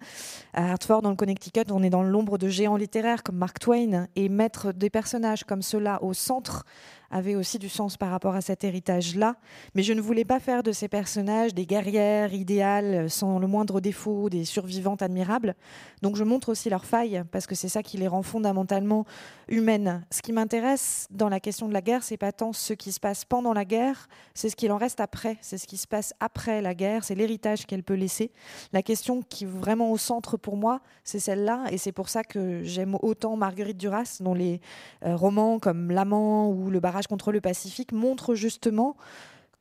À 0.54 0.72
Hartford, 0.72 1.02
dans 1.02 1.10
le 1.10 1.16
Connecticut, 1.16 1.70
on 1.70 1.84
est 1.84 1.90
dans 1.90 2.02
l'ombre 2.02 2.36
de 2.36 2.48
géants 2.48 2.76
littéraires 2.76 3.22
comme 3.22 3.36
Mark 3.36 3.60
Twain 3.60 4.08
et 4.16 4.28
mettre 4.28 4.72
des 4.72 4.90
personnages 4.90 5.44
comme 5.44 5.62
ceux-là 5.62 6.02
au 6.02 6.14
centre 6.14 6.64
avait 7.12 7.36
aussi 7.36 7.58
du 7.58 7.68
sens 7.68 7.96
par 7.96 8.10
rapport 8.10 8.34
à 8.34 8.40
cet 8.40 8.64
héritage-là. 8.64 9.36
Mais 9.74 9.82
je 9.82 9.92
ne 9.92 10.00
voulais 10.00 10.24
pas 10.24 10.40
faire 10.40 10.62
de 10.62 10.72
ces 10.72 10.88
personnages 10.88 11.54
des 11.54 11.66
guerrières 11.66 12.32
idéales, 12.32 13.08
sans 13.10 13.38
le 13.38 13.46
moindre 13.46 13.80
défaut, 13.80 14.30
des 14.30 14.44
survivantes 14.44 15.02
admirables. 15.02 15.54
Donc 16.00 16.16
je 16.16 16.24
montre 16.24 16.48
aussi 16.48 16.70
leurs 16.70 16.86
failles, 16.86 17.22
parce 17.30 17.46
que 17.46 17.54
c'est 17.54 17.68
ça 17.68 17.82
qui 17.82 17.98
les 17.98 18.08
rend 18.08 18.22
fondamentalement 18.22 19.04
humaines. 19.48 20.04
Ce 20.10 20.22
qui 20.22 20.32
m'intéresse 20.32 21.06
dans 21.10 21.28
la 21.28 21.38
question 21.38 21.68
de 21.68 21.74
la 21.74 21.82
guerre, 21.82 22.02
c'est 22.02 22.16
pas 22.16 22.32
tant 22.32 22.52
ce 22.52 22.72
qui 22.72 22.90
se 22.90 22.98
passe 22.98 23.24
pendant 23.24 23.52
la 23.52 23.64
guerre, 23.64 24.08
c'est 24.34 24.48
ce 24.48 24.56
qu'il 24.56 24.72
en 24.72 24.78
reste 24.78 25.00
après, 25.00 25.36
c'est 25.42 25.58
ce 25.58 25.66
qui 25.66 25.76
se 25.76 25.86
passe 25.86 26.14
après 26.18 26.62
la 26.62 26.74
guerre, 26.74 27.04
c'est 27.04 27.14
l'héritage 27.14 27.66
qu'elle 27.66 27.82
peut 27.82 27.94
laisser. 27.94 28.32
La 28.72 28.82
question 28.82 29.22
qui 29.22 29.44
est 29.44 29.46
vraiment 29.46 29.92
au 29.92 29.98
centre 29.98 30.38
pour 30.38 30.56
moi, 30.56 30.80
c'est 31.04 31.20
celle-là, 31.20 31.64
et 31.70 31.76
c'est 31.76 31.92
pour 31.92 32.08
ça 32.08 32.24
que 32.24 32.62
j'aime 32.62 32.96
autant 33.02 33.36
Marguerite 33.36 33.76
Duras, 33.76 34.18
dont 34.20 34.34
les 34.34 34.60
euh, 35.04 35.14
romans 35.14 35.58
comme 35.58 35.90
L'amant 35.90 36.48
ou 36.48 36.70
Le 36.70 36.80
barrage 36.80 37.01
contre 37.06 37.32
le 37.32 37.40
Pacifique 37.40 37.92
montre 37.92 38.34
justement 38.34 38.96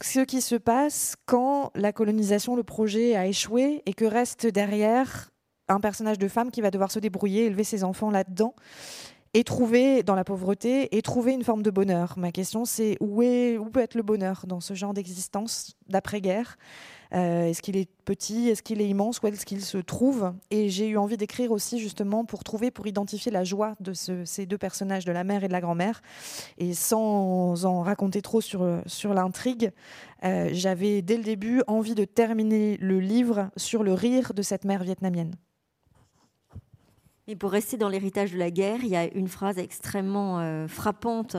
ce 0.02 0.22
qui 0.22 0.42
se 0.42 0.56
passe 0.56 1.16
quand 1.26 1.72
la 1.76 1.94
colonisation, 1.94 2.56
le 2.56 2.64
projet 2.64 3.16
a 3.16 3.28
échoué 3.28 3.84
et 3.86 3.94
que 3.94 4.06
reste 4.06 4.48
derrière 4.48 5.32
un 5.68 5.80
personnage 5.80 6.18
de 6.18 6.28
femme 6.28 6.52
qui 6.52 6.62
va 6.62 6.72
devoir 6.72 6.92
se 6.92 7.00
débrouiller, 7.00 7.46
élever 7.46 7.64
ses 7.64 7.84
enfants 7.84 8.12
là-dedans 8.12 8.56
et 9.34 9.44
trouver 9.44 10.04
dans 10.04 10.16
la 10.16 10.24
pauvreté 10.24 10.96
et 10.96 11.02
trouver 11.02 11.34
une 11.34 11.44
forme 11.44 11.64
de 11.64 11.72
bonheur. 11.72 12.16
Ma 12.18 12.32
question 12.32 12.66
c'est 12.66 12.98
où, 13.00 13.22
est, 13.22 13.58
où 13.58 13.70
peut 13.70 13.80
être 13.80 13.96
le 13.96 14.04
bonheur 14.04 14.46
dans 14.48 14.60
ce 14.60 14.74
genre 14.74 14.94
d'existence 14.94 15.78
d'après-guerre? 15.88 16.58
Euh, 17.14 17.48
est-ce 17.48 17.62
qu'il 17.62 17.76
est 17.76 17.90
petit? 18.06 18.50
Est-ce 18.50 18.64
qu'il 18.64 18.82
est 18.82 18.88
immense? 18.88 19.22
Où 19.22 19.28
est-ce 19.28 19.46
qu'il 19.46 19.62
se 19.62 19.78
trouve? 19.78 20.34
Et 20.50 20.70
j'ai 20.70 20.88
eu 20.88 20.98
envie 20.98 21.18
d'écrire 21.18 21.52
aussi 21.52 21.78
justement 21.80 22.24
pour 22.24 22.44
trouver, 22.44 22.72
pour 22.72 22.88
identifier 22.88 23.32
la 23.32 23.44
joie 23.44 23.76
de 23.82 23.94
ces 23.94 24.46
deux 24.46 24.58
personnages, 24.58 25.04
de 25.04 25.12
la 25.12 25.26
mère 25.26 25.44
et 25.44 25.48
de 25.48 25.54
la 25.54 25.60
grand-mère. 25.60 26.02
Et 26.58 26.74
sans 26.74 27.66
en 27.66 27.82
raconter 27.82 28.22
trop 28.22 28.40
sur, 28.40 28.82
sur 28.86 29.14
l'intrigue, 29.14 29.72
euh, 30.24 30.50
j'avais 30.54 31.02
dès 31.02 31.18
le 31.18 31.24
début 31.24 31.62
envie 31.68 31.96
de 31.96 32.06
terminer 32.06 32.78
le 32.78 33.00
livre 33.00 33.50
sur 33.58 33.84
le 33.84 33.94
rire 33.94 34.34
de 34.34 34.42
cette 34.42 34.64
mère 34.64 34.84
vietnamienne. 34.84 35.36
Et 37.32 37.38
pour 37.38 37.52
rester 37.52 37.78
dans 37.78 37.88
l'héritage 37.88 38.34
de 38.34 38.38
la 38.38 38.52
guerre, 38.52 38.80
il 38.84 38.90
y 38.90 38.98
a 38.98 39.06
une 39.16 39.30
phrase 39.30 39.58
extrêmement 39.58 40.42
euh, 40.42 40.68
frappante 40.68 41.38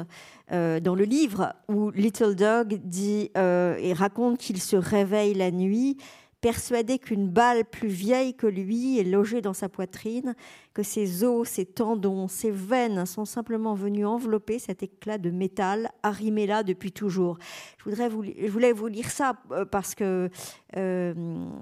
euh, 0.50 0.80
dans 0.80 0.94
le 0.94 1.04
livre 1.04 1.52
où 1.68 1.90
Little 1.90 2.34
Dog 2.34 2.80
dit 2.82 3.30
euh, 3.36 3.76
et 3.78 3.92
raconte 3.92 4.38
qu'il 4.38 4.58
se 4.58 4.74
réveille 4.74 5.34
la 5.34 5.50
nuit 5.50 5.98
persuadé 6.42 6.98
qu'une 6.98 7.28
balle 7.28 7.64
plus 7.64 7.88
vieille 7.88 8.34
que 8.34 8.48
lui 8.48 8.98
est 8.98 9.04
logée 9.04 9.40
dans 9.40 9.52
sa 9.52 9.68
poitrine, 9.68 10.34
que 10.74 10.82
ses 10.82 11.22
os, 11.22 11.48
ses 11.48 11.64
tendons, 11.64 12.26
ses 12.26 12.50
veines 12.50 13.06
sont 13.06 13.24
simplement 13.24 13.74
venus 13.74 14.04
envelopper 14.06 14.58
cet 14.58 14.82
éclat 14.82 15.18
de 15.18 15.30
métal 15.30 15.90
arrimé 16.02 16.48
là 16.48 16.64
depuis 16.64 16.90
toujours. 16.90 17.38
Je, 17.78 17.84
voudrais 17.84 18.08
vous, 18.08 18.24
voulais 18.48 18.72
vous 18.72 18.88
lire 18.88 19.08
ça 19.08 19.34
euh, 19.52 19.64
parce 19.64 19.94
que 19.94 20.30
euh, 20.76 21.14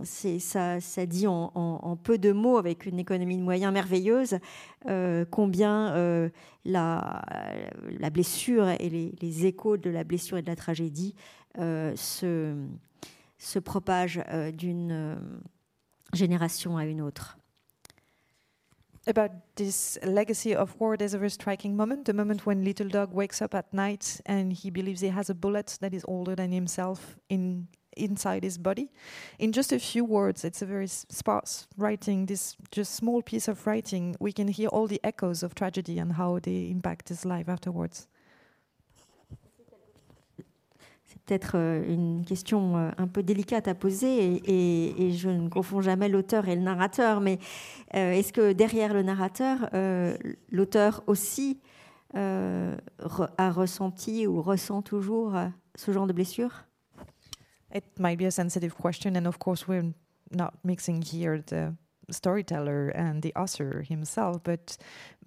ça, 0.03 1.07
dit 1.07 1.27
en, 1.27 1.99
peu 2.03 2.17
de 2.17 2.33
mots, 2.33 2.57
avec 2.57 2.87
une 2.87 2.99
économie 2.99 3.37
de 3.37 3.43
moyens 3.43 3.75
merveilleuse, 3.75 4.39
euh, 4.89 5.27
combien 5.31 5.93
la, 6.65 7.23
la, 7.99 8.11
blessure 8.11 8.71
et 8.71 8.89
les, 8.89 9.15
les, 9.21 9.47
échos 9.47 9.77
de 9.77 9.91
la 9.91 10.05
blessure 10.05 10.39
et 10.39 10.43
de 10.43 10.49
la 10.49 10.57
tragédie 10.57 11.15
se 11.57 12.55
se 13.41 13.59
propage 13.59 14.23
euh, 14.29 14.53
d'une 14.53 14.93
euh, 14.93 15.17
génération 16.13 16.77
à 16.77 16.85
une 16.85 17.01
autre. 17.01 17.39
About 19.07 19.33
this 19.57 19.99
legacy 20.05 20.55
of 20.55 20.79
war, 20.79 20.97
there's 20.97 21.15
a 21.15 21.19
very 21.19 21.31
striking 21.31 21.75
moment 21.75 22.05
the 22.05 22.13
moment 22.13 22.45
when 22.47 22.63
Little 22.63 22.89
Dog 22.89 23.13
wakes 23.15 23.41
up 23.41 23.55
at 23.55 23.73
night 23.73 24.21
and 24.27 24.53
he 24.53 24.71
believes 24.71 25.01
he 25.01 25.09
has 25.09 25.31
a 25.31 25.35
bullet 25.35 25.79
that 25.81 25.95
is 25.95 26.05
older 26.07 26.37
than 26.37 26.53
himself 26.53 27.17
in 27.29 27.67
inside 27.97 28.45
his 28.45 28.59
body. 28.59 28.89
In 29.39 29.53
just 29.53 29.73
a 29.73 29.79
few 29.79 30.05
words, 30.05 30.45
it's 30.45 30.63
a 30.63 30.67
very 30.67 30.87
sparse 30.87 31.67
writing, 31.77 32.27
this 32.27 32.57
just 32.71 32.95
small 32.95 33.23
piece 33.23 33.49
of 33.49 33.67
writing, 33.67 34.17
we 34.21 34.33
can 34.33 34.49
hear 34.49 34.69
all 34.69 34.87
the 34.87 35.01
echoes 35.03 35.43
of 35.43 35.55
tragedy 35.55 35.99
and 35.99 36.13
how 36.13 36.39
they 36.39 36.71
impact 36.71 37.09
his 37.09 37.25
life 37.25 37.49
afterwards. 37.49 38.07
Peut-être 41.31 41.53
euh, 41.55 41.85
une 41.87 42.25
question 42.25 42.77
euh, 42.77 42.91
un 42.99 43.07
peu 43.07 43.23
délicate 43.23 43.69
à 43.69 43.75
poser 43.77 44.43
et, 44.45 45.13
je 45.13 45.29
ne 45.29 45.49
confonds 45.49 45.81
jamais 45.81 46.09
l'auteur 46.09 46.49
et 46.49 46.57
le 46.57 46.63
narrateur, 46.63 47.21
mais 47.21 47.39
euh, 47.95 48.13
est-ce 48.13 48.33
que 48.33 48.53
derrière 48.53 48.95
le 48.95 49.03
narrateur, 49.03 49.71
l'auteur 50.51 51.03
aussi 51.07 51.61
a 52.15 53.51
ressenti 53.51 54.27
ou 54.27 54.43
ressent 54.43 54.83
toujours 54.83 55.35
ce 55.77 55.93
genre 55.93 56.07
de 56.07 56.13
blessure? 56.13 56.65
It 57.73 57.85
might 57.99 58.19
be 58.19 58.25
a 58.25 58.31
sensitive 58.31 58.75
question, 58.75 59.15
and 59.15 59.27
of 59.27 59.39
course, 59.39 59.69
we're 59.69 59.93
not 60.33 60.53
mixing 60.65 61.03
here 61.03 61.41
the 61.47 61.73
storyteller 62.11 62.91
and 62.97 63.23
the 63.23 63.33
author 63.37 63.85
himself, 63.89 64.43
but 64.43 64.77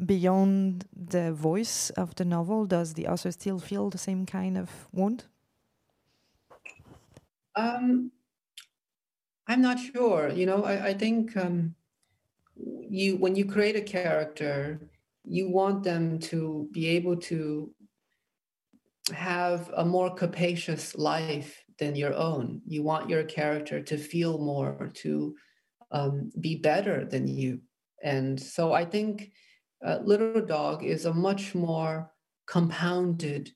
beyond 0.06 0.86
the 0.94 1.32
voice 1.32 1.92
of 1.96 2.16
the 2.16 2.26
novel, 2.26 2.66
does 2.66 2.94
the 2.96 3.08
author 3.08 3.32
still 3.32 3.60
feel 3.60 3.90
the 3.90 3.98
same 3.98 4.26
kind 4.26 4.58
of 4.58 4.70
wound? 4.92 5.26
Um, 7.56 8.12
I'm 9.48 9.62
not 9.62 9.80
sure. 9.80 10.30
You 10.30 10.46
know, 10.46 10.64
I, 10.64 10.88
I 10.88 10.94
think 10.94 11.36
um, 11.38 11.76
you 12.56 13.18
when 13.18 13.36
you 13.36 13.46
create 13.46 13.76
a 13.76 13.82
character, 13.82 14.90
you 15.26 15.50
want 15.50 15.84
them 15.84 16.20
to 16.20 16.68
be 16.72 16.88
able 16.90 17.18
to 17.18 17.74
have 19.14 19.70
a 19.76 19.84
more 19.84 20.14
capacious 20.14 20.96
life 20.96 21.62
than 21.80 21.96
your 21.96 22.14
own. 22.14 22.62
You 22.66 22.84
want 22.84 23.10
your 23.10 23.24
character 23.24 23.82
to 23.82 23.98
feel 23.98 24.38
more, 24.38 24.92
to 24.96 25.36
um, 25.92 26.32
be 26.40 26.56
better 26.56 27.04
than 27.06 27.28
you. 27.28 27.60
And 28.02 28.40
so 28.40 28.74
I 28.74 28.86
think 28.86 29.32
uh, 29.86 30.00
Little 30.04 30.46
Dog 30.46 30.84
is 30.84 31.06
a 31.06 31.14
much 31.14 31.54
more 31.54 32.12
compounded 32.48 33.52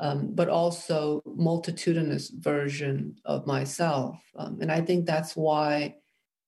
um, 0.00 0.34
but 0.34 0.48
also 0.48 1.22
multitudinous 1.24 2.30
version 2.30 3.16
of 3.24 3.46
myself. 3.46 4.20
Um, 4.36 4.58
and 4.60 4.70
I 4.70 4.80
think 4.80 5.06
that's 5.06 5.36
why 5.36 5.96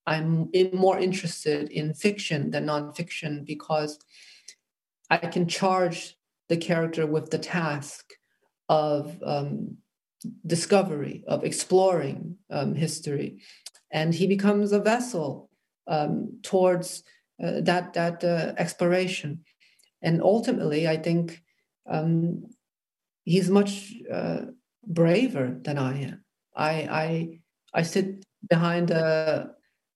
I'm 0.05 0.49
in, 0.53 0.71
more 0.73 0.97
interested 0.97 1.69
in 1.69 1.93
fiction 1.93 2.51
than 2.51 2.67
nonfiction 2.67 3.45
because 3.45 3.99
I 5.09 5.17
can 5.17 5.47
charge 5.47 6.17
the 6.49 6.57
character 6.57 7.05
with 7.05 7.29
the 7.29 7.39
task 7.39 8.13
of 8.69 9.17
um, 9.23 9.77
discovery, 10.45 11.23
of 11.27 11.43
exploring 11.43 12.37
um, 12.49 12.75
history. 12.75 13.41
And 13.91 14.13
he 14.13 14.27
becomes 14.27 14.71
a 14.71 14.79
vessel 14.79 15.49
um, 15.87 16.39
towards 16.43 17.03
uh, 17.41 17.61
that, 17.61 17.93
that 17.93 18.23
uh, 18.23 18.53
exploration. 18.57 19.43
And 20.01 20.21
ultimately, 20.21 20.87
I 20.87 20.97
think 20.97 21.41
um, 21.89 22.43
he's 23.27 23.49
much 23.49 23.93
uh, 24.11 24.45
braver 24.85 25.59
than 25.61 25.77
I 25.77 25.93
am. 26.03 26.23
I 26.55 26.73
I 27.03 27.39
I 27.79 27.81
sit 27.83 28.25
behind 28.49 28.89
a 28.91 29.51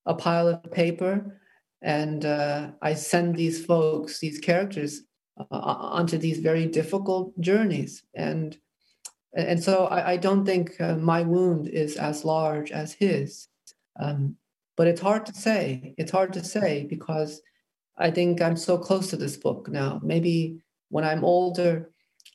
a 0.05 0.13
pile 0.13 0.47
of 0.47 0.71
paper 0.71 1.39
and 1.81 2.25
uh, 2.25 2.71
I 2.81 2.93
send 2.93 3.35
these 3.35 3.65
folks, 3.65 4.19
these 4.19 4.39
characters, 4.39 5.01
uh, 5.39 5.45
onto 5.51 6.17
these 6.17 6.39
very 6.39 6.67
difficult 6.67 7.39
journeys. 7.39 8.03
And 8.13 8.57
and 9.33 9.63
so 9.63 9.85
I, 9.85 10.11
I 10.13 10.17
don't 10.17 10.45
think 10.45 10.79
uh, 10.81 10.97
my 10.97 11.21
wound 11.21 11.69
is 11.69 11.95
as 11.95 12.25
large 12.25 12.71
as 12.71 12.91
his. 12.93 13.47
Um, 13.97 14.35
but 14.75 14.87
it's 14.87 15.01
hard 15.01 15.25
to 15.27 15.33
say. 15.33 15.95
It's 15.97 16.11
hard 16.11 16.33
to 16.33 16.43
say 16.43 16.85
because 16.89 17.41
I 17.97 18.11
think 18.11 18.41
I'm 18.41 18.57
so 18.57 18.77
close 18.77 19.09
to 19.09 19.17
this 19.17 19.37
book 19.37 19.69
now. 19.69 20.01
Maybe 20.03 20.61
when 20.89 21.05
I'm 21.05 21.23
older, 21.23 21.90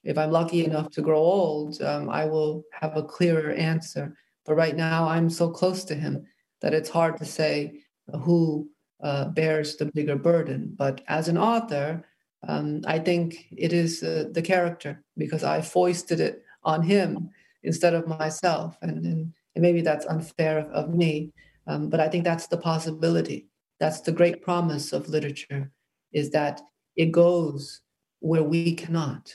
if 0.06 0.16
I'm 0.16 0.30
lucky 0.30 0.64
enough 0.64 0.90
to 0.92 1.02
grow 1.02 1.18
old, 1.18 1.82
um, 1.82 2.08
I 2.08 2.24
will 2.26 2.62
have 2.80 2.96
a 2.96 3.02
clearer 3.02 3.50
answer. 3.52 4.16
But 4.44 4.54
right 4.54 4.76
now, 4.76 5.08
I'm 5.08 5.28
so 5.28 5.50
close 5.50 5.84
to 5.84 5.94
him 5.94 6.24
that 6.60 6.72
it's 6.72 6.88
hard 6.88 7.16
to 7.18 7.24
say 7.24 7.80
who 8.22 8.68
uh, 9.02 9.26
bears 9.30 9.76
the 9.76 9.86
bigger 9.86 10.16
burden. 10.16 10.74
But 10.78 11.00
as 11.08 11.28
an 11.28 11.36
author, 11.36 12.04
um, 12.46 12.82
I 12.86 13.00
think 13.00 13.46
it 13.50 13.72
is 13.72 14.02
uh, 14.02 14.26
the 14.30 14.42
character 14.42 15.02
because 15.16 15.42
I 15.42 15.60
foisted 15.60 16.20
it 16.20 16.44
on 16.62 16.82
him 16.82 17.30
instead 17.64 17.94
of 17.94 18.06
myself. 18.06 18.78
And, 18.82 19.04
and, 19.04 19.32
and 19.56 19.62
maybe 19.62 19.80
that's 19.80 20.06
unfair 20.06 20.60
of, 20.60 20.70
of 20.70 20.94
me, 20.94 21.32
um, 21.66 21.90
but 21.90 21.98
I 21.98 22.08
think 22.08 22.22
that's 22.22 22.46
the 22.46 22.58
possibility. 22.58 23.48
That's 23.80 24.00
the 24.00 24.12
great 24.12 24.40
promise 24.40 24.92
of 24.92 25.08
literature 25.08 25.72
is 26.12 26.30
that 26.30 26.60
it 26.94 27.10
goes 27.10 27.80
where 28.20 28.44
we 28.44 28.74
cannot. 28.74 29.34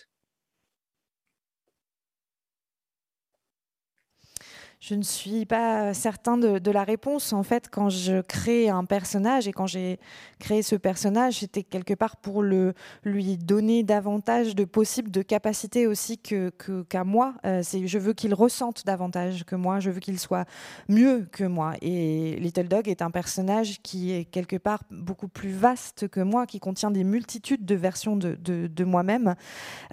Je 4.82 4.96
ne 4.96 5.04
suis 5.04 5.46
pas 5.46 5.94
certain 5.94 6.38
de, 6.38 6.72
la 6.72 6.84
réponse. 6.84 7.34
En 7.34 7.44
fait, 7.44 7.70
quand 7.70 7.90
je 7.90 8.22
crée 8.22 8.68
un 8.68 8.84
personnage 8.84 9.48
et 9.48 9.52
quand 9.52 9.68
j'ai 9.68 10.00
créé 10.40 10.64
ce 10.64 10.76
personnage, 10.76 11.42
c'était 11.42 11.62
quelque 11.62 11.94
part 11.94 12.16
pour 12.16 12.42
le, 12.42 12.74
lui 13.04 13.38
donner 13.38 13.84
davantage 13.84 14.56
de 14.56 14.66
possibles, 14.66 15.12
de 15.12 15.22
capacités 15.22 15.86
aussi 15.86 16.18
que, 16.18 16.52
qu'à 16.90 17.04
moi. 17.04 17.36
Euh, 17.46 17.62
je 17.62 18.00
veux 18.00 18.14
qu'il 18.14 18.34
ressente 18.34 18.84
davantage 18.84 19.44
que 19.44 19.56
moi. 19.56 19.80
Je 19.80 19.92
veux 19.92 20.00
qu'il 20.00 20.18
soit 20.18 20.46
mieux 20.90 21.28
que 21.32 21.44
moi. 21.44 21.76
Et 21.84 22.38
Little 22.40 22.68
Dog 22.68 22.90
est 22.90 23.04
un 23.04 23.12
personnage 23.12 23.84
qui 23.84 24.12
est 24.12 24.26
quelque 24.26 24.56
part 24.56 24.82
beaucoup 24.90 25.28
plus 25.28 25.52
vaste 25.52 26.08
que 26.08 26.22
moi, 26.22 26.48
qui 26.48 26.60
contient 26.60 26.90
des 26.90 27.04
multitudes 27.04 27.66
de 27.66 27.76
versions 27.76 28.16
de, 28.16 28.36
de, 28.36 28.84
moi-même. 28.84 29.36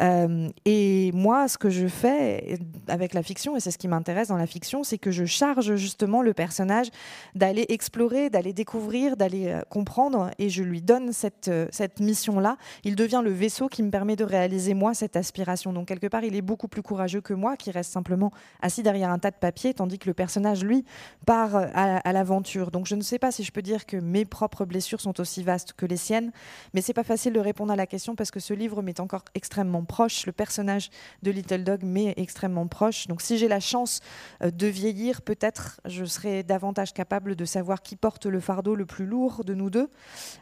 Euh, 0.01 0.49
et 0.65 1.13
moi, 1.13 1.47
ce 1.47 1.59
que 1.59 1.69
je 1.69 1.89
fais 1.89 2.59
avec 2.89 3.13
la 3.13 3.23
fiction, 3.23 3.55
et 3.55 3.61
c'est 3.61 3.71
ce 3.71 3.77
qui 3.77 3.87
m'intéresse 3.87 4.29
dans 4.29 4.39
la 4.39 4.47
fiction, 4.47 4.78
c'est 4.83 4.99
que 4.99 5.11
je 5.11 5.25
charge 5.25 5.77
justement 5.77 6.23
le 6.23 6.35
personnage 6.35 6.89
d'aller 7.35 7.67
explorer, 7.69 8.31
d'aller 8.31 8.53
découvrir, 8.53 9.17
d'aller 9.17 9.49
euh, 9.49 9.61
comprendre, 9.69 10.31
et 10.39 10.51
je 10.51 10.63
lui 10.63 10.83
donne 10.83 11.13
cette, 11.13 11.49
euh, 11.49 11.67
cette 11.71 12.01
mission-là. 12.01 12.57
Il 12.85 12.97
devient 12.97 13.23
le 13.23 13.31
vaisseau 13.31 13.69
qui 13.69 13.83
me 13.83 13.91
permet 13.91 14.17
de 14.17 14.25
réaliser 14.25 14.75
moi 14.75 14.95
cette 14.95 15.17
aspiration. 15.17 15.73
Donc 15.73 15.89
quelque 15.89 16.07
part, 16.07 16.25
il 16.25 16.35
est 16.35 16.43
beaucoup 16.43 16.69
plus 16.69 16.83
courageux 16.83 17.21
que 17.21 17.35
moi, 17.35 17.57
qui 17.57 17.71
reste 17.71 17.93
simplement 17.93 18.33
assis 18.63 18.83
derrière 18.83 19.11
un 19.11 19.19
tas 19.19 19.31
de 19.31 19.37
papier, 19.37 19.75
tandis 19.75 19.99
que 19.99 20.07
le 20.07 20.15
personnage, 20.15 20.65
lui, 20.65 20.85
part 21.27 21.57
euh, 21.57 21.67
à, 21.75 22.13
l'aventure. 22.13 22.71
Donc 22.71 22.87
je 22.87 22.95
ne 22.95 23.03
sais 23.03 23.19
pas 23.19 23.31
si 23.31 23.45
je 23.45 23.53
peux 23.53 23.63
dire 23.63 23.87
que 23.87 23.97
mes 23.97 24.25
propres 24.25 24.65
blessures 24.65 25.01
sont 25.01 25.21
aussi 25.21 25.43
vastes 25.43 25.73
que 25.73 25.87
les 25.87 25.97
siennes, 25.97 26.33
mais 26.75 26.81
c'est 26.81 26.95
pas 26.95 27.05
facile 27.05 27.33
de 27.33 27.41
répondre 27.41 27.73
à 27.73 27.77
la 27.77 27.87
question 27.87 28.15
parce 28.17 28.31
que 28.31 28.41
ce 28.41 28.55
livre 28.55 28.83
m'est 28.83 29.01
encore 29.01 29.25
extrêmement 29.35 29.85
proche. 29.85 30.27
Le 30.27 30.33
personnage 30.33 30.91
de 31.23 31.31
Little 31.31 31.65
Dog 31.65 31.83
m'est 31.83 32.15
extrêmement 32.17 32.67
proche. 32.67 33.07
Donc 33.07 33.23
si 33.23 33.39
j'ai 33.39 33.49
la 33.49 33.61
chance 33.61 34.01
de 34.41 34.67
vieillir, 34.69 35.23
peut-être 35.23 35.81
je 35.85 36.05
serai 36.05 36.43
davantage 36.43 36.93
capable 36.93 37.37
de 37.37 37.45
savoir 37.45 37.83
qui 37.83 37.97
porte 37.97 38.27
le 38.27 38.41
fardeau 38.41 38.75
le 38.75 38.87
plus 38.87 39.07
lourd 39.07 39.45
de 39.45 39.55
nous 39.55 39.71
deux. 39.71 39.89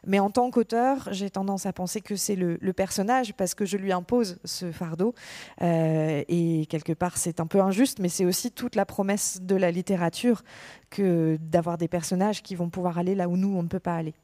Mais 0.07 0.18
en 0.18 0.31
tant 0.31 0.51
qu'auteur, 0.51 1.09
j'ai 1.12 1.31
tendance 1.31 1.66
à 1.66 1.72
penser 1.72 2.01
que 2.01 2.16
c'est 2.16 2.37
le, 2.37 2.59
personnage 2.72 3.33
parce 3.35 3.55
que 3.55 3.64
je 3.64 3.77
lui 3.77 3.93
impose 3.93 4.39
ce 4.45 4.70
fardeau. 4.70 5.14
Euh, 5.62 6.22
et 6.29 6.66
quelque 6.66 6.93
part, 6.93 7.16
c'est 7.16 7.41
un 7.41 7.47
peu 7.47 7.61
injuste, 7.61 7.99
mais 8.01 8.09
c'est 8.09 8.24
aussi 8.24 8.51
toute 8.51 8.77
la 8.77 8.85
promesse 8.85 9.41
de 9.41 9.57
la 9.57 9.70
littérature 9.70 10.43
que 10.91 11.39
d'avoir 11.41 11.79
des 11.79 11.89
personnages 11.89 12.43
qui 12.43 12.55
vont 12.55 12.68
pouvoir 12.68 12.99
aller 12.99 13.14
là 13.14 13.29
où 13.29 13.37
nous, 13.37 13.57
on 13.57 13.62
ne 13.62 13.68
peut 13.68 13.81
pas 13.81 13.97
aller. 13.97 14.14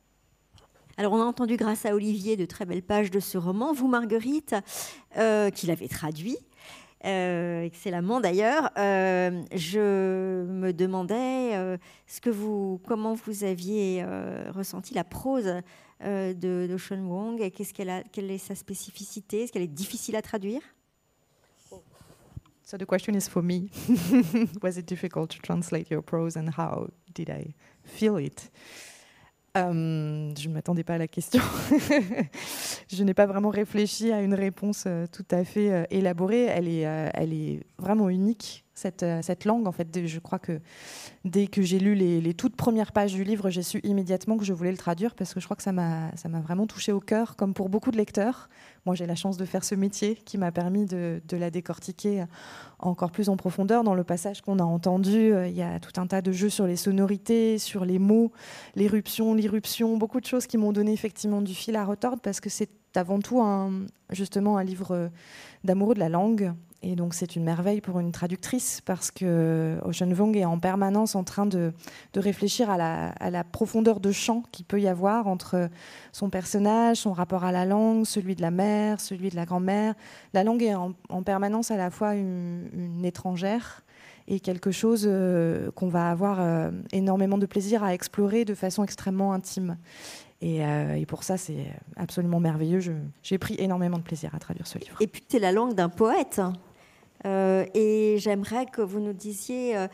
Alors, 0.98 1.14
on 1.14 1.22
a 1.22 1.24
entendu 1.24 1.56
grâce 1.56 1.86
à 1.86 1.94
Olivier 1.94 2.36
de 2.36 2.44
très 2.44 2.66
belles 2.66 2.82
pages 2.82 3.10
de 3.10 3.18
ce 3.18 3.38
roman. 3.38 3.72
Vous, 3.72 3.88
Marguerite, 3.88 4.54
euh, 5.16 5.48
qui 5.50 5.66
l'avez 5.66 5.88
traduit, 5.88 6.36
euh, 7.04 7.64
excellemment 7.64 8.20
d'ailleurs. 8.20 8.70
Euh, 8.78 9.42
je 9.54 10.44
me 10.44 10.72
demandais 10.72 11.78
ce 12.06 12.20
que 12.20 12.30
vous, 12.30 12.80
comment 12.86 13.14
vous 13.14 13.44
aviez 13.44 14.04
ressenti 14.50 14.94
la 14.94 15.04
prose 15.04 15.52
de, 16.00 16.32
de 16.66 16.76
Sean 16.78 17.04
Wong 17.04 17.50
qu'est-ce 17.50 17.72
qu'elle 17.72 17.90
a, 17.90 18.02
quelle 18.02 18.30
est 18.30 18.38
sa 18.38 18.54
spécificité? 18.54 19.42
Est-ce 19.42 19.52
qu'elle 19.52 19.62
est 19.62 19.66
difficile 19.66 20.16
à 20.16 20.22
traduire? 20.22 20.62
So 22.64 22.78
the 22.78 22.86
question 22.86 23.14
is 23.14 23.28
for 23.28 23.42
me. 23.42 23.68
Was 24.62 24.78
it 24.78 24.86
difficult 24.86 25.30
to 25.30 25.38
translate 25.42 25.90
your 25.90 26.00
prose 26.00 26.36
and 26.36 26.48
how 26.48 26.88
did 27.12 27.28
I 27.28 27.54
feel 27.84 28.16
it? 28.16 28.50
Euh, 29.58 30.32
je 30.38 30.48
ne 30.48 30.54
m'attendais 30.54 30.82
pas 30.82 30.94
à 30.94 30.98
la 30.98 31.08
question. 31.08 31.42
je 32.90 33.02
n'ai 33.02 33.12
pas 33.12 33.26
vraiment 33.26 33.50
réfléchi 33.50 34.10
à 34.10 34.22
une 34.22 34.32
réponse 34.32 34.84
euh, 34.86 35.06
tout 35.12 35.26
à 35.30 35.44
fait 35.44 35.70
euh, 35.70 35.84
élaborée. 35.90 36.44
Elle 36.44 36.68
est, 36.68 36.80
elle 36.80 37.34
est 37.34 37.60
vraiment 37.78 38.08
unique, 38.08 38.64
cette, 38.74 39.04
cette 39.22 39.44
langue. 39.44 39.66
En 39.66 39.72
fait, 39.72 40.06
je 40.06 40.18
crois 40.18 40.38
que 40.38 40.60
dès 41.24 41.46
que 41.46 41.62
j'ai 41.62 41.78
lu 41.78 41.94
les, 41.94 42.34
toutes 42.34 42.56
premières 42.56 42.92
pages 42.92 43.12
du 43.12 43.24
livre, 43.24 43.50
j'ai 43.50 43.62
su 43.62 43.80
immédiatement 43.84 44.36
que 44.36 44.44
je 44.44 44.52
voulais 44.52 44.70
le 44.70 44.78
traduire 44.78 45.14
parce 45.14 45.34
que 45.34 45.40
je 45.40 45.44
crois 45.44 45.56
que 45.56 45.62
ça 45.62 45.72
m'a 45.72 46.40
vraiment 46.42 46.66
touché 46.66 46.92
au 46.92 47.00
cœur, 47.00 47.36
comme 47.36 47.54
pour 47.54 47.68
beaucoup 47.68 47.90
de 47.90 47.96
lecteurs. 47.96 48.48
Moi, 48.86 48.94
j'ai 48.94 49.06
la 49.06 49.14
chance 49.14 49.36
de 49.36 49.44
faire 49.44 49.64
ce 49.64 49.74
métier 49.74 50.16
qui 50.16 50.38
m'a 50.38 50.50
permis 50.50 50.86
de, 50.86 51.22
de, 51.28 51.36
la 51.36 51.50
décortiquer 51.50 52.24
encore 52.78 53.10
plus 53.10 53.28
en 53.28 53.36
profondeur. 53.36 53.84
Dans 53.84 53.94
le 53.94 54.04
passage 54.04 54.40
qu'on 54.42 54.58
a 54.58 54.64
entendu, 54.64 55.32
euh, 55.32 55.46
il 55.46 55.54
y 55.54 55.62
a 55.62 55.78
tout 55.78 56.00
un 56.00 56.06
tas 56.06 56.22
de 56.22 56.32
jeux 56.32 56.50
sur 56.50 56.66
les 56.66 56.76
sonorités, 56.76 57.58
sur 57.58 57.84
les 57.84 57.98
mots, 57.98 58.32
l'éruption, 58.74 59.34
l'irruption, 59.34 59.96
beaucoup 59.96 60.20
de 60.20 60.26
choses 60.26 60.46
qui 60.46 60.58
m'ont 60.58 60.72
donné 60.72 60.92
effectivement 60.92 61.42
du 61.42 61.54
fil 61.54 61.76
à 61.76 61.84
retordre 61.84 62.20
parce 62.20 62.40
que 62.40 62.50
c'est 62.50 62.70
avant 62.94 63.20
tout 63.20 63.40
un, 63.40 63.86
justement 64.10 64.58
un 64.58 64.64
livre 64.64 65.10
d'amoureux 65.64 65.94
de 65.94 66.00
la 66.00 66.08
langue 66.08 66.52
et 66.82 66.96
donc 66.96 67.14
c'est 67.14 67.36
une 67.36 67.44
merveille 67.44 67.80
pour 67.80 68.00
une 68.00 68.10
traductrice 68.10 68.80
parce 68.84 69.10
que 69.10 69.78
Ocean 69.84 70.12
Vong 70.12 70.36
est 70.36 70.44
en 70.44 70.58
permanence 70.58 71.14
en 71.14 71.22
train 71.22 71.46
de, 71.46 71.72
réfléchir 72.16 72.70
à 72.70 72.76
la, 72.76 73.44
profondeur 73.44 74.00
de 74.00 74.10
champ 74.10 74.42
qu'il 74.50 74.64
peut 74.64 74.80
y 74.80 74.88
avoir 74.88 75.28
entre 75.28 75.68
son 76.12 76.28
personnage, 76.28 76.98
son 76.98 77.12
rapport 77.12 77.44
à 77.44 77.52
la 77.52 77.64
langue, 77.64 78.04
celui 78.04 78.34
de 78.34 78.42
la 78.42 78.50
mère, 78.50 79.00
celui 79.00 79.30
de 79.30 79.36
la 79.36 79.44
grand-mère. 79.44 79.94
La 80.34 80.42
langue 80.42 80.62
est 80.62 80.74
en, 80.74 81.22
permanence 81.22 81.70
à 81.70 81.76
la 81.76 81.90
fois 81.90 82.14
une, 82.14 83.04
étrangère 83.04 83.82
et 84.28 84.40
quelque 84.40 84.70
chose 84.70 85.04
euh, 85.06 85.70
qu'on 85.72 85.88
va 85.88 86.10
avoir 86.10 86.40
euh, 86.40 86.70
énormément 86.92 87.38
de 87.38 87.46
plaisir 87.46 87.82
à 87.82 87.94
explorer 87.94 88.44
de 88.44 88.54
façon 88.54 88.84
extrêmement 88.84 89.32
intime. 89.32 89.76
Et, 90.40 90.64
euh, 90.64 90.94
et, 90.94 91.06
pour 91.06 91.22
ça, 91.22 91.36
c'est 91.36 91.66
absolument 91.96 92.40
merveilleux. 92.40 92.80
J'ai 93.22 93.38
pris 93.38 93.54
énormément 93.58 93.98
de 93.98 94.02
plaisir 94.02 94.34
à 94.34 94.40
traduire 94.40 94.66
ce 94.66 94.78
livre. 94.78 94.96
Et 95.00 95.06
puis, 95.06 95.22
c'est 95.28 95.38
la 95.38 95.52
langue 95.52 95.74
d'un 95.74 95.88
poète. 95.88 96.40
Euh, 97.24 97.64
et 97.74 98.16
j'aimerais 98.18 98.66
que 98.66 98.82
vous 98.82 99.00
nous 99.00 99.12
disiez, 99.12 99.76
euh, 99.76 99.86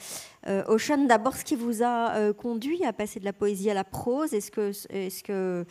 euh, 0.47 0.65
Ocean, 0.67 1.07
d'abord 1.07 1.37
ce 1.37 1.45
qui 1.45 1.57
vous 1.57 1.83
a 1.83 2.33
conduit 2.33 2.85
à 2.85 2.93
passer 2.93 3.21
de 3.21 3.25
la 3.25 3.33
poésie 3.33 3.71
à 3.71 3.75
la 3.75 3.85
prose. 3.85 4.33
Est-ce 4.33 4.51
que, 4.51 4.73
est 4.91 5.23
que 5.23 5.65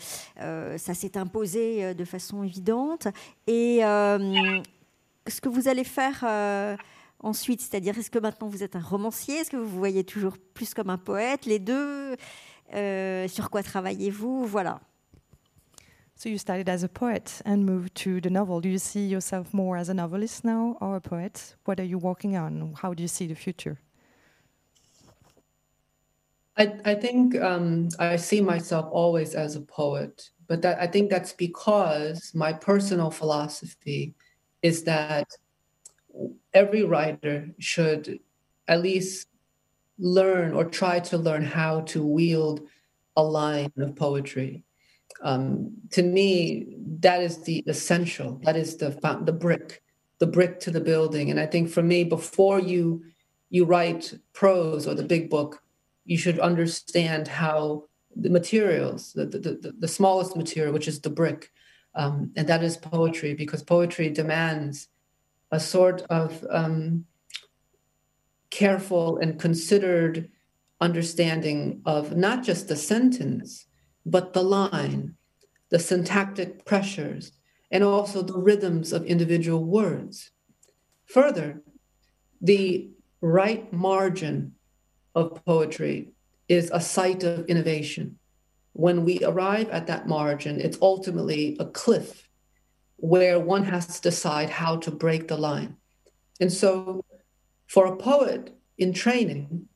ça 0.78 0.93
s'est 0.93 1.18
imposé 1.18 1.93
de 1.93 2.05
façon 2.05 2.43
évidente? 2.43 3.08
Et 3.47 3.80
ce 3.82 5.41
que 5.41 5.49
vous 5.49 5.68
allez 5.68 5.84
faire 5.84 6.26
ensuite, 7.20 7.62
c'est-à-dire 7.62 7.97
est-ce 7.97 8.12
que 8.12 8.20
maintenant 8.20 8.47
vous 8.47 8.64
êtes 8.64 8.76
un 8.76 8.82
romancier? 8.82 9.36
Est-ce 9.38 9.49
que 9.49 9.58
vous 9.58 9.68
vous 9.68 9.80
voyez 9.80 10.03
toujours 10.03 10.38
plus 10.53 10.74
comme 10.74 10.89
un 10.89 10.97
poète? 10.97 11.45
Les 11.45 11.60
deux 11.60 12.16
Sur 13.28 13.49
quoi 13.49 13.64
travaillez-vous? 13.64 14.45
Voilà. 14.45 14.80
So 16.18 16.30
you 16.30 16.39
started 16.39 16.68
as 16.68 16.82
a 16.82 16.89
poet 16.89 17.43
and 17.45 17.63
moved 17.63 17.93
to 17.97 18.20
the 18.20 18.32
novel. 18.32 18.59
Do 18.59 18.70
you 18.70 18.80
see 18.80 19.05
yourself 19.05 19.53
more 19.53 19.78
as 19.78 19.88
a 19.88 19.93
novelist 19.93 20.43
now 20.43 20.76
or 20.82 20.95
a 20.95 20.99
poet? 20.99 21.53
What 21.65 21.80
are 21.80 21.84
you 21.84 21.99
working 21.99 22.36
on? 22.36 22.74
How 22.82 22.95
do 22.95 23.03
you 23.03 23.07
see 23.07 23.28
the 23.28 23.36
future? 23.36 23.78
I, 26.57 26.74
I 26.86 26.95
think 26.95 27.39
um, 27.39 27.89
I 27.99 28.15
see 28.15 28.41
myself 28.41 28.88
always 28.91 29.36
as 29.36 29.55
a 29.55 29.61
poet, 29.61 30.32
but 30.47 30.63
that, 30.63 30.82
I 30.82 30.88
think 30.88 31.11
that's 31.11 31.34
because 31.34 32.32
my 32.34 32.51
personal 32.51 33.11
philosophy 33.11 34.15
is 34.63 34.86
that 34.86 35.28
every 36.51 36.82
writer 36.82 37.49
should 37.59 38.22
at 38.68 38.82
least 38.82 39.28
learn 39.99 40.53
or 40.53 40.65
try 40.65 40.99
to 41.01 41.18
learn 41.20 41.43
how 41.43 41.82
to 41.82 42.03
wield 42.03 42.61
a 43.15 43.22
line 43.22 43.72
of 43.78 43.95
poetry 43.95 44.63
um, 45.22 45.74
to 45.91 46.03
me, 46.03 46.76
that 46.99 47.22
is 47.22 47.43
the 47.43 47.63
essential. 47.68 48.39
That 48.43 48.55
is 48.55 48.78
the 48.78 48.89
the 49.24 49.34
brick, 49.34 49.84
the 50.20 50.28
brick 50.28 50.59
to 50.61 50.72
the 50.72 50.82
building. 50.82 51.30
And 51.32 51.39
I 51.39 51.45
think 51.45 51.70
for 51.70 51.84
me, 51.84 52.03
before 52.03 52.59
you 52.59 53.03
you 53.49 53.65
write 53.65 54.13
prose 54.34 54.88
or 54.88 54.93
the 54.93 55.03
big 55.03 55.30
book, 55.30 55.63
you 56.05 56.18
should 56.18 56.39
understand 56.39 57.28
how 57.28 57.86
the 58.15 58.30
materials, 58.30 59.13
the 59.13 59.26
the, 59.26 59.39
the, 59.39 59.74
the 59.80 59.88
smallest 59.88 60.36
material, 60.36 60.74
which 60.74 60.88
is 60.88 60.99
the 61.01 61.09
brick, 61.09 61.51
um, 61.95 62.32
and 62.36 62.47
that 62.47 62.63
is 62.63 62.78
poetry, 62.78 63.34
because 63.34 63.63
poetry 63.63 64.09
demands 64.09 64.88
a 65.51 65.59
sort 65.59 66.01
of 66.09 66.45
um, 66.49 67.05
careful 68.49 69.18
and 69.18 69.39
considered 69.39 70.30
understanding 70.82 71.82
of 71.86 72.15
not 72.15 72.43
just 72.43 72.68
the 72.68 72.76
sentence 72.76 73.66
but 74.08 74.32
the 74.32 74.43
line, 74.43 75.16
the 75.70 75.80
syntactic 75.80 76.64
pressures, 76.66 77.34
and 77.70 77.84
also 77.84 78.22
the 78.22 78.38
rhythms 78.38 78.93
of 78.93 79.05
individual 79.05 79.64
words. 79.64 80.32
Further, 81.05 81.62
the 82.41 82.89
right 83.20 83.72
margin 83.74 84.53
of 85.14 85.43
poetry 85.45 86.10
is 86.47 86.72
a 86.74 86.80
site 86.80 87.24
of 87.24 87.45
innovation. 87.47 88.18
When 88.72 89.03
we 89.03 89.24
arrive 89.24 89.70
at 89.70 89.88
that 89.88 90.08
margin, 90.08 90.62
it's 90.62 90.78
ultimately 90.82 91.58
a 91.60 91.66
cliff 91.66 92.30
where 92.95 93.39
one 93.39 93.66
has 93.66 93.88
to 93.88 94.10
decide 94.10 94.49
how 94.49 94.78
to 94.78 94.91
break 94.91 95.28
the 95.28 95.38
line. 95.38 95.76
And 96.39 96.53
so, 96.53 97.03
for 97.68 97.86
a 97.86 97.97
poet 97.97 98.55
in 98.78 98.93
training, 98.93 99.68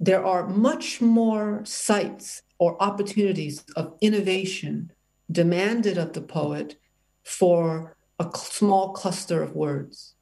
there 0.00 0.24
are 0.24 0.48
much 0.48 1.00
more 1.00 1.60
sites 1.64 2.42
or 2.62 2.80
opportunities 2.80 3.64
of 3.74 3.92
innovation 4.00 4.88
demanded 5.32 5.98
of 5.98 6.12
the 6.12 6.20
poet 6.20 6.76
for 7.24 7.96
a 8.20 8.30
small 8.36 8.92
cluster 8.92 9.42
of 9.42 9.56
words. 9.56 10.14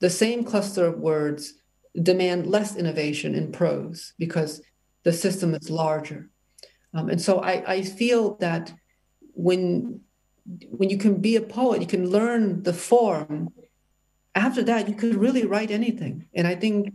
The 0.00 0.10
same 0.10 0.44
cluster 0.44 0.84
of 0.84 0.98
words 0.98 1.54
demand 2.02 2.46
less 2.46 2.76
innovation 2.76 3.34
in 3.34 3.52
prose 3.52 4.12
because 4.18 4.60
the 5.04 5.14
system 5.14 5.54
is 5.54 5.70
larger. 5.70 6.28
Um, 6.92 7.08
and 7.08 7.22
so 7.22 7.40
I, 7.40 7.54
I 7.76 7.82
feel 7.82 8.36
that 8.46 8.74
when 9.32 10.00
when 10.78 10.90
you 10.90 10.98
can 10.98 11.22
be 11.22 11.36
a 11.36 11.40
poet, 11.40 11.80
you 11.80 11.86
can 11.86 12.10
learn 12.10 12.64
the 12.64 12.74
form. 12.74 13.48
After 14.34 14.62
that, 14.64 14.90
you 14.90 14.94
could 14.94 15.14
really 15.14 15.46
write 15.46 15.70
anything. 15.70 16.26
And 16.34 16.46
I 16.46 16.54
think 16.54 16.92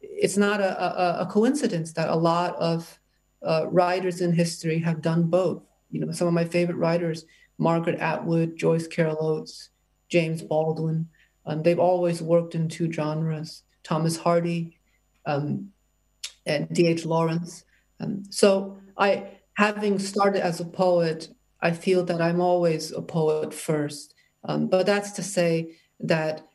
it's 0.00 0.36
not 0.36 0.60
a, 0.60 0.70
a, 0.82 1.22
a 1.22 1.26
coincidence 1.26 1.92
that 1.92 2.08
a 2.08 2.16
lot 2.16 2.56
of 2.56 2.98
uh, 3.44 3.66
writers 3.70 4.20
in 4.20 4.32
history 4.32 4.78
have 4.80 5.02
done 5.02 5.24
both. 5.24 5.62
You 5.90 6.00
know, 6.00 6.12
some 6.12 6.28
of 6.28 6.34
my 6.34 6.44
favorite 6.44 6.76
writers, 6.76 7.24
Margaret 7.58 7.98
Atwood, 7.98 8.56
Joyce 8.56 8.86
Carol 8.86 9.18
Oates, 9.20 9.70
James 10.08 10.42
Baldwin, 10.42 11.08
um, 11.46 11.62
they've 11.62 11.78
always 11.78 12.22
worked 12.22 12.54
in 12.54 12.68
two 12.68 12.90
genres. 12.92 13.62
Thomas 13.82 14.16
Hardy 14.16 14.78
um, 15.26 15.70
and 16.46 16.68
D.H. 16.72 17.04
Lawrence. 17.04 17.64
Um, 18.00 18.22
so 18.30 18.78
I, 18.96 19.28
having 19.54 19.98
started 19.98 20.44
as 20.44 20.60
a 20.60 20.64
poet, 20.64 21.28
I 21.60 21.72
feel 21.72 22.04
that 22.04 22.20
I'm 22.20 22.40
always 22.40 22.92
a 22.92 23.02
poet 23.02 23.52
first. 23.52 24.14
Um, 24.44 24.68
but 24.68 24.86
that's 24.86 25.12
to 25.12 25.22
say 25.22 25.76
that 26.00 26.46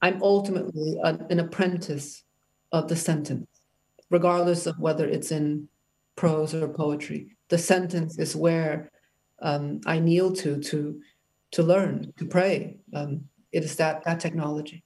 I'm 0.00 0.22
ultimately 0.22 0.98
an 1.02 1.40
apprentice 1.40 2.22
of 2.72 2.88
the 2.88 2.96
sentence, 2.96 3.46
regardless 4.10 4.66
of 4.66 4.78
whether 4.78 5.06
it's 5.06 5.32
in 5.32 5.68
prose 6.18 6.52
or 6.52 6.68
poetry. 6.68 7.36
The 7.48 7.58
sentence 7.58 8.18
is 8.18 8.34
where 8.34 8.90
um, 9.40 9.80
I 9.86 10.00
kneel 10.00 10.32
to 10.42 10.58
to 10.70 11.00
to 11.52 11.62
learn 11.62 12.12
to 12.18 12.26
pray. 12.26 12.76
Um, 12.92 13.10
it 13.52 13.62
is 13.62 13.76
that 13.76 14.02
that 14.04 14.18
technology. 14.18 14.82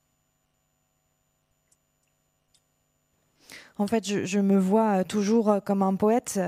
En 3.82 3.88
fait, 3.88 4.06
je, 4.06 4.38
me 4.38 4.56
vois 4.56 5.02
toujours 5.02 5.56
comme 5.64 5.82
un 5.82 5.96
poète. 5.96 6.38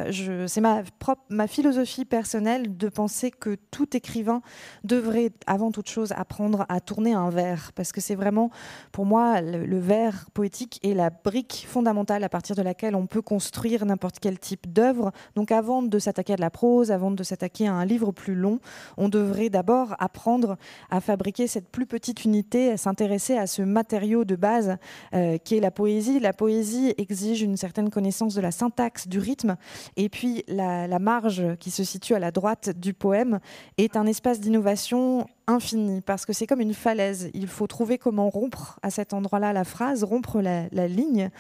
C'est 0.47 0.61
ma, 0.61 0.83
ma 1.31 1.49
philosophie 1.49 2.05
personnelle 2.05 2.77
de 2.77 2.89
penser 2.89 3.33
que 3.33 3.57
tout 3.73 3.97
écrivain 3.97 4.41
devrait, 4.85 5.33
avant 5.49 5.73
toute 5.73 5.89
chose, 5.89 6.13
apprendre 6.13 6.65
à 6.69 6.81
tourner 6.81 7.13
un 7.13 7.31
vers. 7.31 7.73
Parce 7.75 7.91
que 7.91 8.01
c'est 8.01 8.15
vraiment, 8.15 8.51
pour 8.93 9.05
moi, 9.05 9.41
le, 9.41 9.79
vers 9.81 10.31
poétique 10.33 10.79
est 10.85 10.95
la 10.95 11.11
brique 11.11 11.67
fondamentale 11.69 12.23
à 12.23 12.29
partir 12.29 12.55
de 12.55 12.63
laquelle 12.63 12.95
on 12.95 13.07
peut 13.07 13.21
construire 13.21 13.85
n'importe 13.85 14.21
quel 14.21 14.39
type 14.39 14.73
d'œuvre. 14.73 15.11
Donc 15.35 15.51
avant 15.51 15.83
de 15.83 15.99
s'attaquer 15.99 16.35
à 16.35 16.37
de 16.37 16.41
la 16.41 16.51
prose, 16.51 16.93
avant 16.93 17.11
de 17.11 17.23
s'attaquer 17.25 17.67
à 17.67 17.75
un 17.75 17.85
livre 17.85 18.13
plus 18.13 18.37
long, 18.37 18.61
on 18.97 19.09
devrait 19.09 19.51
d'abord 19.51 19.97
apprendre 19.99 20.57
à 20.89 21.01
fabriquer 21.01 21.49
cette 21.49 21.69
plus 21.69 21.87
petite 21.87 22.25
unité, 22.25 22.71
à 22.71 22.77
s'intéresser 22.77 23.37
à 23.37 23.49
ce 23.49 23.63
matériau 23.63 24.25
de 24.25 24.37
base 24.37 24.77
euh, 25.15 25.37
qui 25.39 25.57
est 25.57 25.61
la 25.61 25.73
poésie. 25.73 26.21
La 26.21 26.33
poésie 26.33 26.95
une 27.33 27.57
certaine 27.57 27.91
connaissance 27.91 28.35
de 28.35 28.41
la 28.41 28.51
syntaxe, 28.51 29.09
du 29.09 29.19
rythme, 29.19 29.57
et 29.97 30.09
puis 30.09 30.45
la 30.49 30.99
marge 30.99 31.57
qui 31.59 31.71
se 31.71 31.85
situe 31.85 32.15
à 32.15 32.19
la 32.19 32.31
droite 32.31 32.71
du 32.79 32.95
poème 32.95 33.41
est 33.79 33.97
un 33.97 34.07
espace 34.07 34.41
d'innovation 34.41 35.27
infini, 35.47 36.01
parce 36.01 36.27
que 36.27 36.33
c'est 36.33 36.47
comme 36.47 36.61
une 36.61 36.75
falaise. 36.75 37.31
Il 37.35 37.47
faut 37.47 37.67
trouver 37.67 37.99
comment 37.99 38.29
rompre 38.31 38.79
à 38.83 38.91
cet 38.91 39.13
endroit-là 39.13 39.53
la 39.53 39.65
phrase, 39.65 40.05
rompre 40.05 40.41
la, 40.41 40.69
ligne. 40.89 41.31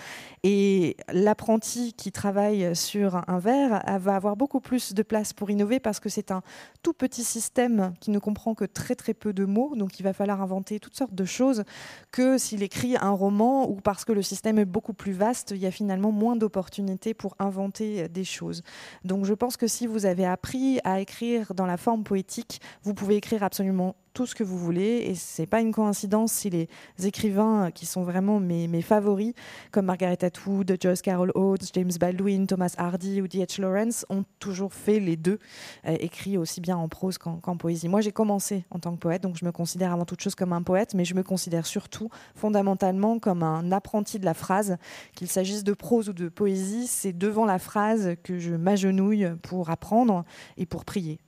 Et 0.42 0.96
l'apprenti 1.12 1.94
qui 1.94 2.12
travaille 2.12 2.74
sur 2.76 3.22
un 3.28 3.38
vers 3.38 3.82
va 3.98 4.16
avoir 4.16 4.36
beaucoup 4.36 4.60
plus 4.60 4.94
de 4.94 5.02
place 5.02 5.32
pour 5.32 5.50
innover 5.50 5.80
parce 5.80 6.00
que 6.00 6.08
c'est 6.08 6.30
un 6.30 6.42
tout 6.82 6.92
petit 6.92 7.24
système 7.24 7.94
qui 8.00 8.10
ne 8.10 8.18
comprend 8.18 8.54
que 8.54 8.64
très 8.64 8.94
très 8.94 9.14
peu 9.14 9.32
de 9.32 9.44
mots, 9.44 9.74
donc 9.76 9.98
il 9.98 10.02
va 10.02 10.12
falloir 10.12 10.42
inventer 10.42 10.80
toutes 10.80 10.96
sortes 10.96 11.14
de 11.14 11.24
choses 11.24 11.64
que 12.10 12.38
s'il 12.38 12.62
écrit 12.62 12.96
un 12.96 13.10
roman 13.10 13.68
ou 13.68 13.76
parce 13.76 14.04
que 14.04 14.12
le 14.12 14.22
système 14.22 14.58
est 14.58 14.64
beaucoup 14.64 14.94
plus 14.94 15.12
vaste, 15.12 15.52
il 15.52 15.58
y 15.58 15.66
a 15.66 15.70
finalement 15.70 16.12
moins 16.12 16.36
d'opportunités 16.36 17.14
pour 17.14 17.34
inventer 17.38 18.08
des 18.08 18.24
choses. 18.24 18.62
Donc 19.04 19.24
je 19.24 19.34
pense 19.34 19.56
que 19.56 19.66
si 19.66 19.86
vous 19.86 20.06
avez 20.06 20.26
appris 20.26 20.78
à 20.84 21.00
écrire 21.00 21.54
dans 21.54 21.66
la 21.66 21.76
forme 21.76 22.04
poétique, 22.04 22.60
vous 22.82 22.94
pouvez 22.94 23.16
écrire 23.16 23.42
absolument 23.42 23.93
tout 24.14 24.26
ce 24.26 24.34
que 24.34 24.44
vous 24.44 24.56
voulez. 24.56 25.04
Et 25.08 25.14
c'est 25.14 25.46
pas 25.46 25.60
une 25.60 25.72
coïncidence 25.72 26.32
si 26.32 26.48
les 26.48 26.68
écrivains 27.02 27.70
qui 27.72 27.84
sont 27.84 28.04
vraiment 28.04 28.40
mes, 28.40 28.68
mes 28.68 28.80
favoris, 28.80 29.34
comme 29.72 29.86
Margaret 29.86 30.24
Atwood, 30.24 30.76
Joyce 30.80 31.02
Carol 31.02 31.32
Oates, 31.34 31.70
James 31.74 31.90
Baldwin, 32.00 32.46
Thomas 32.46 32.74
Hardy 32.78 33.20
ou 33.20 33.28
D.H. 33.28 33.60
Lawrence, 33.60 34.06
ont 34.08 34.24
toujours 34.38 34.72
fait 34.72 35.00
les 35.00 35.16
deux, 35.16 35.38
euh, 35.86 35.96
écrits 35.98 36.38
aussi 36.38 36.60
bien 36.60 36.76
en 36.76 36.88
prose 36.88 37.18
qu'en 37.18 37.56
poésie. 37.56 37.88
Moi, 37.88 38.00
j'ai 38.00 38.12
commencé 38.12 38.64
en 38.70 38.78
tant 38.78 38.94
que 38.94 39.00
poète, 39.00 39.22
donc 39.22 39.36
je 39.36 39.44
me 39.44 39.52
considère 39.52 39.92
avant 39.92 40.04
toute 40.04 40.20
chose 40.20 40.36
comme 40.36 40.52
un 40.52 40.62
poète, 40.62 40.94
mais 40.94 41.04
je 41.04 41.14
me 41.14 41.24
considère 41.24 41.66
surtout 41.66 42.08
fondamentalement 42.36 43.18
comme 43.18 43.42
un 43.42 43.72
apprenti 43.72 44.18
de 44.20 44.24
la 44.24 44.34
phrase. 44.34 44.76
Qu'il 45.16 45.28
s'agisse 45.28 45.64
de 45.64 45.72
prose 45.72 46.08
ou 46.08 46.12
de 46.12 46.28
poésie, 46.28 46.86
c'est 46.86 47.12
devant 47.12 47.44
la 47.44 47.58
phrase 47.58 48.14
que 48.22 48.38
je 48.38 48.54
m'agenouille 48.54 49.28
pour 49.42 49.70
apprendre 49.70 50.24
et 50.56 50.66
pour 50.66 50.84
prier. 50.84 51.18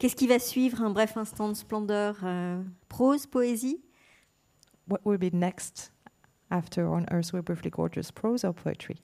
Qu'est-ce 0.00 0.16
qui 0.16 0.26
va 0.26 0.38
suivre 0.38 0.80
un 0.80 0.88
bref 0.88 1.18
instant 1.18 1.50
de 1.50 1.54
splendeur 1.54 2.16
euh, 2.24 2.62
Prose, 2.88 3.26
poésie 3.26 3.82
What 4.88 5.00
will 5.04 5.18
be 5.18 5.30
next 5.30 5.92
after 6.50 6.88
On 6.88 7.04
Earth 7.10 7.34
We're 7.34 7.42
Briefly 7.42 7.68
Gorgeous? 7.68 8.10
Prose 8.10 8.42
or 8.42 8.54
poetry? 8.54 8.96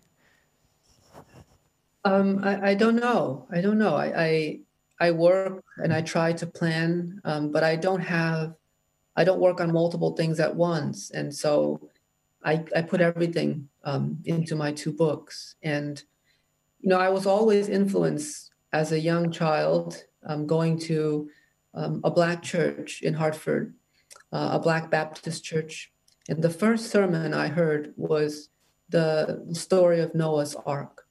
Um, 2.07 2.43
I, 2.43 2.71
I, 2.71 2.75
don't 2.75 2.97
know. 2.97 3.47
I 3.53 3.61
don't 3.61 3.77
know. 3.77 3.95
I, 3.95 4.07
I, 4.17 4.61
I 4.99 5.11
work 5.11 5.63
and 5.77 5.93
I 5.93 6.01
try 6.01 6.33
to 6.33 6.47
plan, 6.47 7.21
um, 7.27 7.53
but 7.53 7.63
I 7.63 7.77
don't 7.77 8.01
have. 8.01 8.55
I 9.17 9.25
don't 9.25 9.39
work 9.39 9.61
on 9.61 9.75
multiple 9.75 10.17
things 10.17 10.41
at 10.41 10.57
once, 10.57 11.11
and 11.11 11.35
so 11.35 11.91
I, 12.43 12.65
I 12.75 12.81
put 12.81 13.03
everything 13.03 13.69
um, 13.85 14.19
into 14.25 14.57
my 14.57 14.73
two 14.73 14.93
books. 14.93 15.57
And 15.63 16.03
you 16.81 16.89
know, 16.89 16.99
I 16.99 17.11
was 17.11 17.27
always 17.27 17.69
influenced 17.69 18.53
as 18.73 18.93
a 18.93 19.01
young 19.01 19.31
child 19.31 20.05
um, 20.27 20.47
going 20.47 20.79
to 20.81 21.31
um, 21.75 22.01
a 22.05 22.11
black 22.11 22.43
church 22.43 23.03
in 23.03 23.15
Hartford, 23.15 23.75
uh, 24.33 24.51
a 24.53 24.59
black 24.59 24.91
Baptist 24.91 25.45
church. 25.45 25.93
And 26.29 26.43
the 26.43 26.51
first 26.51 26.91
sermon 26.91 27.33
I 27.33 27.49
heard 27.49 27.93
was 27.97 28.51
the 28.89 29.47
story 29.53 30.01
of 30.01 30.15
Noah's 30.15 30.57
Ark. 30.67 31.07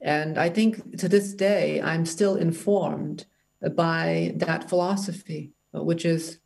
And 0.00 0.38
I 0.38 0.48
think 0.48 0.98
to 0.98 1.08
this 1.08 1.34
day, 1.34 1.80
I'm 1.80 2.06
still 2.06 2.36
informed 2.36 3.26
by 3.74 4.32
that 4.36 4.68
philosophy, 4.68 5.52
which 5.72 6.04
is 6.04 6.38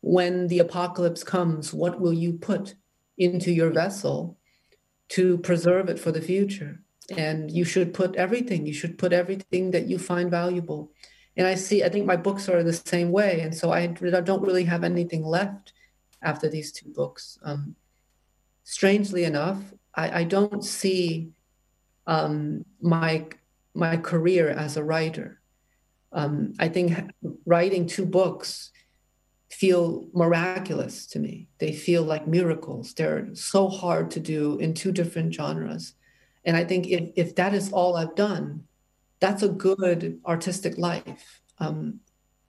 when 0.00 0.46
the 0.46 0.60
apocalypse 0.60 1.22
comes, 1.22 1.74
what 1.74 2.00
will 2.00 2.12
you 2.12 2.32
put 2.32 2.74
into 3.18 3.52
your 3.52 3.70
vessel 3.70 4.38
to 5.08 5.38
preserve 5.38 5.88
it 5.88 5.98
for 5.98 6.12
the 6.12 6.22
future? 6.22 6.80
And 7.16 7.50
you 7.50 7.64
should 7.64 7.92
put 7.92 8.16
everything, 8.16 8.66
you 8.66 8.72
should 8.72 8.98
put 8.98 9.12
everything 9.12 9.70
that 9.72 9.86
you 9.86 9.98
find 9.98 10.30
valuable 10.30 10.90
and 11.36 11.46
I 11.46 11.54
see, 11.54 11.84
I 11.84 11.88
think 11.88 12.06
my 12.06 12.16
books 12.16 12.48
are 12.48 12.62
the 12.62 12.72
same 12.72 13.10
way. 13.10 13.40
And 13.40 13.54
so 13.54 13.70
I 13.70 13.86
don't 13.86 14.42
really 14.42 14.64
have 14.64 14.84
anything 14.84 15.24
left 15.24 15.72
after 16.22 16.48
these 16.48 16.72
two 16.72 16.88
books. 16.88 17.38
Um, 17.42 17.76
strangely 18.64 19.24
enough, 19.24 19.58
I, 19.94 20.20
I 20.20 20.24
don't 20.24 20.64
see 20.64 21.30
um, 22.06 22.64
my 22.80 23.26
my 23.74 23.98
career 23.98 24.48
as 24.48 24.78
a 24.78 24.84
writer. 24.84 25.40
Um, 26.12 26.54
I 26.58 26.68
think 26.68 27.12
writing 27.44 27.86
two 27.86 28.06
books 28.06 28.72
feel 29.50 30.06
miraculous 30.14 31.06
to 31.08 31.18
me. 31.18 31.48
They 31.58 31.72
feel 31.72 32.02
like 32.02 32.26
miracles. 32.26 32.94
They're 32.94 33.34
so 33.34 33.68
hard 33.68 34.10
to 34.12 34.20
do 34.20 34.58
in 34.58 34.72
two 34.72 34.92
different 34.92 35.34
genres. 35.34 35.94
And 36.44 36.56
I 36.56 36.64
think 36.64 36.86
if, 36.86 37.10
if 37.16 37.34
that 37.34 37.52
is 37.52 37.70
all 37.70 37.96
I've 37.96 38.14
done, 38.14 38.64
that's 39.20 39.42
a 39.42 39.48
good 39.48 40.20
artistic 40.26 40.78
life. 40.78 41.40
Um, 41.58 42.00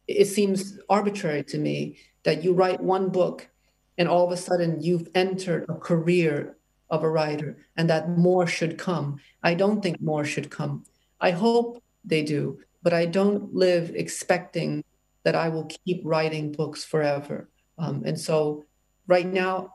it 0.07 0.25
seems 0.25 0.79
arbitrary 0.89 1.43
to 1.45 1.57
me 1.57 1.97
that 2.23 2.43
you 2.43 2.53
write 2.53 2.81
one 2.81 3.09
book 3.09 3.49
and 3.97 4.07
all 4.07 4.25
of 4.25 4.31
a 4.31 4.37
sudden 4.37 4.81
you've 4.81 5.07
entered 5.15 5.65
a 5.69 5.75
career 5.75 6.57
of 6.89 7.03
a 7.03 7.09
writer 7.09 7.57
and 7.75 7.89
that 7.89 8.09
more 8.09 8.47
should 8.47 8.77
come. 8.77 9.19
I 9.43 9.53
don't 9.53 9.81
think 9.81 10.01
more 10.01 10.23
should 10.25 10.49
come. 10.49 10.85
I 11.19 11.31
hope 11.31 11.83
they 12.05 12.23
do, 12.23 12.59
but 12.83 12.93
I 12.93 13.05
don't 13.05 13.53
live 13.53 13.91
expecting 13.95 14.83
that 15.23 15.35
I 15.35 15.49
will 15.49 15.65
keep 15.65 16.01
writing 16.05 16.51
books 16.51 16.85
forever. 16.85 17.49
Um, 17.77 18.03
and 18.05 18.19
so 18.19 18.63
right 19.07 19.25
now, 19.25 19.73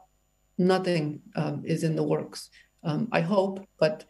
nothing 0.56 1.20
um, 1.36 1.62
is 1.64 1.84
in 1.84 1.96
the 1.96 2.02
works. 2.02 2.48
Um, 2.84 3.08
I 3.12 3.20
hope, 3.20 3.66
but 3.78 4.04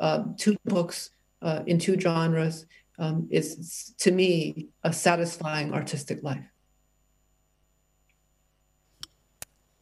uh, 0.00 0.24
two 0.36 0.56
books 0.64 1.10
uh, 1.44 1.62
in 1.66 1.78
two 1.78 1.98
genres 1.98 2.66
um, 2.98 3.28
is, 3.30 3.94
to 3.98 4.10
me, 4.10 4.68
a 4.82 4.92
satisfying 4.92 5.72
artistic 5.72 6.22
life. 6.22 6.44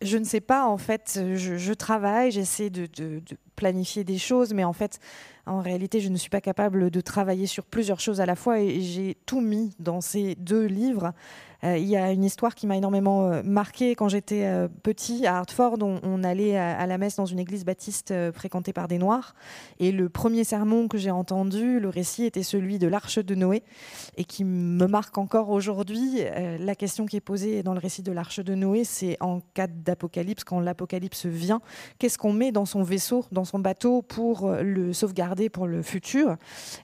Je 0.03 0.19
ne 0.19 0.25
sais 0.25 0.41
pas, 0.41 0.67
en 0.67 0.79
fait, 0.79 1.21
je, 1.37 1.57
je 1.57 1.73
travaille, 1.73 2.33
j'essaie 2.33 2.71
de, 2.71 2.87
de, 2.87 3.21
de, 3.21 3.37
planifier 3.57 4.05
des 4.05 4.19
choses, 4.19 4.55
mais 4.55 4.65
en 4.65 4.73
fait, 4.73 4.99
en 5.47 5.61
réalité, 5.61 6.01
je 6.01 6.09
ne 6.09 6.17
suis 6.17 6.31
pas 6.31 6.41
capable 6.41 6.91
de 6.91 7.01
travailler 7.01 7.47
sur 7.47 7.65
plusieurs 7.65 8.01
choses 8.01 8.21
à 8.21 8.27
la 8.27 8.37
fois 8.37 8.61
et 8.61 8.81
j'ai 8.81 9.17
tout 9.27 9.41
mis 9.41 9.75
dans 9.79 10.01
ces 10.01 10.37
deux 10.37 10.67
livres. 10.67 11.13
Euh, 11.65 11.79
il 11.79 11.87
y 11.87 11.97
a 11.97 12.11
une 12.11 12.25
histoire 12.25 12.55
qui 12.55 12.67
m'a 12.67 12.77
énormément 12.77 13.27
euh, 13.27 13.43
marqué 13.45 13.95
quand 13.95 14.09
j'étais 14.09 14.45
euh, 14.45 14.69
petit 14.83 15.27
à 15.27 15.39
Hartford. 15.39 15.79
On, 15.81 16.25
allait 16.25 16.57
à, 16.57 16.87
la 16.87 16.99
messe 16.99 17.17
dans 17.17 17.27
une 17.27 17.39
église 17.39 17.65
baptiste 17.65 18.15
fréquentée 18.33 18.73
par 18.73 18.89
des 18.89 18.99
Noirs. 18.99 19.35
Et 19.79 19.93
le 19.93 20.09
premier 20.09 20.45
sermon 20.45 20.89
que 20.89 20.99
j'ai 20.99 21.11
entendu, 21.11 21.81
le 21.81 21.89
récit 21.89 22.25
était 22.25 22.43
celui 22.43 22.79
de 22.79 22.87
l'Arche 22.87 23.19
de 23.19 23.35
Noé 23.35 23.63
et 24.17 24.25
qui 24.25 24.45
me 24.45 24.87
marque 24.87 25.19
encore 25.19 25.51
aujourd'hui. 25.51 26.21
la 26.61 26.75
question 26.75 27.07
qui 27.07 27.17
est 27.17 27.21
posée 27.21 27.63
dans 27.63 27.73
le 27.73 27.81
récit 27.81 28.03
de 28.03 28.13
l'Arche 28.13 28.41
de 28.41 28.55
Noé, 28.55 28.85
c'est 28.85 29.17
en 29.21 29.41
cas 29.55 29.67
d'apocalypse, 29.67 30.45
quand 30.45 30.61
l'apocalypse 30.61 31.27
vient, 31.27 31.61
qu'est-ce 31.99 32.19
qu'on 32.19 32.33
met 32.33 32.53
dans 32.53 32.67
son 32.67 32.83
vaisseau, 32.83 33.25
dans 33.33 33.42
son 33.45 33.59
bateau 33.59 34.03
pour 34.03 34.51
le 34.51 34.93
sauvegarder 34.93 35.49
pour 35.49 35.67
le 35.67 35.83
futur 35.83 36.37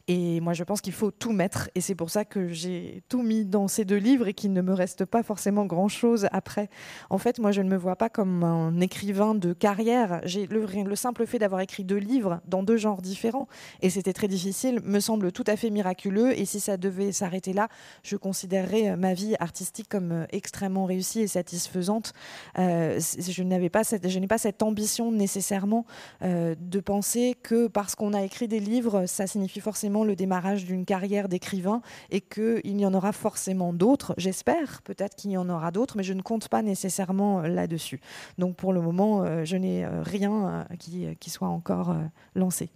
Et 0.07 0.41
moi, 0.41 0.53
je 0.53 0.65
pense 0.65 0.81
qu'il 0.81 0.93
faut 0.93 1.11
tout 1.11 1.33
mettre. 1.33 1.71
Et 1.75 1.81
c'est 1.81 1.95
pour 1.95 2.11
ça 2.11 2.25
que 2.25 2.49
j'ai 2.49 3.03
tout 3.09 3.23
mis 3.23 3.45
dans 3.45 3.69
ces 3.69 3.85
deux 3.85 3.97
livres 3.97 4.29
et 4.29 4.35
qui 4.35 4.49
ne 4.49 4.63
me 4.63 4.73
reste 4.73 5.05
pas 5.05 5.23
forcément 5.23 5.67
grand-chose 5.67 6.29
après. 6.33 6.69
En 7.11 7.19
fait, 7.19 7.39
moi, 7.39 7.53
je 7.53 7.63
ne 7.63 7.69
me 7.69 7.77
vois 7.77 7.97
pas 7.97 8.09
comme 8.09 8.45
un 8.45 8.81
écrivain 8.81 9.35
de 9.35 9.53
carrière. 9.53 10.21
J'ai 10.25 10.47
le, 10.47 10.67
le 10.67 10.97
simple 10.97 11.27
fait 11.27 11.39
d'avoir 11.39 11.61
écrit 11.61 11.85
deux 11.85 11.97
livres 11.97 12.41
dans 12.47 12.63
deux 12.63 12.77
genres 12.77 13.03
différents, 13.03 13.49
et 13.83 13.91
c'était 13.91 14.13
très 14.13 14.29
difficile, 14.29 14.81
me 14.85 15.01
semble 15.01 15.33
tout 15.33 15.45
à 15.47 15.57
fait 15.57 15.71
miraculeux. 15.71 16.39
Et 16.39 16.45
si 16.45 16.61
ça 16.61 16.77
devait 16.77 17.13
s'arrêter 17.13 17.53
là, 17.53 17.69
je 18.03 18.17
considérerais 18.17 18.97
ma 18.97 19.15
vie 19.15 19.35
artistique 19.41 19.89
comme 19.89 20.27
extrêmement 20.31 20.85
réussie 20.85 21.21
et 21.21 21.27
satisfaisante. 21.27 22.13
Euh, 22.59 23.01
je 23.19 23.43
n'avais 23.43 23.69
pas 23.69 23.83
je 23.83 24.19
n'ai 24.19 24.27
pas 24.27 24.39
cette 24.39 24.63
ambition 24.63 25.13
nécessairement 25.13 25.85
euh, 26.23 26.48
de 26.59 26.81
penser 26.81 27.37
que 27.43 27.67
parce 27.67 27.95
qu'on 27.95 28.15
a 28.15 28.23
écrit 28.23 28.49
des 28.49 28.61
livres, 28.61 29.07
ça 29.07 29.27
signifie 29.27 29.61
forcément 29.61 30.05
le 30.05 30.17
démarrage 30.17 30.65
d'une 30.65 30.85
carrière 30.85 31.29
d'écrivain 31.29 31.83
et 32.11 32.21
qu'il 32.21 32.81
y 32.81 32.87
en 32.87 32.95
aura 32.95 33.13
forcément 33.13 33.73
d'autres. 33.73 34.15
J'espère, 34.17 34.83
peut-être 34.83 35.17
qu'il 35.17 35.31
y 35.33 35.37
en 35.37 35.49
aura 35.49 35.71
d'autres, 35.71 35.97
mais 35.97 36.03
je 36.03 36.13
ne 36.13 36.23
compte 36.23 36.49
pas 36.49 36.63
nécessairement 36.63 37.43
là-dessus. 37.43 38.01
Donc 38.39 38.57
pour 38.57 38.73
le 38.73 38.81
moment, 38.81 39.45
je 39.45 39.57
n'ai 39.57 39.87
rien 39.87 40.67
qui, 40.79 41.31
soit 41.31 41.49
encore 41.49 41.95
lancé. 42.35 42.71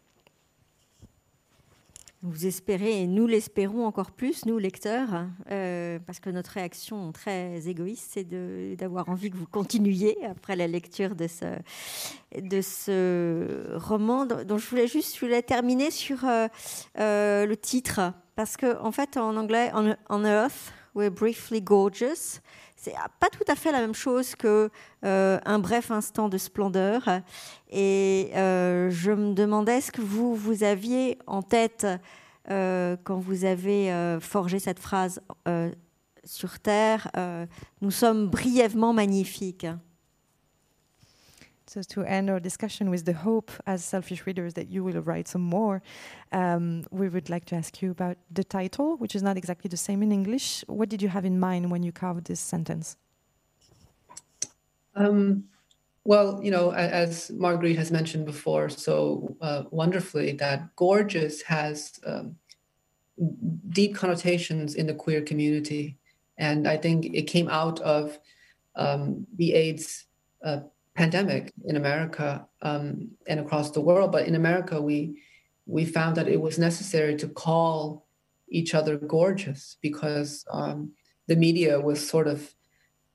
Vous 2.24 2.46
espérez, 2.46 3.02
et 3.02 3.06
nous 3.08 3.26
l'espérons 3.26 3.84
encore 3.84 4.12
plus, 4.12 4.46
nous 4.46 4.56
lecteurs, 4.56 5.26
euh, 5.50 5.98
parce 6.06 6.20
que 6.20 6.30
notre 6.30 6.52
réaction 6.52 7.10
très 7.10 7.66
égoïste, 7.66 8.10
c'est 8.14 8.76
d'avoir 8.76 9.08
envie 9.08 9.28
que 9.28 9.36
vous 9.36 9.48
continuiez 9.48 10.16
après 10.24 10.54
la 10.54 10.68
lecture 10.68 11.16
de 11.16 11.26
ce, 11.26 11.46
de 12.40 12.60
ce 12.60 13.76
roman, 13.76 14.24
dont 14.24 14.56
je 14.56 14.68
voulais 14.68 14.86
juste 14.86 15.16
je 15.16 15.20
voulais 15.20 15.42
terminer 15.42 15.90
sur 15.90 16.24
euh, 16.24 16.46
euh, 17.00 17.44
le 17.44 17.56
titre, 17.56 18.12
parce 18.36 18.56
que 18.56 18.78
en 18.80 18.92
fait 18.92 19.16
en 19.16 19.36
anglais, 19.36 19.72
on, 19.74 20.24
Earth, 20.24 20.72
we're 20.94 21.10
briefly 21.10 21.60
gorgeous. 21.60 22.40
C'est 22.84 22.94
pas 23.20 23.28
tout 23.30 23.44
à 23.46 23.54
fait 23.54 23.70
la 23.70 23.80
même 23.80 23.94
chose 23.94 24.34
que 24.34 24.68
un 25.02 25.58
bref 25.60 25.92
instant 25.92 26.28
de 26.28 26.36
splendeur. 26.36 27.08
Et 27.70 28.30
je 28.34 29.12
me 29.12 29.34
demandais 29.34 29.80
ce 29.80 29.92
que 29.92 30.00
vous, 30.00 30.34
vous 30.34 30.64
aviez 30.64 31.16
en 31.28 31.42
tête 31.42 31.86
euh, 32.50 32.96
quand 33.04 33.18
vous 33.18 33.44
avez 33.44 33.92
euh, 33.92 34.18
forgé 34.20 34.58
cette 34.58 34.80
phrase 34.80 35.20
euh, 35.46 35.70
sur 36.24 36.58
Terre, 36.58 37.10
euh, 37.16 37.46
nous 37.80 37.90
sommes 37.90 38.28
brièvement 38.28 38.92
magnifiques. 38.92 39.66
So 41.72 41.80
to 41.80 42.04
end 42.04 42.28
our 42.28 42.38
discussion 42.38 42.90
with 42.90 43.06
the 43.06 43.14
hope 43.14 43.50
as 43.66 43.82
selfish 43.82 44.26
readers 44.26 44.52
that 44.54 44.68
you 44.68 44.84
will 44.84 45.00
write 45.00 45.26
some 45.26 45.40
more, 45.40 45.80
um, 46.30 46.84
we 46.90 47.08
would 47.08 47.30
like 47.30 47.46
to 47.46 47.54
ask 47.54 47.80
you 47.80 47.90
about 47.92 48.18
the 48.30 48.44
title, 48.44 48.98
which 48.98 49.14
is 49.14 49.22
not 49.22 49.38
exactly 49.38 49.70
the 49.70 49.78
same 49.78 50.02
in 50.02 50.12
English. 50.12 50.64
What 50.66 50.90
did 50.90 51.00
you 51.00 51.08
have 51.08 51.24
in 51.24 51.40
mind 51.40 51.70
when 51.70 51.82
you 51.82 51.90
carved 51.90 52.26
this 52.26 52.40
sentence? 52.40 52.98
Um, 54.94 55.44
well, 56.04 56.40
you 56.44 56.50
know, 56.50 56.74
as 56.74 57.30
Marguerite 57.30 57.78
has 57.78 57.90
mentioned 57.90 58.26
before 58.26 58.68
so 58.68 59.34
uh, 59.40 59.62
wonderfully, 59.70 60.32
that 60.32 60.76
gorgeous 60.76 61.40
has 61.40 61.98
um, 62.04 62.36
deep 63.70 63.94
connotations 63.94 64.74
in 64.74 64.86
the 64.86 64.94
queer 64.94 65.22
community. 65.22 65.96
And 66.36 66.68
I 66.68 66.76
think 66.76 67.06
it 67.14 67.22
came 67.22 67.48
out 67.48 67.80
of 67.80 68.18
um, 68.76 69.26
the 69.36 69.54
AIDS 69.54 70.04
uh, 70.44 70.60
pandemic 70.94 71.52
in 71.64 71.76
America 71.76 72.46
um, 72.60 73.10
and 73.26 73.40
across 73.40 73.70
the 73.70 73.80
world. 73.80 74.12
But 74.12 74.26
in 74.26 74.34
America, 74.34 74.80
we 74.80 75.22
we 75.66 75.84
found 75.84 76.16
that 76.16 76.28
it 76.28 76.40
was 76.40 76.58
necessary 76.58 77.16
to 77.16 77.28
call 77.28 78.06
each 78.48 78.74
other 78.74 78.96
gorgeous 78.96 79.76
because 79.80 80.44
um, 80.50 80.92
the 81.28 81.36
media 81.36 81.80
was 81.80 82.06
sort 82.06 82.26
of 82.26 82.54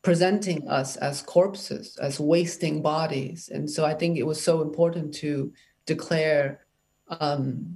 presenting 0.01 0.67
us 0.69 0.95
as 0.95 1.21
corpses, 1.21 1.97
as 1.97 2.19
wasting 2.19 2.81
bodies. 2.81 3.49
And 3.53 3.69
so 3.69 3.85
I 3.85 3.93
think 3.93 4.17
it 4.17 4.25
was 4.25 4.41
so 4.41 4.61
important 4.61 5.13
to 5.15 5.51
declare 5.85 6.65
um, 7.19 7.75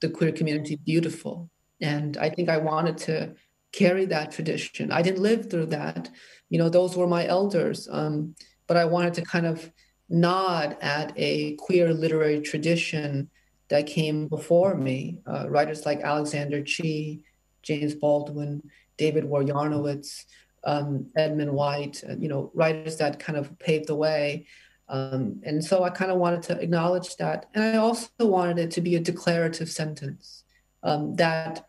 the 0.00 0.08
queer 0.08 0.32
community 0.32 0.76
beautiful. 0.76 1.50
And 1.80 2.16
I 2.16 2.30
think 2.30 2.48
I 2.48 2.58
wanted 2.58 2.98
to 2.98 3.34
carry 3.72 4.04
that 4.06 4.30
tradition. 4.30 4.92
I 4.92 5.02
didn't 5.02 5.22
live 5.22 5.50
through 5.50 5.66
that. 5.66 6.08
You 6.48 6.58
know, 6.58 6.68
those 6.68 6.96
were 6.96 7.08
my 7.08 7.26
elders. 7.26 7.88
Um, 7.90 8.36
but 8.66 8.76
I 8.76 8.84
wanted 8.84 9.14
to 9.14 9.22
kind 9.22 9.46
of 9.46 9.70
nod 10.08 10.76
at 10.80 11.12
a 11.16 11.56
queer 11.56 11.92
literary 11.92 12.40
tradition 12.40 13.30
that 13.68 13.86
came 13.86 14.28
before 14.28 14.74
me. 14.74 15.20
Uh, 15.26 15.48
writers 15.48 15.86
like 15.86 16.00
Alexander 16.00 16.62
Chee, 16.62 17.22
James 17.62 17.94
Baldwin, 17.94 18.62
David 18.96 19.24
Waryanowitz, 19.24 20.24
um, 20.64 21.06
Edmund 21.16 21.52
White, 21.52 22.02
uh, 22.08 22.14
you 22.16 22.28
know, 22.28 22.50
writers 22.54 22.96
that 22.98 23.18
kind 23.18 23.38
of 23.38 23.58
paved 23.58 23.88
the 23.88 23.94
way. 23.94 24.46
Um, 24.88 25.40
and 25.44 25.64
so 25.64 25.82
I 25.82 25.90
kind 25.90 26.10
of 26.10 26.18
wanted 26.18 26.42
to 26.44 26.60
acknowledge 26.60 27.16
that. 27.16 27.46
And 27.54 27.64
I 27.64 27.76
also 27.76 28.10
wanted 28.20 28.58
it 28.58 28.70
to 28.72 28.80
be 28.80 28.96
a 28.96 29.00
declarative 29.00 29.70
sentence 29.70 30.44
um, 30.82 31.14
that 31.16 31.66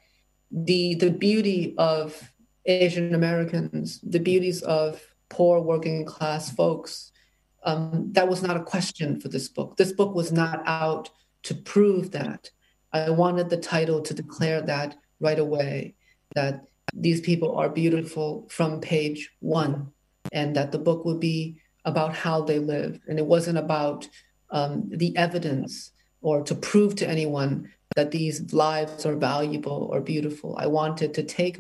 the, 0.51 0.95
the 0.95 1.11
beauty 1.11 1.75
of 1.77 2.31
Asian 2.65 3.15
Americans, 3.15 3.99
the 4.01 4.19
beauties 4.19 4.61
of 4.63 5.01
poor 5.36 5.59
working 5.59 6.05
class 6.05 6.49
folks, 6.49 7.11
um, 7.63 8.07
that 8.13 8.29
was 8.29 8.41
not 8.41 8.55
a 8.55 8.63
question 8.63 9.19
for 9.19 9.27
this 9.27 9.49
book. 9.49 9.75
This 9.75 9.91
book 9.91 10.15
was 10.15 10.31
not 10.31 10.63
out 10.65 11.09
to 11.43 11.53
prove 11.53 12.11
that. 12.11 12.49
I 12.93 13.09
wanted 13.09 13.49
the 13.49 13.57
title 13.57 13.99
to 14.01 14.13
declare 14.13 14.61
that 14.61 14.95
right 15.19 15.38
away, 15.38 15.95
that 16.36 16.63
these 16.93 17.19
people 17.19 17.57
are 17.57 17.67
beautiful 17.67 18.47
from 18.49 18.79
page 18.79 19.29
one, 19.39 19.91
and 20.31 20.55
that 20.55 20.71
the 20.71 20.79
book 20.79 21.03
would 21.03 21.19
be 21.19 21.57
about 21.83 22.15
how 22.15 22.41
they 22.41 22.59
live. 22.59 23.01
And 23.07 23.19
it 23.19 23.25
wasn't 23.25 23.57
about 23.57 24.07
um, 24.51 24.89
the 24.89 25.15
evidence 25.17 25.91
or 26.21 26.43
to 26.43 26.55
prove 26.55 26.95
to 26.95 27.09
anyone 27.09 27.69
that 27.97 28.11
these 28.11 28.53
lives 28.53 29.05
are 29.05 29.17
valuable 29.17 29.89
or 29.91 29.99
beautiful. 29.99 30.55
I 30.57 30.67
wanted 30.67 31.13
to 31.15 31.23
take 31.23 31.59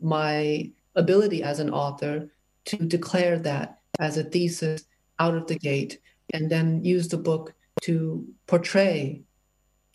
my 0.00 0.72
ability 0.96 1.44
as 1.44 1.60
an 1.60 1.70
author 1.70 2.30
to 2.66 2.76
declare 2.76 3.38
that 3.38 3.78
as 3.98 4.16
a 4.16 4.24
thesis 4.24 4.84
out 5.18 5.34
of 5.34 5.46
the 5.46 5.58
gate 5.58 6.00
and 6.32 6.50
then 6.50 6.84
use 6.84 7.08
the 7.08 7.16
book 7.16 7.54
to 7.82 8.26
portray 8.46 9.22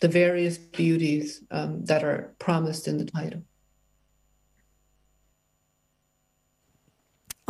the 0.02 0.08
various 0.08 0.58
beauties 0.58 1.44
um, 1.52 1.86
that 1.86 2.04
are 2.04 2.34
promised 2.40 2.88
in 2.88 2.98
the 2.98 3.06
title. 3.06 3.44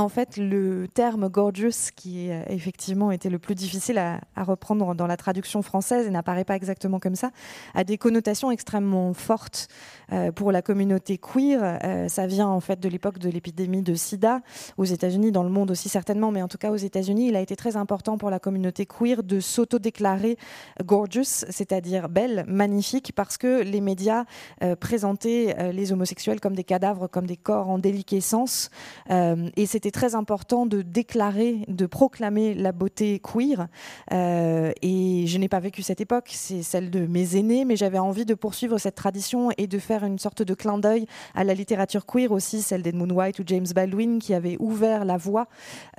En 0.02 0.10
fait, 0.10 0.38
le 0.38 0.88
terme 0.88 1.30
gorgeous, 1.30 1.92
qui 1.96 2.32
a 2.32 2.52
effectivement 2.52 3.12
été 3.12 3.30
le 3.30 3.38
plus 3.38 3.54
difficile 3.54 4.00
à, 4.00 4.20
reprendre 4.36 4.96
dans 4.96 5.06
la 5.06 5.16
traduction 5.16 5.62
française 5.62 6.08
et 6.08 6.10
n'apparaît 6.10 6.44
pas 6.44 6.56
exactement 6.56 7.00
comme 7.00 7.14
ça, 7.14 7.30
a 7.76 7.84
des 7.84 8.00
connotations 8.00 8.50
extrêmement 8.50 9.14
fortes 9.14 9.68
euh, 10.12 10.32
pour 10.32 10.52
la 10.52 10.64
communauté 10.64 11.20
queer. 11.20 11.80
Euh, 11.84 12.08
ça 12.08 12.26
vient 12.26 12.48
en 12.48 12.60
fait 12.62 12.80
de 12.80 12.90
l'époque 12.90 13.20
de 13.20 13.30
l'épidémie 13.30 13.84
de 13.84 13.94
sida 13.94 14.42
aux 14.78 14.86
États-Unis, 14.86 15.32
dans 15.32 15.44
le 15.44 15.52
monde 15.52 15.70
aussi 15.70 15.88
certainement, 15.88 16.32
mais 16.32 16.42
en 16.42 16.48
tout 16.48 16.58
cas 16.58 16.72
aux 16.72 16.78
États-Unis, 16.78 17.28
il 17.28 17.36
a 17.36 17.40
été 17.42 17.56
très 17.56 17.78
important 17.78 18.18
pour 18.18 18.32
la 18.32 18.40
communauté 18.40 18.88
queer 18.88 19.22
de 19.22 19.40
s'auto-déclarer 19.40 20.36
gorgeous, 20.84 21.46
c'est-à-dire 21.48 22.10
belle, 22.10 22.44
magnifique, 22.48 23.14
parce 23.16 23.38
que 23.38 23.62
les 23.62 23.82
médias 23.82 24.26
euh, 24.64 24.76
présentaient 24.76 25.72
les 25.72 25.92
homosexuels 25.92 26.40
comme 26.40 26.56
des 26.56 26.64
cadavres, 26.64 27.08
comme 27.08 27.28
des 27.28 27.38
corps 27.38 27.70
en 27.70 27.78
déliquescence. 27.78 28.72
et 29.10 29.66
c'était 29.68 29.91
très 29.92 30.16
important 30.16 30.66
de 30.66 30.82
déclarer, 30.82 31.66
de 31.68 31.86
proclamer 31.86 32.54
la 32.54 32.72
beauté 32.72 33.20
queer. 33.20 33.68
Euh, 34.12 34.72
et 34.82 35.26
je 35.28 35.38
n'ai 35.38 35.50
pas 35.50 35.60
vécu 35.60 35.82
cette 35.82 36.02
époque, 36.02 36.30
c'est 36.32 36.64
celle 36.64 36.90
de 36.90 37.06
mes 37.06 37.36
aînés, 37.36 37.66
mais 37.66 37.76
j'avais 37.76 38.00
envie 38.00 38.26
de 38.26 38.34
poursuivre 38.34 38.78
cette 38.78 38.96
tradition 38.96 39.50
et 39.58 39.68
de 39.68 39.80
faire 39.80 40.04
une 40.04 40.20
sorte 40.20 40.42
de 40.42 40.54
clin 40.54 40.78
d'œil 40.78 41.06
à 41.36 41.44
la 41.44 41.54
littérature 41.54 42.06
queer 42.06 42.32
aussi, 42.32 42.62
celle 42.62 42.82
d'Edmund 42.82 43.12
White 43.12 43.40
ou 43.40 43.44
James 43.46 43.68
Baldwin, 43.74 44.20
qui 44.20 44.34
avait 44.34 44.58
ouvert 44.60 45.06
la 45.06 45.18
voie 45.18 45.48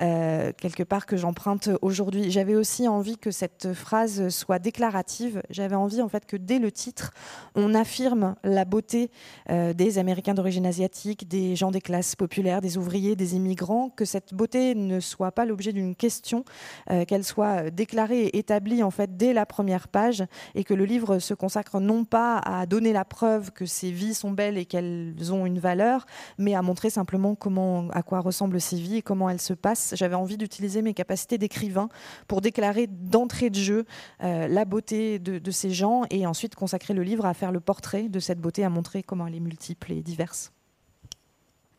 euh, 0.01 0.51
quelque 0.57 0.83
part 0.83 1.05
que 1.05 1.17
j'emprunte 1.17 1.69
aujourd'hui. 1.81 2.31
J'avais 2.31 2.55
aussi 2.55 2.87
envie 2.87 3.17
que 3.17 3.31
cette 3.31 3.73
phrase 3.73 4.29
soit 4.29 4.59
déclarative. 4.59 5.41
J'avais 5.49 5.75
envie 5.75 6.01
en 6.01 6.09
fait 6.09 6.25
que 6.25 6.37
dès 6.37 6.59
le 6.59 6.71
titre, 6.71 7.11
on 7.55 7.73
affirme 7.73 8.35
la 8.43 8.65
beauté 8.65 9.11
euh, 9.49 9.73
des 9.73 9.97
Américains 9.97 10.33
d'origine 10.33 10.65
asiatique, 10.65 11.27
des 11.27 11.55
gens 11.55 11.71
des 11.71 11.81
classes 11.81 12.15
populaires, 12.15 12.61
des 12.61 12.77
ouvriers, 12.77 13.15
des 13.15 13.35
immigrants 13.35 13.82
que 13.89 14.05
cette 14.05 14.33
beauté 14.33 14.75
ne 14.75 14.99
soit 14.99 15.31
pas 15.31 15.45
l'objet 15.45 15.73
d'une 15.73 15.95
question, 15.95 16.43
euh, 16.89 17.05
qu'elle 17.05 17.23
soit 17.23 17.69
déclarée 17.69 18.25
et 18.25 18.37
établie 18.37 18.83
en 18.83 18.91
fait 18.91 19.17
dès 19.17 19.33
la 19.33 19.45
première 19.45 19.87
page, 19.87 20.23
et 20.55 20.63
que 20.63 20.73
le 20.73 20.85
livre 20.85 21.19
se 21.19 21.33
consacre 21.33 21.79
non 21.79 22.05
pas 22.05 22.37
à 22.39 22.65
donner 22.65 22.93
la 22.93 23.05
preuve 23.05 23.51
que 23.51 23.65
ces 23.65 23.91
vies 23.91 24.13
sont 24.13 24.31
belles 24.31 24.57
et 24.57 24.65
qu'elles 24.65 25.31
ont 25.31 25.45
une 25.45 25.59
valeur, 25.59 26.05
mais 26.37 26.55
à 26.55 26.61
montrer 26.61 26.89
simplement 26.89 27.35
comment, 27.35 27.89
à 27.89 28.03
quoi 28.03 28.19
ressemblent 28.19 28.61
ces 28.61 28.77
vies 28.77 28.97
et 28.97 29.01
comment 29.01 29.29
elles 29.29 29.41
se 29.41 29.53
passent. 29.53 29.93
J'avais 29.95 30.15
envie 30.15 30.37
d'utiliser 30.37 30.81
mes 30.81 30.93
capacités 30.93 31.37
d'écrivain 31.37 31.89
pour 32.27 32.41
déclarer 32.41 32.87
d'entrée 32.87 33.49
de 33.49 33.55
jeu 33.55 33.85
euh, 34.23 34.47
la 34.47 34.65
beauté 34.65 35.19
de, 35.19 35.39
de 35.39 35.51
ces 35.51 35.71
gens 35.71 36.03
et 36.09 36.25
ensuite 36.25 36.55
consacrer 36.55 36.93
le 36.93 37.03
livre 37.03 37.25
à 37.25 37.33
faire 37.33 37.51
le 37.51 37.59
portrait 37.59 38.09
de 38.09 38.19
cette 38.19 38.39
beauté, 38.39 38.63
à 38.63 38.69
montrer 38.69 39.03
comment 39.03 39.27
elle 39.27 39.35
est 39.35 39.39
multiple 39.39 39.91
et 39.91 40.01
diverse. 40.01 40.51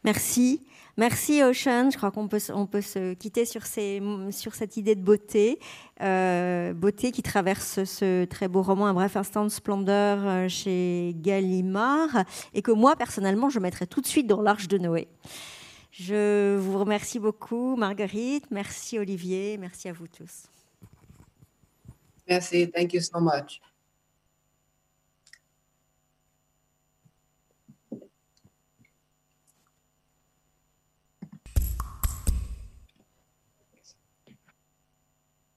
Merci. 0.04 0.60
Merci 0.96 1.42
Ocean. 1.42 1.90
Je 1.90 1.96
crois 1.96 2.12
qu'on 2.12 2.28
peut, 2.28 2.38
se 2.38 3.14
quitter 3.14 3.44
sur 3.44 3.64
cette 3.66 4.76
idée 4.76 4.94
de 4.94 5.00
beauté. 5.00 5.58
Euh, 6.00 6.72
beauté 6.72 7.10
qui 7.10 7.22
traverse 7.22 7.82
ce 7.84 8.24
très 8.24 8.48
beau 8.48 8.62
roman 8.62 8.86
Un 8.86 8.94
bref 8.94 9.16
instant 9.16 9.44
de 9.44 9.48
splendeur 9.48 10.18
euh, 10.22 10.48
chez 10.48 11.14
Gallimard 11.16 12.24
et 12.52 12.62
que 12.62 12.70
moi, 12.70 12.94
personnellement, 12.96 13.50
je 13.50 13.58
mettrai 13.58 13.86
tout 13.86 14.00
de 14.00 14.06
suite 14.06 14.26
dans 14.26 14.40
l'Arche 14.40 14.68
de 14.68 14.78
Noé. 14.78 15.08
Je 15.90 16.56
vous 16.56 16.78
remercie 16.78 17.18
beaucoup, 17.18 17.76
Marguerite. 17.76 18.46
Merci 18.50 18.98
Olivier. 18.98 19.58
Merci 19.58 19.88
à 19.88 19.92
vous 19.92 20.08
tous. 20.08 20.44
Merci. 22.28 22.70
Thank 22.70 22.94
you 22.94 23.00
so 23.00 23.20
much. 23.20 23.60